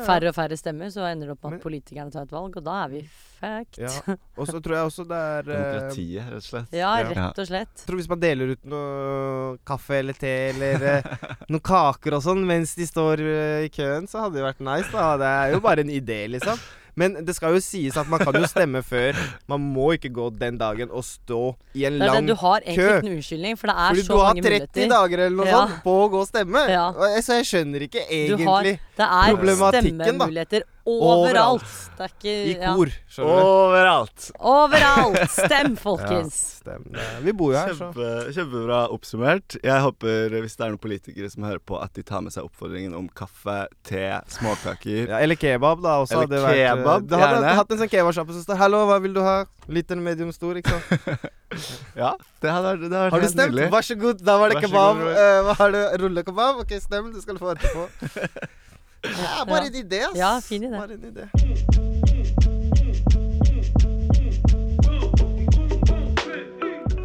Færre 0.06 0.28
og 0.30 0.34
færre 0.36 0.56
stemmer. 0.60 0.90
Så 0.92 1.04
ender 1.08 1.30
det 1.30 1.34
opp 1.36 1.42
med 1.44 1.50
Men- 1.54 1.60
at 1.60 1.64
politikerne 1.66 2.12
tar 2.14 2.22
et 2.28 2.32
valg, 2.34 2.56
og 2.60 2.64
da 2.66 2.76
er 2.84 2.88
vi 2.92 3.00
fucked. 3.40 3.78
Ja. 3.80 4.16
Og 4.40 4.46
så 4.50 4.60
tror 4.60 4.74
jeg 4.76 4.88
også 4.90 5.04
det 5.08 5.16
er 5.16 5.38
eh, 5.48 5.60
Demokratiet, 5.60 6.26
rett 6.28 6.36
og 6.42 6.48
slett. 6.48 6.74
Ja, 6.76 6.90
Ja. 7.00 7.08
rett 7.10 7.38
og 7.40 7.46
slett. 7.48 7.72
Jeg 7.78 7.86
tror 7.88 7.96
hvis 8.02 8.08
man 8.10 8.20
deler 8.20 8.52
ut 8.52 8.64
noe 8.68 9.56
kaffe 9.64 9.98
eller 10.02 10.12
te 10.20 10.34
eller 10.50 10.84
eh, 10.96 11.14
noen 11.52 11.64
kaker 11.64 12.18
og 12.18 12.22
sånn 12.26 12.44
mens 12.46 12.74
de 12.76 12.84
står 12.88 13.22
eh, 13.24 13.64
i 13.68 13.72
køen, 13.72 14.06
så 14.10 14.26
hadde 14.26 14.36
det 14.40 14.44
vært 14.44 14.60
nice. 14.60 14.92
da 14.92 15.16
Det 15.20 15.32
er 15.38 15.54
jo 15.56 15.60
bare 15.64 15.80
en 15.86 15.94
idé, 15.96 16.20
liksom. 16.36 16.60
Men 16.96 17.14
det 17.24 17.34
skal 17.36 17.54
jo 17.54 17.60
sies 17.60 17.96
at 17.96 18.08
man 18.08 18.18
kan 18.20 18.34
jo 18.34 18.46
stemme 18.50 18.82
før. 18.82 19.14
Man 19.48 19.60
må 19.60 19.92
ikke 19.96 20.10
gå 20.12 20.30
den 20.38 20.58
dagen 20.58 20.90
og 20.90 21.04
stå 21.04 21.54
i 21.74 21.84
en 21.84 21.98
lang 21.98 22.26
kø. 22.26 22.32
du 22.32 22.34
har 22.34 22.60
egentlig 22.66 22.76
kø. 22.76 23.00
noen 23.02 23.16
unnskyldning, 23.20 23.58
for 23.58 23.66
det 23.70 23.76
er 23.76 23.88
Fordi 23.94 24.02
så 24.02 24.12
du 24.12 24.18
har 24.18 24.34
30 24.34 24.42
muligheter. 24.42 24.88
dager 24.88 25.18
eller 25.26 25.36
noe 25.36 25.46
Ja. 25.46 25.60
sånt 25.66 25.82
på 25.84 25.94
å 26.04 26.10
gå 26.10 26.20
og 26.20 26.28
stemme. 26.28 26.64
Ja. 26.68 26.92
Så 27.20 27.32
jeg 27.38 27.44
skjønner 27.50 27.80
ikke 27.86 28.02
egentlig 28.10 28.46
har, 28.46 28.62
det 28.62 28.78
er 28.98 29.34
Problematikken, 29.34 29.98
da. 29.98 30.04
stemmemuligheter 30.04 30.62
Overalt. 31.00 31.64
Det 31.96 32.06
er 32.06 32.12
i 32.24 32.34
ikke 32.54 32.62
ja. 32.64 32.74
kor. 32.74 32.90
Skjønner 33.10 33.40
du? 33.40 33.46
Overalt! 33.50 34.30
Overalt! 34.40 35.30
Stem, 35.38 35.74
Ja, 35.76 35.80
folkens. 35.82 36.38
stem. 36.60 36.84
Vi 37.24 37.32
bor 37.36 37.52
jo 37.52 37.58
her, 37.60 37.74
så. 37.76 37.90
Kjempe, 37.92 38.32
kjempebra 38.36 38.78
oppsummert. 38.94 39.56
Jeg 39.62 39.80
håper, 39.84 40.36
hvis 40.40 40.56
det 40.56 40.64
er 40.66 40.72
noen 40.74 40.80
politikere 40.82 41.30
som 41.32 41.44
hører 41.48 41.60
på, 41.64 41.76
at 41.82 41.92
de 41.96 42.02
tar 42.02 42.24
med 42.24 42.32
seg 42.34 42.44
oppfordringen 42.48 42.94
om 42.96 43.08
kaffe, 43.08 43.58
te, 43.86 44.02
småkaker. 44.32 45.10
Ja, 45.12 45.20
eller 45.24 45.36
kebab, 45.40 45.82
da. 45.84 45.98
Også 46.04 46.16
Eller 46.16 46.26
hadde 46.26 46.42
vært, 46.46 46.60
eh, 46.60 46.70
kebab, 46.74 47.08
Du 47.08 47.16
hadde 47.16 47.34
gjerne. 47.40 47.54
hatt 47.60 47.70
en 47.76 47.78
sånn 47.84 47.92
kebabsjappe 47.96 48.32
som 48.38 48.42
står 48.48 48.56
'Hallo, 48.60 48.86
hva 48.88 49.00
vil 49.02 49.12
du 49.14 49.20
ha?' 49.20 49.44
Liten, 49.68 50.02
medium, 50.02 50.32
stor, 50.32 50.54
ikke 50.56 50.70
sant? 50.70 51.28
Ja, 51.98 52.14
det 52.40 52.50
hadde 52.50 52.68
vært, 52.70 52.82
det 52.90 52.96
hadde 52.96 53.10
Har 53.10 53.20
du 53.20 53.26
stemt? 53.26 53.50
nydelig. 53.50 53.70
Vær 53.72 53.82
så 53.82 53.94
god, 53.98 54.20
da 54.24 54.38
var 54.38 54.48
det 54.50 54.56
Vær 54.60 54.68
kebab. 54.68 54.96
god, 55.02 55.16
Eh, 55.18 55.42
hva 55.42 55.54
har 55.58 55.70
du? 55.74 55.80
Rullekebab? 56.04 56.60
Ok, 56.62 56.72
stem, 56.80 57.12
du 57.12 57.20
skal 57.20 57.38
få 57.38 57.54
etterpå. 57.56 57.88
Ja, 59.02 59.44
bare 59.48 59.66
en 59.66 59.74
idé, 59.74 60.02
ass. 60.02 60.16
Ja, 60.18 60.40
fin 60.44 60.62
idé. 60.62 60.76
Bare 60.76 60.94
en 60.94 61.04
idé. 61.04 61.28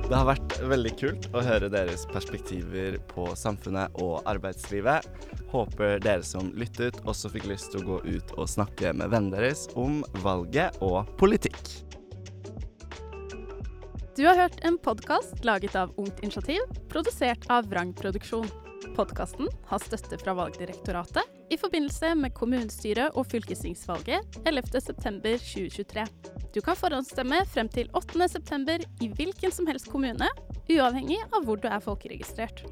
Det 0.06 0.14
har 0.14 0.28
vært 0.28 0.54
veldig 0.70 0.91
kult 1.00 1.24
å 1.34 1.41
høre 1.41 1.70
deres 1.74 2.04
perspektiver 2.12 3.00
på 3.10 3.26
samfunnet 3.39 3.96
og 4.04 4.20
arbeidslivet. 4.30 5.08
Håper 5.50 5.98
dere 6.04 6.22
som 6.24 6.52
lyttet, 6.54 7.00
også 7.10 7.32
fikk 7.34 7.48
lyst 7.50 7.72
til 7.74 7.82
å 7.82 7.88
gå 7.88 7.98
ut 8.18 8.36
og 8.38 8.52
snakke 8.52 8.93
med 8.93 9.10
vennene 9.10 9.39
deres 9.39 9.66
om 9.74 10.04
valget 10.22 10.78
og 10.86 11.10
politikk. 11.18 11.58
Du 14.16 14.22
har 14.28 14.38
hørt 14.39 14.62
en 14.64 14.78
podkast 14.80 15.41
laget 15.43 15.74
av 15.76 15.91
Ungt 16.00 16.22
Initiativ, 16.24 16.62
produsert 16.91 17.50
av 17.52 17.66
Vrang 17.72 17.91
Produksjon. 17.98 18.48
Podkasten 18.93 19.49
har 19.69 19.81
støtte 19.81 20.19
fra 20.21 20.36
Valgdirektoratet 20.38 21.51
i 21.53 21.57
forbindelse 21.57 22.13
med 22.19 22.33
kommunestyre- 22.38 23.09
og 23.17 23.25
fylkestingsvalget 23.31 24.39
11.9.2023. 24.45 26.05
Du 26.53 26.61
kan 26.61 26.77
forhåndsstemme 26.79 27.41
frem 27.51 27.69
til 27.73 27.89
8.9. 27.97 28.86
i 29.01 29.11
hvilken 29.17 29.51
som 29.51 29.67
helst 29.67 29.89
kommune, 29.91 30.29
uavhengig 30.69 31.19
av 31.31 31.45
hvor 31.47 31.57
du 31.59 31.67
er 31.71 31.81
folkeregistrert. 31.83 32.63